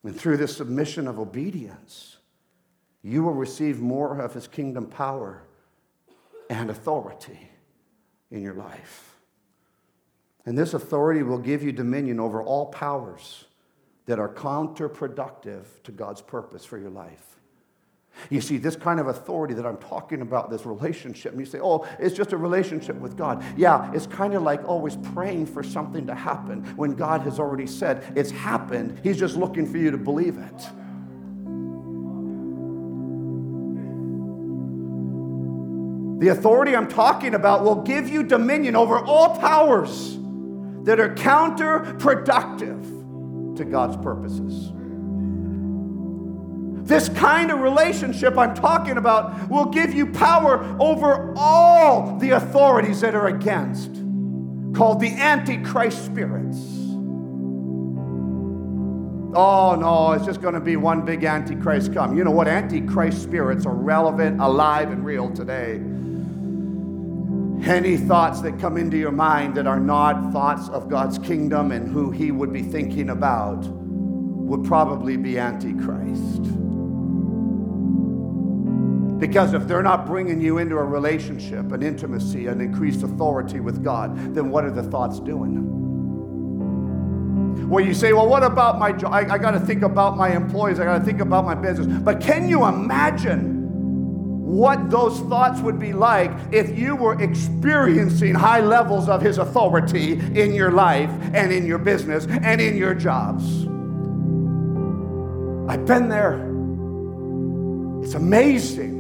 And 0.05 0.19
through 0.19 0.37
this 0.37 0.57
submission 0.57 1.09
of 1.09 1.19
obedience, 1.19 2.19
you 3.03 3.23
will 3.23 3.35
receive 3.35 3.81
more 3.81 4.19
of 4.21 4.35
his 4.35 4.47
kingdom 4.47 4.87
power 4.87 5.43
and 6.49 6.69
authority 6.69 7.51
in 8.31 8.43
your 8.43 8.55
life. 8.55 9.17
And 10.45 10.57
this 10.57 10.75
authority 10.75 11.23
will 11.23 11.39
give 11.39 11.63
you 11.63 11.73
dominion 11.73 12.21
over 12.21 12.43
all 12.43 12.67
powers 12.67 13.45
that 14.07 14.19
are 14.19 14.29
counterproductive 14.29 15.65
to 15.85 15.93
God's 15.93 16.23
purpose 16.23 16.65
for 16.65 16.79
your 16.79 16.91
life. 16.91 17.40
You 18.29 18.41
see, 18.41 18.59
this 18.59 18.77
kind 18.77 19.01
of 19.01 19.09
authority 19.09 19.55
that 19.55 19.67
I'm 19.67 19.79
talking 19.79 20.21
about, 20.21 20.51
this 20.51 20.67
relationship, 20.67 21.33
and 21.33 21.41
you 21.41 21.47
say, 21.47 21.59
oh, 21.61 21.87
it's 21.99 22.15
just 22.15 22.33
a 22.33 22.37
relationship 22.37 22.97
with 22.97 23.17
God. 23.17 23.43
Yeah, 23.57 23.91
it's 23.95 24.07
kind 24.07 24.35
of 24.35 24.43
like 24.43 24.63
always 24.69 24.97
praying 25.15 25.47
for 25.47 25.63
something 25.63 26.07
to 26.07 26.15
happen 26.15 26.65
when 26.77 26.95
God 26.95 27.23
has 27.23 27.39
already 27.39 27.67
said 27.67 28.05
it's 28.17 28.31
happened. 28.31 29.01
He's 29.03 29.19
just 29.19 29.37
looking 29.37 29.67
for 29.67 29.79
you 29.79 29.91
to 29.91 29.99
believe 29.99 30.39
it. 30.39 30.71
The 36.21 36.29
authority 36.29 36.77
I'm 36.77 36.89
talking 36.89 37.35
about 37.35 37.65
will 37.65 37.83
give 37.83 38.11
you 38.11 38.23
dominion 38.23 38.77
over 38.77 38.99
all 38.99 39.39
powers 39.39 40.19
that 40.85 41.01
are 41.01 41.15
counterproductive 41.15 43.57
to 43.57 43.65
God's 43.65 43.97
purposes. 43.97 44.71
This 46.91 47.09
kind 47.09 47.53
of 47.53 47.61
relationship 47.61 48.37
I'm 48.37 48.53
talking 48.53 48.97
about 48.97 49.49
will 49.49 49.67
give 49.67 49.95
you 49.95 50.07
power 50.07 50.77
over 50.81 51.33
all 51.37 52.19
the 52.19 52.31
authorities 52.31 53.01
that 53.03 53.15
are 53.15 53.29
against, 53.29 53.93
called 54.75 54.99
the 54.99 55.11
Antichrist 55.11 56.05
spirits. 56.05 56.59
Oh 59.37 59.77
no, 59.79 60.15
it's 60.17 60.27
just 60.27 60.43
going 60.43 60.55
to 60.55 60.61
be 60.61 60.75
one 60.75 61.05
big 61.05 61.23
Antichrist 61.23 61.95
come. 61.95 62.19
You 62.19 62.25
know 62.25 62.33
what? 62.33 62.49
Antichrist 62.49 63.23
spirits 63.23 63.67
are 63.67 63.75
relevant, 63.77 64.41
alive, 64.41 64.91
and 64.91 65.05
real 65.05 65.31
today. 65.31 65.77
Any 67.71 67.99
thoughts 67.99 68.41
that 68.41 68.59
come 68.59 68.77
into 68.77 68.97
your 68.97 69.13
mind 69.13 69.55
that 69.55 69.69
are 69.69 69.79
not 69.79 70.33
thoughts 70.33 70.69
of 70.71 70.89
God's 70.89 71.21
kingdom 71.21 71.71
and 71.71 71.89
who 71.89 72.11
He 72.11 72.33
would 72.33 72.53
be 72.53 72.63
thinking 72.63 73.11
about 73.11 73.65
would 73.69 74.65
probably 74.65 75.17
be 75.17 75.39
Antichrist. 75.39 76.70
Because 79.21 79.53
if 79.53 79.69
they're 79.69 79.83
not 79.83 80.07
bringing 80.07 80.41
you 80.41 80.57
into 80.57 80.77
a 80.77 80.85
relationship, 80.85 81.71
an 81.73 81.83
intimacy, 81.83 82.47
an 82.47 82.63
increased 82.63 83.03
authority 83.03 83.61
with 83.61 83.85
God, 83.85 84.35
then 84.35 84.51
what 84.51 84.65
are 84.65 84.71
the 84.71 84.83
thoughts 84.83 85.21
doing? 85.21 85.79
Well, 87.69 87.85
you 87.85 87.93
say, 87.93 88.15
well, 88.15 88.27
what 88.27 88.43
about 88.43 88.79
my 88.79 88.93
job? 88.93 89.13
I, 89.13 89.35
I 89.35 89.39
got 89.39 89.51
to 89.51 89.61
think 89.61 89.83
about 89.83 90.17
my 90.17 90.35
employees. 90.35 90.81
I 90.81 90.85
got 90.85 90.99
to 90.99 91.05
think 91.05 91.21
about 91.21 91.45
my 91.45 91.55
business. 91.55 91.87
But 92.03 92.21
can 92.21 92.49
you 92.49 92.65
imagine 92.65 93.59
what 94.47 94.91
those 94.91 95.21
thoughts 95.21 95.61
would 95.61 95.79
be 95.79 95.93
like 95.93 96.33
if 96.51 96.77
you 96.77 96.97
were 96.97 97.23
experiencing 97.23 98.35
high 98.35 98.61
levels 98.61 99.09
of 99.09 99.21
His 99.21 99.37
authority 99.37 100.13
in 100.13 100.55
your 100.55 100.73
life 100.73 101.11
and 101.35 101.53
in 101.53 101.67
your 101.67 101.79
business 101.79 102.27
and 102.27 102.61
in 102.61 102.77
your 102.77 102.95
jobs? 102.95 103.45
I've 105.71 105.85
been 105.87 106.09
there. 106.09 106.47
It's 108.03 108.15
amazing 108.15 109.00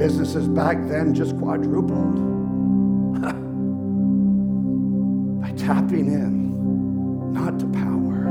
businesses 0.00 0.48
back 0.48 0.78
then 0.88 1.12
just 1.12 1.36
quadrupled 1.36 2.16
by 5.42 5.50
tapping 5.62 6.06
in, 6.06 7.34
not 7.34 7.58
to 7.58 7.66
power, 7.66 8.24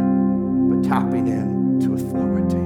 but 0.72 0.84
tapping 0.84 1.28
in 1.28 1.80
to 1.80 1.94
authority. 1.94 2.58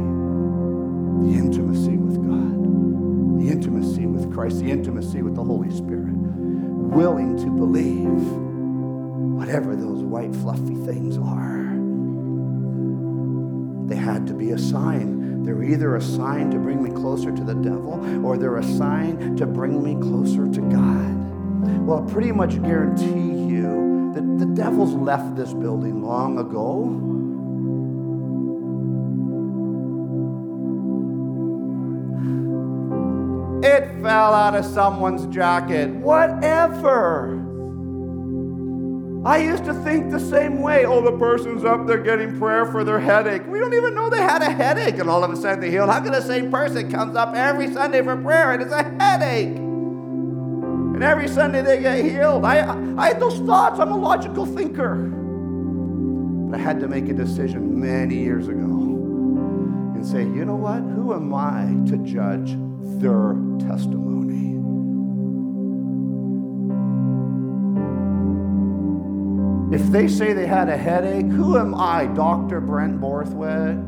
The 1.28 1.38
intimacy 1.38 1.97
with 1.97 2.16
God, 2.16 3.41
the 3.41 3.49
intimacy 3.51 4.06
with 4.06 4.34
Christ, 4.34 4.62
the 4.62 4.72
intimacy 4.72 5.22
with 5.22 5.36
the 5.36 5.43
Holy 5.43 5.72
Spirit, 5.72 6.16
willing 6.16 7.36
to 7.39 7.47
believe 7.47 8.26
whatever 9.36 9.76
those 9.76 10.01
white, 10.01 10.34
fluffy 10.34 10.76
things 10.86 11.18
are. 11.18 11.74
They 13.89 13.97
had 13.97 14.26
to 14.28 14.34
be 14.34 14.51
a 14.51 14.58
sign 14.58 15.22
they're 15.44 15.64
either 15.64 15.96
a 15.96 16.02
sign 16.02 16.50
to 16.52 16.58
bring 16.58 16.82
me 16.82 16.89
closer 16.89 17.32
to 17.32 17.44
the 17.44 17.56
devil 17.56 18.26
or 18.26 18.38
they're 18.38 18.58
a 18.58 18.64
sign 18.64 19.36
to 19.36 19.46
bring 19.46 19.84
me 19.84 19.96
closer 19.96 20.48
to 20.50 20.62
God. 20.62 21.86
Well, 21.86 22.08
I 22.08 22.12
pretty 22.12 22.32
much 22.32 22.62
guarantee 22.62 23.06
you 23.06 24.12
that 24.16 24.39
the 24.39 24.46
devil's 24.46 24.94
left 24.94 25.36
this 25.36 25.54
building 25.54 26.02
long 26.02 26.38
ago. 26.38 27.10
It 33.66 34.02
fell 34.02 34.34
out 34.34 34.56
of 34.56 34.66
someone's 34.66 35.26
jacket. 35.28 35.89
Whatever. 35.89 37.43
I 39.26 39.38
used 39.38 39.63
to 39.65 39.74
think 39.74 40.11
the 40.11 40.19
same 40.19 40.61
way. 40.61 40.86
Oh, 40.86 41.01
the 41.01 41.17
person's 41.17 41.63
up 41.63 41.88
there 41.88 41.99
getting 41.99 42.38
prayer 42.38 42.65
for 42.65 42.84
their 42.84 42.99
headache. 42.99 43.47
We 43.47 43.57
don't 43.57 43.74
even 43.74 43.95
know 43.95 44.09
they 44.09 44.17
had 44.17 44.41
a 44.41 44.51
headache, 44.51 44.99
and 44.99 45.09
all 45.09 45.24
of 45.24 45.32
a 45.32 45.38
sudden 45.38 45.61
they 45.61 45.71
healed. 45.71 45.89
How 45.89 46.01
can 46.01 46.11
the 46.11 46.21
same 46.21 46.51
person 46.51 46.91
comes 46.91 47.15
up 47.15 47.34
every 47.34 47.71
Sunday 47.71 48.01
for 48.01 48.17
prayer 48.17 48.51
and 48.51 48.61
it's 48.61 48.74
a 48.74 48.84
headache? 48.84 49.55
And 49.55 51.01
every 51.01 51.30
Sunday 51.30 51.61
they 51.61 51.82
get 51.82 52.03
healed. 52.03 52.43
I, 52.43 52.67
I 52.97 53.07
had 53.07 53.21
those 53.21 53.39
thoughts. 53.39 53.80
I'm 53.80 53.93
a 53.93 53.97
logical 53.97 54.45
thinker. 54.45 54.95
But 56.49 56.59
I 56.59 56.61
had 56.61 56.82
to 56.82 56.89
make 56.89 57.07
a 57.07 57.13
decision 57.13 57.80
many 57.80 58.17
years 58.17 58.49
ago 58.49 58.59
and 59.95 60.05
say, 60.05 60.24
you 60.24 60.43
know 60.43 60.55
what? 60.55 60.82
Who 60.82 61.13
am 61.13 61.34
I 61.34 61.74
to 61.89 61.97
judge 61.99 62.57
their 63.01 63.36
testimony? 63.67 64.12
If 69.74 69.82
they 69.88 70.07
say 70.07 70.34
they 70.34 70.45
had 70.45 70.69
a 70.69 70.78
headache, 70.78 71.26
who 71.26 71.57
am 71.57 71.74
I, 71.74 72.05
Dr. 72.05 72.61
Brent 72.61 73.01
Borthwick? 73.01 73.80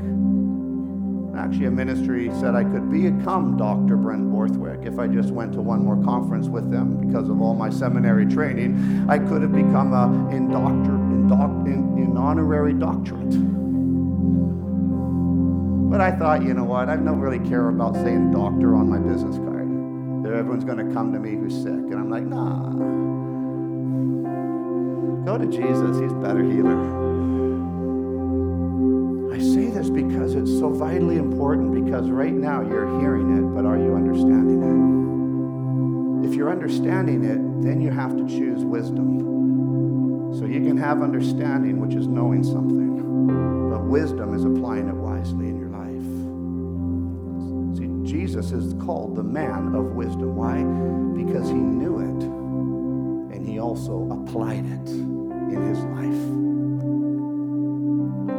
Actually, 1.37 1.67
a 1.67 1.71
ministry 1.71 2.31
said 2.39 2.55
I 2.55 2.63
could 2.63 2.89
become 2.89 3.55
Dr. 3.55 3.95
Brent 3.95 4.31
Borthwick 4.31 4.79
if 4.83 4.97
I 4.97 5.05
just 5.05 5.29
went 5.29 5.53
to 5.53 5.61
one 5.61 5.85
more 5.85 6.03
conference 6.03 6.47
with 6.47 6.71
them 6.71 6.97
because 7.05 7.29
of 7.29 7.39
all 7.39 7.53
my 7.53 7.69
seminary 7.69 8.25
training. 8.25 9.05
I 9.07 9.19
could 9.19 9.43
have 9.43 9.53
become 9.53 9.93
a 9.93 10.35
in 10.35 10.49
doctor 10.49 10.95
in, 10.95 11.27
doc, 11.27 11.51
in, 11.67 11.99
in 11.99 12.17
honorary 12.17 12.73
doctorate. 12.73 13.29
But 15.91 16.01
I 16.01 16.17
thought, 16.17 16.41
you 16.41 16.55
know 16.55 16.63
what? 16.63 16.89
I 16.89 16.95
don't 16.95 17.19
really 17.19 17.47
care 17.47 17.69
about 17.69 17.93
saying 17.93 18.31
doctor 18.31 18.75
on 18.75 18.89
my 18.89 18.97
business 18.97 19.37
card. 19.37 19.69
That 20.23 20.33
everyone's 20.33 20.65
going 20.65 20.79
to 20.79 20.91
come 20.95 21.13
to 21.13 21.19
me 21.19 21.35
who's 21.35 21.53
sick, 21.53 21.69
and 21.69 21.93
I'm 21.93 22.09
like, 22.09 22.23
nah. 22.23 23.14
Go 25.25 25.39
to 25.39 25.47
Jesus, 25.47 25.97
He's 25.99 26.13
better 26.13 26.43
healer. 26.43 26.77
I 29.33 29.39
say 29.39 29.71
this 29.71 29.89
because 29.89 30.35
it's 30.35 30.51
so 30.51 30.69
vitally 30.69 31.17
important 31.17 31.73
because 31.83 32.11
right 32.11 32.31
now 32.31 32.61
you're 32.61 32.99
hearing 32.99 33.35
it, 33.35 33.41
but 33.55 33.65
are 33.65 33.75
you 33.75 33.95
understanding 33.95 34.61
it? 36.21 36.29
If 36.29 36.35
you're 36.35 36.51
understanding 36.51 37.23
it, 37.23 37.63
then 37.63 37.81
you 37.81 37.89
have 37.89 38.15
to 38.15 38.27
choose 38.27 38.63
wisdom. 38.63 40.35
So 40.37 40.45
you 40.45 40.61
can 40.61 40.77
have 40.77 41.01
understanding, 41.01 41.79
which 41.79 41.95
is 41.95 42.07
knowing 42.07 42.43
something, 42.43 43.71
but 43.71 43.83
wisdom 43.83 44.35
is 44.35 44.45
applying 44.45 44.87
it 44.87 44.95
wisely 44.95 45.47
in 45.49 45.57
your 45.57 45.69
life. 45.69 46.05
See, 47.79 47.89
Jesus 48.11 48.51
is 48.51 48.75
called 48.85 49.15
the 49.15 49.23
man 49.23 49.73
of 49.73 49.95
wisdom. 49.95 50.35
Why? 50.35 50.61
Because 51.17 51.47
he 51.47 51.55
knew 51.55 51.97
it 51.97 52.23
and 53.35 53.43
he 53.43 53.57
also 53.59 54.07
applied 54.11 54.65
it 54.67 55.14
in 55.55 55.67
his 55.67 55.79
life. 55.95 56.25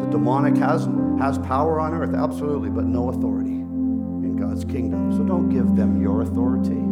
The 0.01 0.11
demonic 0.11 0.57
has, 0.59 0.87
has 1.19 1.39
power 1.39 1.81
on 1.81 1.95
earth, 1.95 2.15
absolutely, 2.15 2.71
but 2.71 2.85
no 2.85 3.09
authority 3.09 3.51
in 3.51 4.37
God's 4.37 4.65
kingdom. 4.65 5.13
So 5.17 5.25
don't 5.25 5.49
give 5.49 5.75
them 5.75 6.01
your 6.01 6.23
authority. 6.23 6.83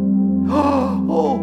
oh, 0.51 1.41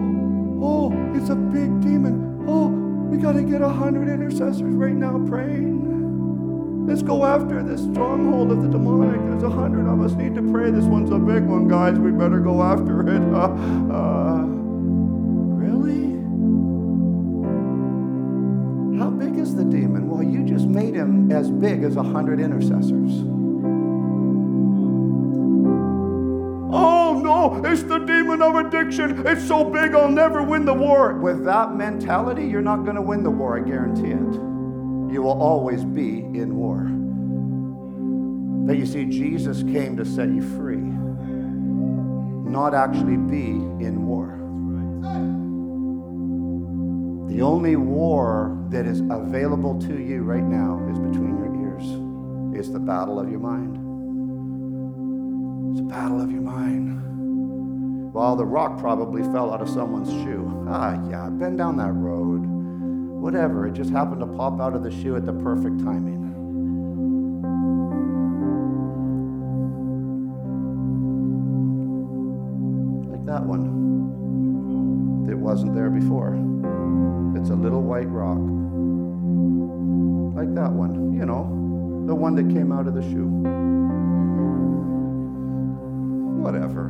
oh, 0.62 0.92
it's 1.16 1.30
a 1.30 1.36
big 1.36 1.82
demon. 1.82 2.46
Oh, 2.48 2.68
we 2.68 3.18
got 3.18 3.34
to 3.34 3.44
get 3.44 3.62
a 3.62 3.70
hundred 3.70 4.10
intercessors 4.10 4.74
right 4.76 4.94
now 4.94 5.24
praying. 5.28 5.82
Let's 6.88 7.04
go 7.04 7.24
after 7.24 7.62
this 7.64 7.82
stronghold 7.82 8.52
of 8.52 8.64
the 8.64 8.68
demonic. 8.68 9.22
There's 9.22 9.44
a 9.44 9.50
hundred 9.50 9.88
of 9.88 10.02
us 10.02 10.14
need 10.14 10.36
to 10.36 10.42
pray. 10.52 10.72
This 10.72 10.86
one's 10.86 11.12
a 11.12 11.20
big 11.20 11.44
one, 11.44 11.68
guys. 11.68 11.98
We 12.00 12.12
better 12.12 12.40
go 12.40 12.62
after 12.62 13.02
it. 13.08 13.22
Uh, 13.34 13.38
uh, 13.94 14.31
as 21.42 21.50
big 21.50 21.84
as 21.84 21.96
a 21.96 22.04
hundred 22.04 22.39
intercessors. 22.39 23.12
Oh 26.74 27.20
no, 27.20 27.66
it's 27.66 27.82
the 27.82 27.98
demon 27.98 28.44
of 28.44 28.56
addiction. 28.56 29.26
It's 29.26 29.48
so 29.48 29.64
big 29.64 29.96
I'll 29.96 30.08
never 30.08 30.44
win 30.44 30.66
the 30.66 30.74
war. 30.74 31.16
With 31.16 31.44
that 31.46 31.74
mentality, 31.74 32.46
you're 32.46 32.62
not 32.62 32.84
going 32.84 32.96
to 32.96 33.02
win 33.02 33.24
the 33.24 33.32
war, 33.32 33.58
I 33.58 33.68
guarantee 33.68 34.12
it. 34.12 34.34
You 35.12 35.24
will 35.24 35.42
always 35.42 35.84
be 35.84 36.20
in 36.20 36.56
war. 36.56 36.84
But 38.68 38.78
you 38.78 38.86
see, 38.86 39.06
Jesus 39.06 39.64
came 39.64 39.98
to 39.98 40.06
set 40.06 40.30
you 40.30 40.44
free, 40.58 40.78
not 42.52 42.76
actually 42.76 43.18
be 43.18 43.50
in 43.84 44.06
war. 44.06 44.38
The 47.34 47.42
only 47.42 47.78
war 47.78 48.60
that 48.70 48.86
is 48.86 49.00
available 49.00 49.80
to 49.82 50.00
you 50.00 50.22
right 50.22 50.44
now 50.44 50.88
is. 50.92 51.01
It's 52.54 52.70
the 52.70 52.80
battle 52.80 53.20
of 53.20 53.30
your 53.30 53.39
mind. 53.39 53.78
It's 55.72 55.80
a 55.82 55.84
battle 55.84 56.22
of 56.22 56.30
your 56.32 56.41
mind. 56.41 56.99
Well, 58.14 58.36
the 58.36 58.45
rock 58.45 58.78
probably 58.78 59.24
fell 59.24 59.54
out 59.54 59.62
of 59.62 59.70
someone's 59.70 60.10
shoe. 60.10 60.66
Ah, 60.68 60.99
yeah, 61.10 61.30
been 61.30 61.56
down 61.56 61.78
that 61.78 61.93
road. 61.93 62.41
Whatever, 63.22 63.68
it 63.68 63.74
just 63.74 63.89
happened 63.89 64.20
to 64.20 64.28
pop 64.28 64.60
out 64.60 64.76
of 64.76 64.84
the 64.84 64.91
shoe 64.91 65.16
at 65.16 65.26
the 65.26 65.32
perfect 65.32 65.80
timing. 65.80 66.20
Like 73.12 73.26
that 73.26 73.45
one. 73.45 73.80
That 75.28 75.38
wasn't 75.38 75.74
there 75.74 75.89
before. 75.89 76.36
It's 77.39 77.49
a 77.49 77.56
little 77.56 77.82
white 77.82 78.10
rock. 78.10 78.39
Like 80.36 80.54
that 80.56 80.72
one, 80.74 81.14
you 81.14 81.26
know, 81.26 81.61
the 82.08 82.16
one 82.16 82.36
that 82.36 82.49
came 82.49 82.72
out 82.72 82.88
of 82.88 82.93
the 82.93 83.02
shoe. 83.02 83.28
Whatever. 86.41 86.89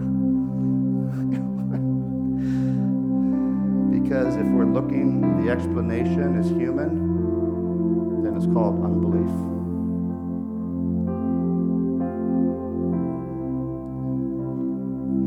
because 3.92 4.36
if 4.36 4.46
we're 4.48 4.66
looking, 4.66 5.44
the 5.44 5.52
explanation 5.52 6.38
is 6.38 6.50
human, 6.50 8.24
then 8.24 8.36
it's 8.36 8.46
called 8.48 8.84
unbelief. 8.84 9.30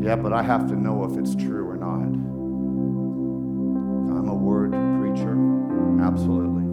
Yeah, 0.05 0.15
but 0.15 0.33
I 0.33 0.43
have 0.43 0.67
to 0.67 0.75
know 0.75 1.03
if 1.03 1.17
it's 1.17 1.35
true 1.35 1.67
or 1.67 1.77
not. 1.77 2.13
I'm 4.19 4.29
a 4.29 4.35
word 4.35 4.71
preacher, 4.99 5.35
absolutely. 6.05 6.64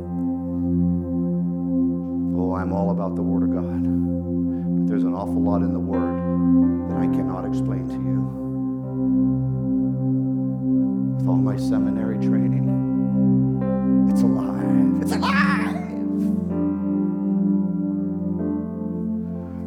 I'm 2.51 2.72
all 2.72 2.90
about 2.90 3.14
the 3.14 3.22
Word 3.22 3.45
of 3.45 3.51
God. 3.55 3.82
But 3.82 4.88
there's 4.88 5.05
an 5.05 5.14
awful 5.14 5.40
lot 5.40 5.62
in 5.62 5.72
the 5.72 5.78
Word 5.78 6.90
that 6.90 6.99
I 6.99 7.07
cannot 7.07 7.45
explain 7.47 7.86
to 7.86 7.95
you. 7.95 8.20
With 11.16 11.28
all 11.28 11.36
my 11.36 11.57
seminary 11.57 12.18
training, 12.18 12.66
it's 14.11 14.22
alive. 14.22 15.03
It's 15.03 15.12
alive. 15.12 15.78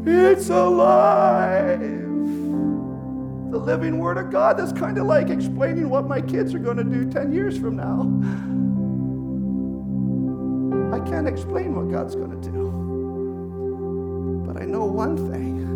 It's 0.08 0.50
alive 0.50 2.06
the 3.56 3.62
living 3.62 4.00
Word 4.00 4.18
of 4.18 4.32
God. 4.32 4.58
That's 4.58 4.74
kind 4.74 4.98
of 4.98 5.06
like 5.08 5.30
explaining 5.30 5.90
what 5.90 6.08
my 6.08 6.20
kids 6.20 6.54
are 6.54 6.60
going 6.60 6.76
to 6.76 6.84
do 6.84 7.10
10 7.10 7.32
years 7.32 7.58
from 7.58 7.78
now. 7.78 8.02
I 10.94 11.00
can't 11.10 11.28
explain 11.28 11.74
what 11.74 11.90
God's 11.90 12.16
going 12.16 12.42
to 12.42 12.52
do. 12.52 12.65
But 14.56 14.64
I 14.64 14.68
know 14.68 14.86
one 14.86 15.18
thing 15.18 15.68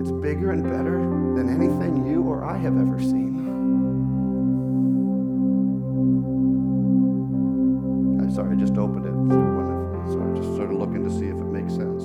it's 0.00 0.12
bigger 0.12 0.52
and 0.52 0.62
better 0.62 1.00
than 1.34 1.48
anything 1.50 2.06
you 2.06 2.22
or 2.22 2.44
I 2.44 2.56
have 2.56 2.78
ever 2.78 3.00
seen. 3.00 3.34
I'm 8.20 8.30
sorry, 8.30 8.54
I 8.54 8.60
just 8.60 8.78
opened 8.78 9.06
it. 9.06 10.12
So 10.12 10.20
I'm 10.20 10.36
just 10.36 10.54
sort 10.54 10.70
of 10.70 10.78
looking 10.78 11.02
to 11.02 11.10
see 11.10 11.26
if 11.26 11.34
it 11.34 11.50
makes 11.50 11.74
sense. 11.74 12.04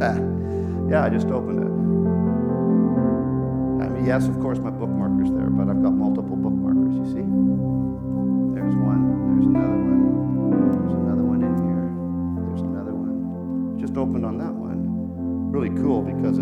Ah, 0.00 0.16
yeah, 0.88 1.04
I 1.04 1.10
just 1.10 1.26
opened 1.26 1.60
it. 1.60 1.72
I 3.84 3.90
mean, 3.90 4.06
yes, 4.06 4.26
of 4.26 4.40
course, 4.40 4.58
my 4.58 4.70
bookmarker's 4.70 5.30
there, 5.32 5.50
but 5.50 5.68
I've 5.68 5.82
got 5.82 5.92
multiple 5.92 6.38
bookmarkers, 6.38 6.96
you 6.96 7.12
see? 7.12 7.35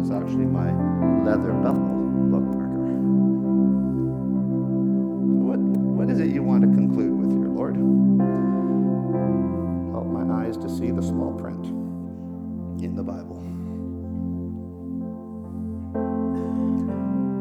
It's 0.05 0.13
actually 0.13 0.45
my 0.45 0.71
leather 1.25 1.51
bevel 1.65 1.89
bookmarker. 2.29 2.93
So 5.33 5.41
what, 5.49 5.59
what 5.59 6.11
is 6.11 6.21
it 6.21 6.29
you 6.29 6.43
want 6.43 6.61
to 6.61 6.69
conclude 6.69 7.19
with 7.19 7.31
here, 7.31 7.49
Lord? 7.49 7.77
Help 9.93 10.07
my 10.09 10.45
eyes 10.45 10.59
to 10.59 10.69
see 10.69 10.91
the 10.91 11.01
small 11.01 11.33
print 11.33 11.65
in 12.85 12.95
the 12.95 13.03
Bible. 13.03 13.41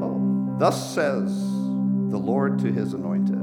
Oh, 0.02 0.58
thus 0.58 0.96
says 0.96 1.34
the 1.36 2.18
Lord 2.18 2.60
to 2.60 2.72
his 2.72 2.94
anointed. 2.94 3.43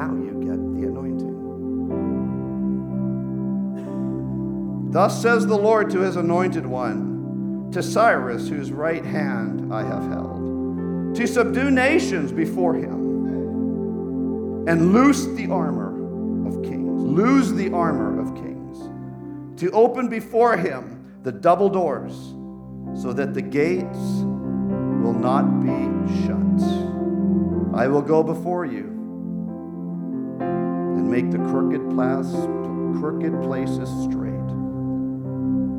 How 0.00 0.14
you 0.14 0.32
get 0.40 0.56
the 0.56 0.88
anointing. 0.88 1.36
Thus 4.90 5.20
says 5.20 5.46
the 5.46 5.58
Lord 5.58 5.90
to 5.90 6.00
his 6.00 6.16
anointed 6.16 6.64
one, 6.64 7.70
to 7.72 7.82
Cyrus, 7.82 8.48
whose 8.48 8.72
right 8.72 9.04
hand 9.04 9.74
I 9.74 9.82
have 9.82 10.04
held, 10.04 11.14
to 11.16 11.26
subdue 11.26 11.70
nations 11.70 12.32
before 12.32 12.72
him, 12.74 14.64
and 14.66 14.94
loose 14.94 15.26
the 15.26 15.48
armor 15.50 16.48
of 16.48 16.62
kings, 16.62 17.02
lose 17.02 17.52
the 17.52 17.70
armor 17.70 18.18
of 18.18 18.34
kings, 18.34 18.78
to 19.60 19.70
open 19.72 20.08
before 20.08 20.56
him 20.56 21.20
the 21.24 21.32
double 21.32 21.68
doors, 21.68 22.14
so 22.98 23.12
that 23.12 23.34
the 23.34 23.42
gates 23.42 23.98
will 25.02 25.12
not 25.12 25.60
be 25.60 25.68
shut. 26.24 26.38
I 27.78 27.86
will 27.86 28.00
go 28.00 28.22
before 28.22 28.64
you 28.64 28.99
and 31.00 31.10
make 31.10 31.30
the 31.30 31.38
crooked, 31.38 31.80
plas- 31.92 32.30
crooked 33.00 33.32
places 33.42 33.88
straight. 34.04 34.28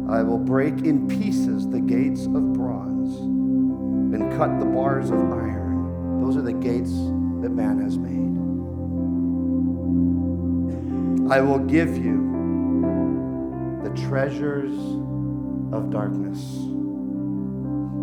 I 0.09 0.23
will 0.23 0.39
break 0.39 0.79
in 0.79 1.07
pieces 1.07 1.69
the 1.69 1.79
gates 1.79 2.25
of 2.25 2.53
bronze 2.53 3.15
and 3.19 4.31
cut 4.35 4.59
the 4.59 4.65
bars 4.65 5.11
of 5.11 5.31
iron. 5.31 6.23
Those 6.23 6.37
are 6.37 6.41
the 6.41 6.53
gates 6.53 6.89
that 7.43 7.51
man 7.51 7.79
has 7.83 7.99
made. 7.99 8.31
I 11.31 11.39
will 11.39 11.59
give 11.59 11.95
you 11.95 13.79
the 13.83 13.91
treasures 14.07 14.73
of 15.71 15.91
darkness 15.91 16.41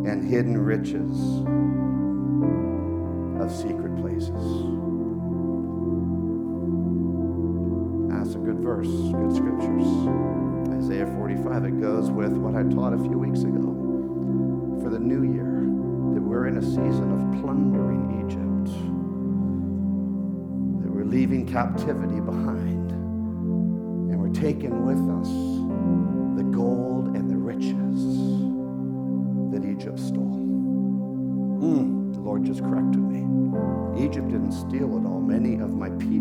and 0.09 0.23
hidden 0.25 0.57
riches 0.57 1.19
of 3.43 3.51
secret 3.51 3.97
places. 3.97 4.88
Verse, 8.69 8.87
good 8.87 9.35
scriptures. 9.35 9.89
Isaiah 10.77 11.07
45, 11.16 11.64
it 11.64 11.81
goes 11.81 12.11
with 12.11 12.33
what 12.37 12.55
I 12.55 12.62
taught 12.64 12.93
a 12.93 12.99
few 12.99 13.19
weeks 13.19 13.41
ago 13.41 13.73
for 14.83 14.91
the 14.91 14.99
new 14.99 15.25
year, 15.33 15.64
that 16.12 16.21
we're 16.21 16.49
in 16.49 16.59
a 16.59 16.62
season 16.62 17.09
of 17.16 17.41
plundering 17.41 18.05
Egypt, 18.21 18.69
that 20.83 20.91
we're 20.93 21.07
leaving 21.07 21.47
captivity 21.47 22.21
behind, 22.21 22.91
and 22.93 24.21
we're 24.21 24.39
taking 24.39 24.85
with 24.85 25.01
us 25.16 25.31
the 26.37 26.45
gold 26.55 27.16
and 27.16 27.31
the 27.31 27.39
riches 27.39 27.73
that 29.51 29.64
Egypt 29.66 29.99
stole. 29.99 30.45
Mm, 31.64 32.12
the 32.12 32.21
Lord 32.21 32.45
just 32.45 32.61
corrected 32.61 33.01
me. 33.01 33.25
Egypt 34.05 34.29
didn't 34.29 34.53
steal 34.53 34.99
it 34.99 35.07
all. 35.09 35.23
Many 35.23 35.55
of 35.55 35.73
my 35.73 35.89
people 35.89 36.18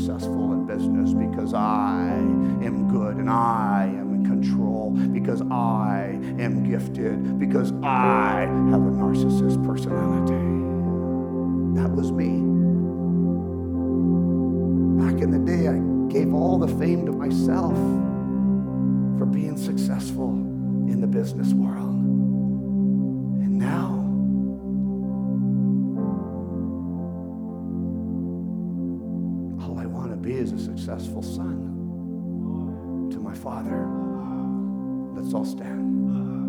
successful 0.00 0.52
in 0.54 0.66
business 0.66 1.12
because 1.12 1.52
I 1.52 2.08
am 2.64 2.88
good 2.88 3.16
and 3.16 3.28
I 3.28 3.84
am 3.84 4.14
in 4.14 4.24
control 4.24 4.92
because 5.12 5.42
I 5.42 6.18
am 6.38 6.64
gifted 6.68 7.38
because 7.38 7.72
I 7.82 8.46
have 8.70 8.80
a 8.80 8.92
narcissist 8.96 9.62
personality. 9.66 10.32
That 11.78 11.90
was 11.90 12.12
me. 12.12 12.40
Back 15.04 15.22
in 15.22 15.30
the 15.32 15.38
day, 15.38 15.68
I 15.68 15.78
gave 16.10 16.32
all 16.32 16.58
the 16.58 16.68
fame 16.78 17.04
to 17.04 17.12
myself 17.12 17.76
for 19.18 19.26
being 19.26 19.58
successful 19.58 20.30
in 20.30 21.02
the 21.02 21.06
business 21.06 21.52
world. 21.52 22.09
successful 30.90 31.22
son 31.22 33.08
to 33.12 33.20
my 33.20 33.34
father. 33.34 33.86
Let's 35.14 35.32
all 35.34 35.44
stand. 35.44 36.39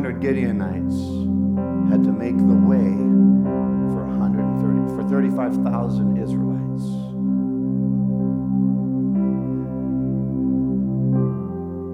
400 0.00 0.22
Gideonites 0.22 0.96
had 1.90 2.02
to 2.04 2.10
make 2.10 2.38
the 2.38 2.54
way 2.54 2.88
for 3.92 4.06
130 4.06 4.96
for 4.96 5.04
35,000 5.10 6.16
Israelites. 6.16 6.84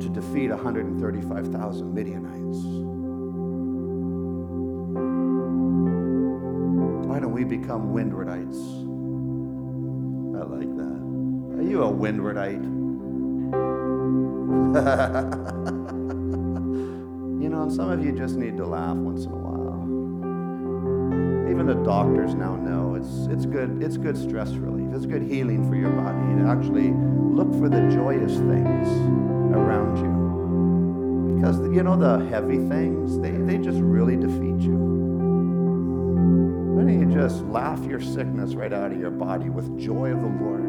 To 0.05 0.09
defeat 0.09 0.51
135,000 0.51 1.93
Midianites. 1.93 2.63
Why 7.09 7.19
don't 7.19 7.33
we 7.33 7.43
become 7.43 7.93
Windwardites? 7.93 8.61
I 10.37 10.45
like 10.47 10.77
that. 10.77 11.59
Are 11.59 11.69
you 11.69 11.83
a 11.83 11.91
Windwardite? 11.91 12.77
know, 17.57 17.63
and 17.63 17.73
some 17.73 17.91
of 17.91 18.05
you 18.05 18.13
just 18.13 18.37
need 18.37 18.57
to 18.59 18.67
laugh 18.67 18.97
once 18.97 19.25
in 19.25 19.33
a 19.33 19.35
while. 19.35 19.47
Even 21.51 21.67
the 21.67 21.75
doctors 21.85 22.35
now 22.35 22.57
know 22.57 22.95
it's, 22.95 23.27
it's, 23.33 23.47
good, 23.47 23.83
it's 23.83 23.97
good 23.97 24.17
stress 24.17 24.51
relief. 24.51 24.93
It's 24.95 25.07
good 25.07 25.23
healing 25.23 25.69
for 25.69 25.77
your 25.77 25.91
body 25.91 26.43
to 26.43 26.49
actually 26.49 26.93
look 26.93 27.51
for 27.53 27.69
the 27.69 27.89
joyous 27.89 28.37
things 28.37 28.89
around 29.55 29.97
you. 29.97 31.37
Because, 31.37 31.59
you 31.75 31.83
know, 31.83 31.97
the 31.97 32.25
heavy 32.27 32.59
things, 32.69 33.19
they, 33.21 33.31
they 33.31 33.59
just 33.59 33.79
really 33.81 34.17
defeat 34.17 34.61
you. 34.61 34.77
Why 36.75 36.83
don't 36.83 37.01
you 37.01 37.15
just 37.15 37.43
laugh 37.45 37.83
your 37.85 38.01
sickness 38.01 38.55
right 38.55 38.73
out 38.73 38.93
of 38.93 38.99
your 38.99 39.11
body 39.11 39.49
with 39.49 39.79
joy 39.79 40.11
of 40.11 40.21
the 40.21 40.29
Lord? 40.29 40.66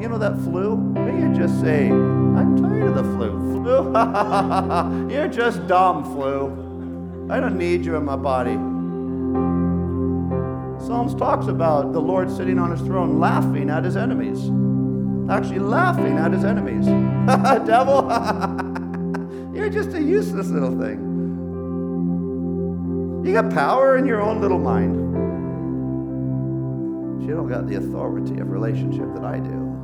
You 0.00 0.08
know 0.10 0.18
that 0.18 0.36
flu? 0.40 0.76
Don't 0.94 1.20
you 1.20 1.34
just 1.34 1.58
say, 1.60 1.88
I'm 1.88 2.56
tired 2.62 2.88
of 2.88 2.94
the 2.96 3.02
flu. 3.02 3.30
Flu, 3.52 5.10
you're 5.10 5.28
just 5.28 5.66
dumb, 5.66 6.04
flu. 6.14 6.64
I 7.30 7.40
don't 7.40 7.56
need 7.56 7.84
you 7.84 7.96
in 7.96 8.04
my 8.04 8.16
body. 8.16 8.54
Psalms 10.86 11.14
talks 11.14 11.46
about 11.46 11.92
the 11.92 12.00
Lord 12.00 12.30
sitting 12.30 12.58
on 12.58 12.70
his 12.70 12.80
throne 12.82 13.18
laughing 13.18 13.70
at 13.70 13.84
his 13.84 13.96
enemies. 13.96 14.38
Actually, 15.30 15.58
laughing 15.60 16.18
at 16.18 16.30
his 16.30 16.44
enemies. 16.44 16.86
Devil, 17.66 18.02
you're 19.54 19.70
just 19.70 19.94
a 19.94 20.00
useless 20.00 20.48
little 20.48 20.78
thing. 20.78 21.14
You 23.26 23.32
got 23.32 23.50
power 23.52 23.96
in 23.96 24.06
your 24.06 24.20
own 24.20 24.40
little 24.40 24.60
mind. 24.60 24.94
You 27.24 27.34
don't 27.34 27.48
got 27.48 27.66
the 27.66 27.76
authority 27.76 28.38
of 28.38 28.50
relationship 28.50 29.12
that 29.14 29.24
I 29.24 29.40
do. 29.40 29.75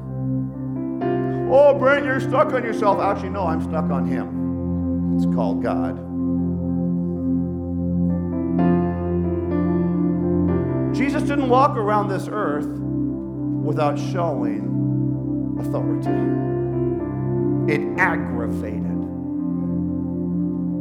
Oh, 1.54 1.78
Brent, 1.78 2.06
you're 2.06 2.18
stuck 2.18 2.54
on 2.54 2.64
yourself. 2.64 2.98
Actually, 2.98 3.28
no, 3.28 3.46
I'm 3.46 3.60
stuck 3.60 3.90
on 3.90 4.06
Him. 4.06 5.16
It's 5.16 5.26
called 5.34 5.62
God. 5.62 5.96
Jesus 10.94 11.22
didn't 11.24 11.50
walk 11.50 11.76
around 11.76 12.08
this 12.08 12.26
earth 12.30 12.64
without 12.64 13.98
showing 13.98 15.58
authority. 15.60 16.08
It 17.70 17.98
aggravated 17.98 18.82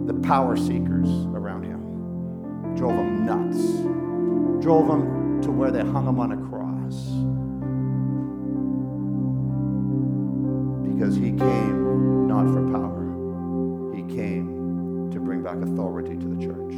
the 0.07 0.13
power 0.25 0.55
seekers 0.55 1.09
around 1.35 1.63
him, 1.63 2.75
drove 2.75 2.95
them 2.95 3.25
nuts, 3.25 4.63
drove 4.63 4.87
them 4.87 5.41
to 5.41 5.51
where 5.51 5.71
they 5.71 5.81
hung 5.81 6.07
him 6.07 6.19
on 6.19 6.31
a 6.31 6.37
cross. 6.49 7.30
Because 11.01 11.15
he 11.15 11.31
came 11.31 12.27
not 12.27 12.45
for 12.45 12.61
power, 12.71 13.01
he 13.95 14.03
came 14.03 15.09
to 15.11 15.19
bring 15.19 15.41
back 15.41 15.55
authority 15.55 16.15
to 16.15 16.27
the 16.27 16.39
church, 16.39 16.75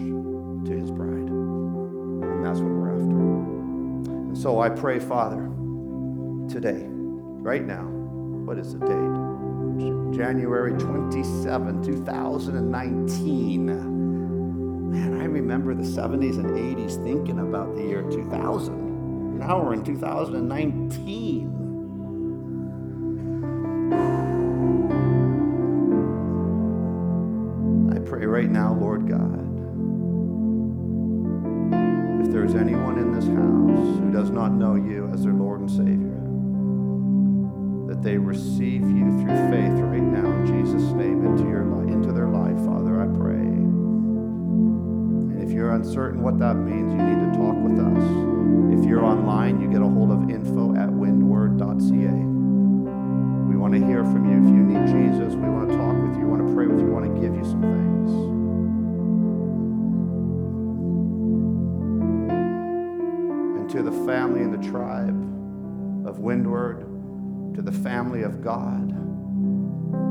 to 0.66 0.72
his 0.72 0.90
bride. 0.92 1.28
And 1.28 2.46
that's 2.46 2.60
what 2.60 2.72
we're 2.72 2.94
after. 2.94 3.04
And 3.10 4.38
so 4.38 4.62
I 4.62 4.70
pray, 4.70 5.00
Father, 5.00 5.52
today, 6.48 6.86
right 6.88 7.66
now, 7.66 7.84
what 7.84 8.58
is 8.58 8.72
the 8.72 8.80
date? 8.80 10.16
January 10.18 10.72
27, 10.80 11.84
2019. 11.84 13.66
Man, 14.90 15.20
I 15.20 15.26
remember 15.26 15.76
the 15.76 15.84
70s 15.84 16.38
and 16.38 16.52
80s 16.52 17.04
thinking 17.04 17.40
about 17.40 17.76
the 17.76 17.82
year 17.82 18.04
2000. 18.04 19.38
Now 19.38 19.62
we're 19.62 19.74
in 19.74 19.84
2019. 19.84 21.63
Right 28.34 28.50
now, 28.50 28.74
Lord 28.74 29.08
God, 29.08 29.46
if 32.26 32.34
there's 32.34 32.56
anyone 32.56 32.98
in 32.98 33.14
this 33.14 33.26
house 33.26 34.00
who 34.00 34.10
does 34.12 34.32
not 34.32 34.54
know 34.54 34.74
you 34.74 35.08
as 35.14 35.22
their 35.22 35.34
Lord 35.34 35.60
and 35.60 35.70
Savior, 35.70 36.18
that 37.94 38.02
they 38.02 38.18
receive 38.18 38.82
you 38.82 39.22
through 39.22 39.38
faith 39.54 39.78
right 39.86 40.02
now 40.02 40.26
in 40.26 40.48
Jesus' 40.48 40.94
name 40.94 41.24
into 41.24 41.44
your 41.44 41.62
into 41.88 42.12
their 42.12 42.28
life, 42.28 42.58
Father, 42.66 43.04
I 43.04 43.06
pray. 43.16 43.38
And 43.38 45.44
if 45.44 45.52
you're 45.52 45.70
uncertain 45.70 46.24
what 46.24 46.40
that 46.40 46.56
means, 46.56 46.92
you 46.92 47.04
need 47.04 47.32
to 47.32 47.38
talk 47.38 47.56
with 47.62 47.78
us. 47.78 48.04
If 48.74 48.84
you're 48.90 49.06
online, 49.06 49.62
you 49.62 49.70
get 49.70 49.84
a 49.84 49.88
hold 49.88 50.10
of 50.10 50.32
info 50.32 50.76
at 50.76 50.90
windward.ca. 50.90 52.16
We 53.48 53.58
want 53.58 53.76
to 53.76 53.86
hear 53.86 54.04
from 54.04 54.26
you. 54.26 54.40
If 54.42 54.48
you 54.50 54.64
need 54.66 54.88
Jesus, 54.88 55.03
family 64.14 64.42
and 64.42 64.54
the 64.54 64.70
tribe 64.70 66.08
of 66.08 66.20
Windward, 66.20 66.86
to 67.56 67.64
the 67.64 67.72
family 67.72 68.22
of 68.22 68.44
God, 68.44 68.90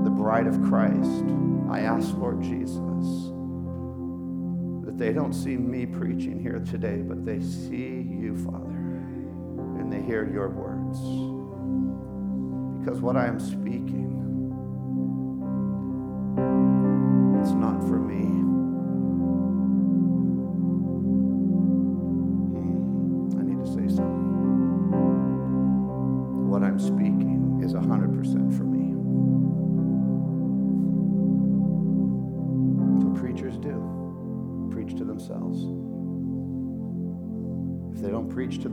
the 0.05 0.11
bride 0.11 0.49
of 0.49 0.61
Christ, 0.65 1.25
I 1.71 1.83
ask, 1.83 2.13
Lord 2.17 2.43
Jesus, 2.43 3.31
that 4.85 4.99
they 4.99 5.13
don't 5.13 5.33
see 5.33 5.57
me 5.57 5.87
preaching 5.87 6.41
here 6.41 6.59
today, 6.69 6.97
but 6.97 7.25
they 7.25 7.41
see 7.41 8.03
you, 8.03 8.37
Father, 8.45 8.75
and 9.79 9.93
they 9.93 10.03
hear 10.03 10.29
your 10.29 10.49
words. 10.49 10.99
Because 12.81 13.01
what 13.01 13.17
I 13.17 13.29
am 13.29 13.39
speaking, 13.39 14.19
it's 17.41 17.53
not 17.53 17.81
for 17.83 18.01
me. 18.01 18.32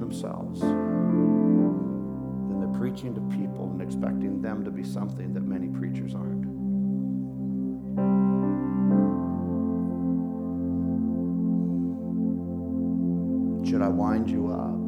Themselves, 0.10 0.62
then 0.62 2.60
they're 2.60 2.80
preaching 2.80 3.14
to 3.14 3.22
people 3.38 3.70
and 3.72 3.80
expecting 3.82 4.42
them 4.42 4.64
to 4.66 4.72
be 4.72 4.84
something 4.84 5.34
that 5.34 5.44
many 5.44 5.68
preachers 5.68 6.16
aren't. 6.16 6.46
Should 13.68 13.84
I 13.84 13.90
wind 13.90 14.32
you 14.32 14.48
up? 14.48 14.80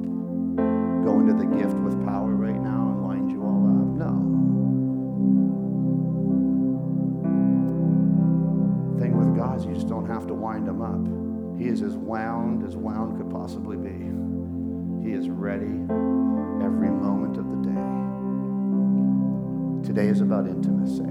Go 1.05 1.19
into 1.19 1.33
the 1.33 1.45
gift 1.55 1.75
with 1.75 2.03
power 2.03 2.33
right 2.33 2.59
now 2.59 2.89
and 2.89 3.03
wind 3.05 3.29
you 3.29 3.43
all 3.43 3.67
up? 3.67 4.09
No. 4.09 4.27
thing 8.99 9.17
with 9.17 9.35
God 9.35 9.59
is 9.59 9.65
you 9.65 9.73
just 9.75 9.87
don't 9.87 10.07
have 10.07 10.25
to 10.27 10.33
wind 10.33 10.67
him 10.67 10.81
up. 10.81 11.59
He 11.59 11.67
is 11.67 11.83
as 11.83 11.95
wound 11.95 12.65
as 12.65 12.75
wound 12.75 13.17
could 13.17 13.29
possibly 13.29 13.77
be. 13.77 14.11
He 15.03 15.13
is 15.13 15.29
ready 15.29 15.65
every 16.63 16.91
moment 16.91 17.37
of 17.37 17.49
the 17.49 17.57
day. 17.65 17.85
Today 19.87 20.07
is 20.07 20.21
about 20.21 20.47
intimacy. 20.47 21.03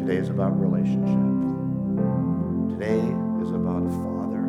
Today 0.00 0.16
is 0.16 0.30
about 0.30 0.58
relationship. 0.58 1.20
Today 2.70 2.98
is 3.42 3.50
about 3.50 3.84
a 3.84 3.90
Father, 3.90 4.46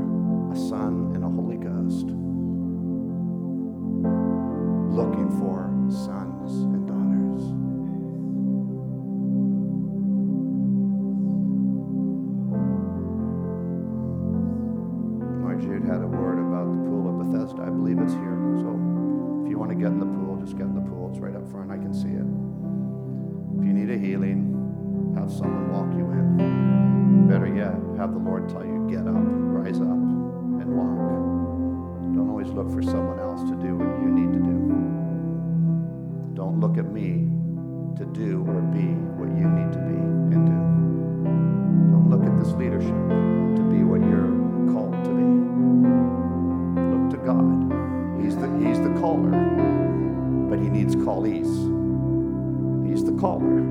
a 0.54 0.56
Son, 0.56 1.12
and 1.14 1.26
caller. 53.20 53.62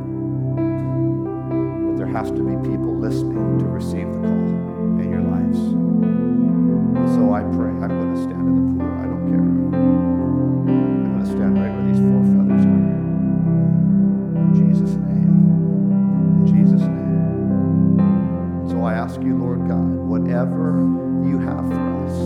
But 1.87 1.97
there 1.99 2.07
has 2.07 2.31
to 2.31 2.43
be 2.43 2.57
people 2.69 2.97
listening 2.99 3.59
to 3.61 3.67
receive 3.67 4.07
the 4.13 4.19
call 4.21 5.01
in 5.01 5.11
your 5.11 5.23
lives. 5.23 5.59
So 7.15 7.33
I 7.33 7.43
pray. 7.55 7.71
I'm 7.71 7.89
going 7.89 8.15
to 8.15 8.23
stand 8.23 8.47
in 8.49 8.55
the 8.57 8.85
pool. 8.85 8.93
I 8.93 9.07
don't 9.07 9.27
care. 9.31 9.41
I'm 9.41 11.13
going 11.13 11.25
to 11.25 11.27
stand 11.27 11.55
right 11.59 11.71
where 11.71 11.87
these 11.87 12.01
four 12.03 12.23
feathers 12.35 12.65
are. 12.67 12.85
In 14.43 14.49
Jesus' 14.55 14.97
name. 14.97 15.35
In 16.41 16.47
Jesus' 16.47 16.83
name. 16.83 18.69
So 18.69 18.85
I 18.85 18.95
ask 18.95 19.21
you, 19.23 19.37
Lord 19.39 19.69
God, 19.69 19.87
whatever 19.87 20.83
you 21.25 21.39
have 21.39 21.65
for 21.69 22.05
us. 22.05 22.17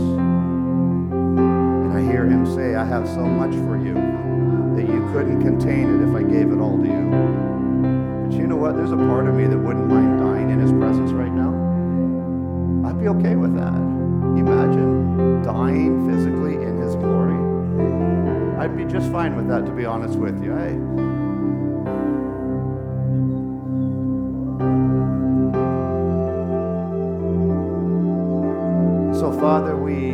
And 1.36 1.92
I 1.92 2.00
hear 2.00 2.24
him 2.26 2.46
say, 2.46 2.74
I 2.74 2.84
have 2.84 3.06
so 3.06 3.24
much 3.26 3.54
for 3.54 3.69
what? 8.70 8.76
There's 8.76 8.92
a 8.92 8.96
part 8.96 9.26
of 9.26 9.34
me 9.34 9.46
that 9.46 9.58
wouldn't 9.58 9.88
mind 9.88 10.20
dying 10.20 10.50
in 10.50 10.60
his 10.60 10.70
presence 10.72 11.10
right 11.12 11.32
now. 11.32 11.50
I'd 12.88 13.00
be 13.00 13.08
okay 13.08 13.34
with 13.34 13.54
that. 13.56 13.74
Imagine 13.74 15.42
dying 15.42 16.08
physically 16.08 16.54
in 16.54 16.80
his 16.80 16.94
glory. 16.94 17.38
I'd 18.58 18.76
be 18.76 18.84
just 18.84 19.10
fine 19.10 19.34
with 19.34 19.48
that, 19.48 19.66
to 19.66 19.72
be 19.72 19.84
honest 19.84 20.18
with 20.18 20.42
you. 20.42 20.54
I, 20.54 21.00
So, 29.18 29.32
Father, 29.32 29.76
we 29.76 30.12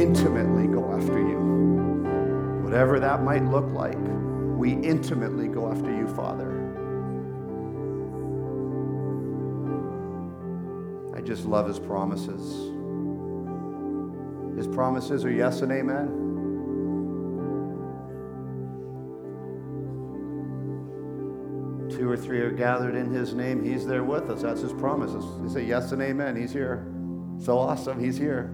intimately 0.00 0.66
go 0.66 0.92
after 0.94 1.18
you. 1.18 2.62
Whatever 2.62 3.00
that 3.00 3.22
might 3.22 3.44
look 3.44 3.70
like, 3.72 3.98
we 4.56 4.72
intimately 4.72 5.48
go 5.48 5.70
after 5.70 5.94
you, 5.94 6.06
Father. 6.08 6.57
Just 11.28 11.44
love 11.44 11.68
his 11.68 11.78
promises. 11.78 12.72
His 14.56 14.66
promises 14.66 15.26
are 15.26 15.30
yes 15.30 15.60
and 15.60 15.70
amen. 15.70 16.08
Two 21.90 22.10
or 22.10 22.16
three 22.16 22.40
are 22.40 22.50
gathered 22.50 22.94
in 22.94 23.12
his 23.12 23.34
name, 23.34 23.62
he's 23.62 23.86
there 23.86 24.04
with 24.04 24.30
us. 24.30 24.40
That's 24.40 24.62
his 24.62 24.72
promises. 24.72 25.22
He 25.42 25.50
say 25.50 25.64
yes 25.66 25.92
and 25.92 26.00
amen. 26.00 26.34
He's 26.34 26.52
here. 26.52 26.90
So 27.38 27.58
awesome. 27.58 28.02
He's 28.02 28.16
here. 28.16 28.50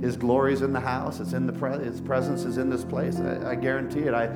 His 0.00 0.16
glory 0.16 0.54
is 0.54 0.62
in 0.62 0.72
the 0.72 0.80
house. 0.80 1.20
It's 1.20 1.34
in 1.34 1.46
the 1.46 1.52
pre- 1.52 1.84
his 1.84 2.00
presence 2.00 2.44
is 2.44 2.56
in 2.56 2.70
this 2.70 2.82
place. 2.82 3.20
I, 3.20 3.50
I 3.50 3.54
guarantee 3.56 4.00
it. 4.00 4.14
I 4.14 4.30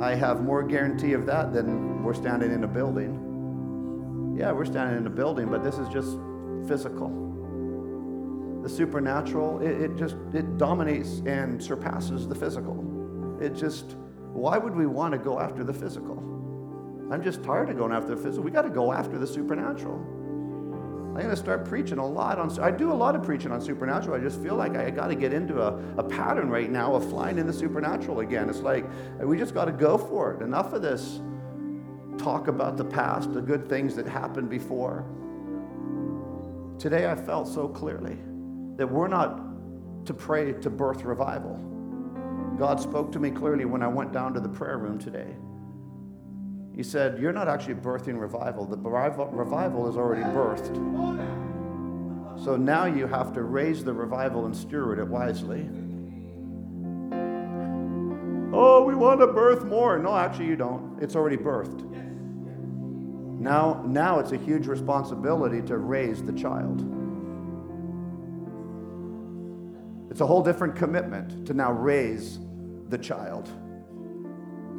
I 0.00 0.14
have 0.14 0.42
more 0.42 0.62
guarantee 0.62 1.14
of 1.14 1.24
that 1.26 1.54
than 1.54 2.04
we're 2.04 2.14
standing 2.14 2.52
in 2.52 2.62
a 2.62 2.68
building. 2.68 4.36
Yeah, 4.38 4.52
we're 4.52 4.66
standing 4.66 4.98
in 4.98 5.06
a 5.06 5.10
building, 5.10 5.48
but 5.48 5.64
this 5.64 5.78
is 5.78 5.88
just 5.88 6.18
physical. 6.68 7.10
The 8.62 8.68
supernatural, 8.68 9.60
it, 9.60 9.80
it 9.80 9.96
just 9.96 10.16
it 10.34 10.58
dominates 10.58 11.22
and 11.26 11.62
surpasses 11.62 12.28
the 12.28 12.34
physical. 12.34 13.38
It 13.40 13.54
just 13.54 13.96
why 14.32 14.58
would 14.58 14.76
we 14.76 14.86
want 14.86 15.12
to 15.12 15.18
go 15.18 15.40
after 15.40 15.64
the 15.64 15.74
physical? 15.74 16.16
I'm 17.10 17.22
just 17.22 17.42
tired 17.42 17.70
of 17.70 17.78
going 17.78 17.92
after 17.92 18.14
the 18.14 18.22
physical. 18.22 18.44
We 18.44 18.50
got 18.50 18.62
to 18.62 18.70
go 18.70 18.92
after 18.92 19.18
the 19.18 19.26
supernatural. 19.26 19.98
I'm 21.08 21.24
going 21.24 21.30
to 21.30 21.36
start 21.36 21.64
preaching 21.64 21.98
a 21.98 22.06
lot 22.06 22.38
on. 22.38 22.56
I 22.60 22.70
do 22.70 22.92
a 22.92 22.94
lot 22.94 23.16
of 23.16 23.24
preaching 23.24 23.50
on 23.50 23.60
supernatural. 23.60 24.14
I 24.14 24.20
just 24.20 24.40
feel 24.40 24.54
like 24.54 24.76
I 24.76 24.90
got 24.90 25.08
to 25.08 25.16
get 25.16 25.32
into 25.32 25.60
a, 25.60 25.76
a 25.96 26.04
pattern 26.04 26.48
right 26.48 26.70
now 26.70 26.94
of 26.94 27.08
flying 27.08 27.38
in 27.38 27.46
the 27.46 27.52
supernatural 27.52 28.20
again. 28.20 28.48
It's 28.48 28.60
like 28.60 28.86
we 29.18 29.36
just 29.36 29.54
got 29.54 29.64
to 29.64 29.72
go 29.72 29.98
for 29.98 30.34
it. 30.34 30.42
Enough 30.42 30.74
of 30.74 30.82
this 30.82 31.20
talk 32.18 32.46
about 32.46 32.76
the 32.76 32.84
past, 32.84 33.32
the 33.32 33.40
good 33.40 33.68
things 33.68 33.96
that 33.96 34.06
happened 34.06 34.50
before. 34.50 35.04
Today 36.78 37.10
I 37.10 37.16
felt 37.16 37.48
so 37.48 37.66
clearly 37.66 38.16
that 38.76 38.86
we're 38.86 39.08
not 39.08 40.06
to 40.06 40.14
pray 40.14 40.52
to 40.52 40.70
birth 40.70 41.02
revival. 41.02 41.56
God 42.56 42.80
spoke 42.80 43.10
to 43.12 43.18
me 43.18 43.32
clearly 43.32 43.64
when 43.64 43.82
I 43.82 43.88
went 43.88 44.12
down 44.12 44.32
to 44.34 44.40
the 44.40 44.48
prayer 44.48 44.78
room 44.78 44.96
today. 44.96 45.34
He 46.76 46.84
said, 46.84 47.18
You're 47.18 47.32
not 47.32 47.48
actually 47.48 47.74
birthing 47.74 48.20
revival. 48.20 48.64
The 48.64 48.76
revival, 48.76 49.88
is 49.88 49.96
already 49.96 50.22
birthed. 50.22 50.76
So 52.44 52.54
now 52.54 52.84
you 52.84 53.08
have 53.08 53.32
to 53.32 53.42
raise 53.42 53.82
the 53.82 53.92
revival 53.92 54.46
and 54.46 54.56
steward 54.56 55.00
it 55.00 55.08
wisely. 55.08 55.68
Oh, 58.52 58.84
we 58.84 58.94
want 58.94 59.18
to 59.20 59.26
birth 59.26 59.64
more. 59.64 59.98
No, 59.98 60.16
actually, 60.16 60.46
you 60.46 60.56
don't. 60.56 61.02
It's 61.02 61.16
already 61.16 61.36
birthed. 61.36 62.07
Now, 63.38 63.84
now 63.86 64.18
it's 64.18 64.32
a 64.32 64.36
huge 64.36 64.66
responsibility 64.66 65.62
to 65.62 65.78
raise 65.78 66.22
the 66.22 66.32
child. 66.32 66.80
It's 70.10 70.20
a 70.20 70.26
whole 70.26 70.42
different 70.42 70.74
commitment 70.74 71.46
to 71.46 71.54
now 71.54 71.70
raise 71.70 72.40
the 72.88 72.98
child. 72.98 73.48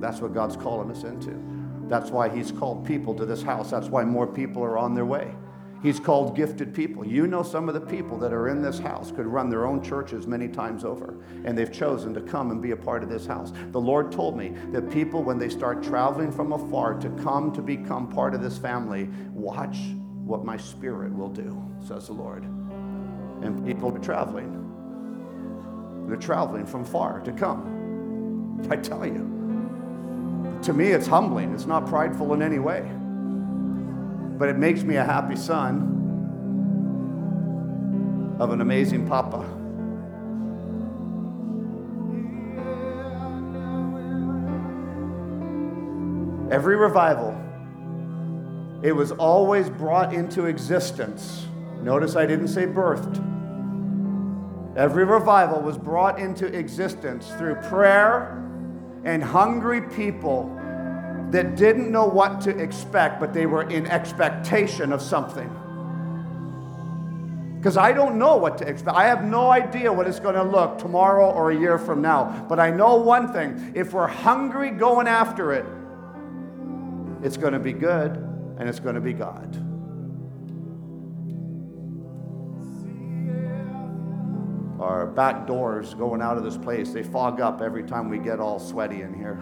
That's 0.01 0.19
what 0.19 0.33
God's 0.33 0.57
calling 0.57 0.91
us 0.91 1.03
into. 1.03 1.41
That's 1.87 2.09
why 2.09 2.27
He's 2.27 2.51
called 2.51 2.85
people 2.85 3.15
to 3.15 3.25
this 3.25 3.41
house. 3.41 3.71
That's 3.71 3.87
why 3.87 4.03
more 4.03 4.27
people 4.27 4.63
are 4.63 4.77
on 4.77 4.93
their 4.93 5.05
way. 5.05 5.33
He's 5.81 5.99
called 5.99 6.35
gifted 6.35 6.73
people. 6.73 7.07
You 7.07 7.25
know 7.25 7.41
some 7.41 7.69
of 7.69 7.73
the 7.73 7.81
people 7.81 8.17
that 8.19 8.33
are 8.33 8.49
in 8.49 8.61
this 8.61 8.79
house 8.79 9.11
could 9.11 9.25
run 9.25 9.49
their 9.49 9.65
own 9.65 9.81
churches 9.81 10.27
many 10.27 10.49
times 10.49 10.83
over, 10.83 11.15
and 11.45 11.57
they've 11.57 11.71
chosen 11.71 12.13
to 12.15 12.21
come 12.21 12.51
and 12.51 12.61
be 12.61 12.71
a 12.71 12.77
part 12.77 13.01
of 13.01 13.09
this 13.09 13.25
house. 13.25 13.53
The 13.71 13.79
Lord 13.79 14.11
told 14.11 14.37
me 14.37 14.49
that 14.73 14.91
people, 14.91 15.23
when 15.23 15.39
they 15.39 15.47
start 15.47 15.81
traveling 15.81 16.33
from 16.33 16.51
afar 16.51 16.95
to 16.95 17.09
come 17.23 17.53
to 17.53 17.61
become 17.61 18.09
part 18.09 18.33
of 18.33 18.41
this 18.41 18.57
family, 18.57 19.07
watch 19.31 19.77
what 20.25 20.43
my 20.43 20.57
spirit 20.57 21.15
will 21.15 21.29
do, 21.29 21.57
says 21.87 22.07
the 22.07 22.13
Lord. 22.13 22.43
And 22.43 23.65
people 23.65 23.95
are 23.95 23.99
traveling. 23.99 24.55
They're 26.09 26.17
traveling 26.17 26.65
from 26.65 26.83
far 26.83 27.21
to 27.21 27.31
come. 27.31 28.67
I 28.69 28.75
tell 28.75 29.05
you. 29.05 29.37
To 30.63 30.73
me, 30.73 30.87
it's 30.87 31.07
humbling. 31.07 31.53
It's 31.53 31.65
not 31.65 31.85
prideful 31.85 32.33
in 32.33 32.41
any 32.41 32.59
way 32.59 32.91
but 34.39 34.47
it 34.47 34.57
makes 34.57 34.83
me 34.83 34.95
a 34.95 35.03
happy 35.03 35.35
son 35.35 35.97
of 38.39 38.51
an 38.51 38.61
amazing 38.61 39.05
papa. 39.05 39.39
Every 46.49 46.77
revival, 46.77 47.37
it 48.81 48.93
was 48.93 49.11
always 49.11 49.69
brought 49.69 50.13
into 50.13 50.45
existence. 50.45 51.45
Notice 51.81 52.15
I 52.15 52.25
didn't 52.25 52.47
say 52.47 52.65
birthed. 52.65 53.17
Every 54.77 55.03
revival 55.03 55.59
was 55.59 55.77
brought 55.77 56.17
into 56.17 56.45
existence 56.45 57.27
through 57.37 57.55
prayer 57.55 58.41
and 59.03 59.21
hungry 59.21 59.81
people 59.81 60.58
that 61.31 61.55
didn't 61.55 61.91
know 61.91 62.05
what 62.05 62.41
to 62.41 62.57
expect, 62.57 63.19
but 63.19 63.33
they 63.33 63.45
were 63.45 63.69
in 63.69 63.85
expectation 63.85 64.91
of 64.91 65.01
something. 65.01 65.49
Because 67.57 67.77
I 67.77 67.91
don't 67.91 68.17
know 68.17 68.37
what 68.37 68.57
to 68.59 68.67
expect. 68.67 68.95
I 68.95 69.05
have 69.05 69.23
no 69.23 69.51
idea 69.51 69.91
what 69.91 70.07
it's 70.07 70.19
going 70.19 70.35
to 70.35 70.43
look 70.43 70.77
tomorrow 70.77 71.29
or 71.29 71.51
a 71.51 71.55
year 71.55 71.77
from 71.77 72.01
now. 72.01 72.45
But 72.47 72.59
I 72.59 72.71
know 72.71 72.95
one 72.95 73.33
thing 73.33 73.73
if 73.75 73.93
we're 73.93 74.07
hungry 74.07 74.71
going 74.71 75.07
after 75.07 75.51
it, 75.51 75.65
it's 77.21 77.37
going 77.37 77.53
to 77.53 77.59
be 77.59 77.73
good 77.73 78.15
and 78.57 78.67
it's 78.69 78.79
going 78.79 78.95
to 78.95 79.01
be 79.01 79.13
God. 79.13 79.55
Our 84.81 85.05
back 85.05 85.45
doors 85.45 85.93
going 85.93 86.21
out 86.21 86.37
of 86.37 86.45
this 86.45 86.57
place, 86.57 86.91
they 86.91 87.03
fog 87.03 87.41
up 87.41 87.61
every 87.61 87.83
time 87.83 88.09
we 88.09 88.17
get 88.17 88.39
all 88.39 88.57
sweaty 88.57 89.01
in 89.01 89.13
here 89.13 89.37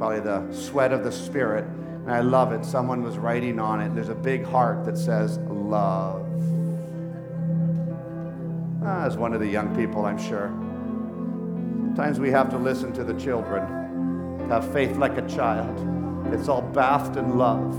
probably 0.00 0.20
the 0.20 0.50
sweat 0.50 0.94
of 0.94 1.04
the 1.04 1.12
Spirit. 1.12 1.62
And 1.66 2.10
I 2.10 2.20
love 2.20 2.52
it. 2.52 2.64
Someone 2.64 3.02
was 3.02 3.18
writing 3.18 3.58
on 3.60 3.82
it. 3.82 3.94
There's 3.94 4.08
a 4.08 4.14
big 4.14 4.46
heart 4.46 4.86
that 4.86 4.96
says 4.96 5.36
love. 5.36 6.26
Ah, 8.82 9.04
as 9.04 9.18
one 9.18 9.34
of 9.34 9.40
the 9.40 9.46
young 9.46 9.76
people, 9.76 10.06
I'm 10.06 10.16
sure. 10.16 10.48
Sometimes 11.84 12.18
we 12.18 12.30
have 12.30 12.48
to 12.48 12.56
listen 12.56 12.94
to 12.94 13.04
the 13.04 13.12
children, 13.20 14.48
have 14.48 14.72
faith 14.72 14.96
like 14.96 15.18
a 15.18 15.28
child. 15.28 15.78
It's 16.32 16.48
all 16.48 16.62
bathed 16.62 17.18
in 17.18 17.36
love. 17.36 17.74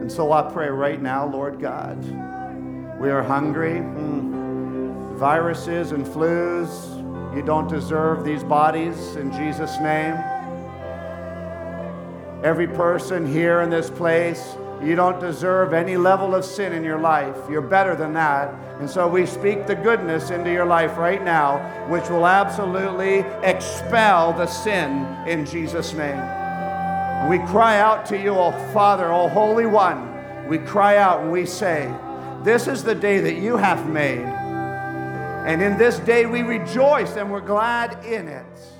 And 0.00 0.10
so 0.10 0.32
I 0.32 0.50
pray 0.50 0.70
right 0.70 1.02
now, 1.02 1.26
Lord 1.26 1.60
God, 1.60 2.02
we 2.98 3.10
are 3.10 3.22
hungry. 3.22 3.74
Mm. 3.74 5.16
Viruses 5.16 5.92
and 5.92 6.06
flus, 6.06 7.36
you 7.36 7.42
don't 7.42 7.68
deserve 7.68 8.24
these 8.24 8.42
bodies 8.42 9.16
in 9.16 9.30
Jesus' 9.32 9.78
name. 9.80 10.31
Every 12.42 12.66
person 12.66 13.24
here 13.24 13.60
in 13.60 13.70
this 13.70 13.88
place, 13.88 14.56
you 14.82 14.96
don't 14.96 15.20
deserve 15.20 15.72
any 15.72 15.96
level 15.96 16.34
of 16.34 16.44
sin 16.44 16.72
in 16.72 16.82
your 16.82 16.98
life. 16.98 17.36
You're 17.48 17.60
better 17.60 17.94
than 17.94 18.12
that. 18.14 18.52
And 18.80 18.90
so 18.90 19.06
we 19.06 19.26
speak 19.26 19.68
the 19.68 19.76
goodness 19.76 20.30
into 20.30 20.50
your 20.50 20.66
life 20.66 20.96
right 20.96 21.22
now, 21.22 21.58
which 21.88 22.08
will 22.10 22.26
absolutely 22.26 23.20
expel 23.44 24.32
the 24.32 24.48
sin 24.48 25.06
in 25.28 25.46
Jesus' 25.46 25.92
name. 25.92 26.18
We 27.30 27.38
cry 27.46 27.78
out 27.78 28.04
to 28.06 28.20
you, 28.20 28.30
O 28.30 28.50
Father, 28.72 29.12
O 29.12 29.28
Holy 29.28 29.66
One. 29.66 30.48
We 30.48 30.58
cry 30.58 30.96
out 30.96 31.20
and 31.20 31.30
we 31.30 31.46
say, 31.46 31.94
This 32.42 32.66
is 32.66 32.82
the 32.82 32.96
day 32.96 33.20
that 33.20 33.36
you 33.36 33.56
have 33.56 33.88
made. 33.88 34.26
And 35.46 35.62
in 35.62 35.78
this 35.78 36.00
day 36.00 36.26
we 36.26 36.42
rejoice 36.42 37.14
and 37.16 37.30
we're 37.30 37.40
glad 37.40 38.04
in 38.04 38.26
it. 38.26 38.71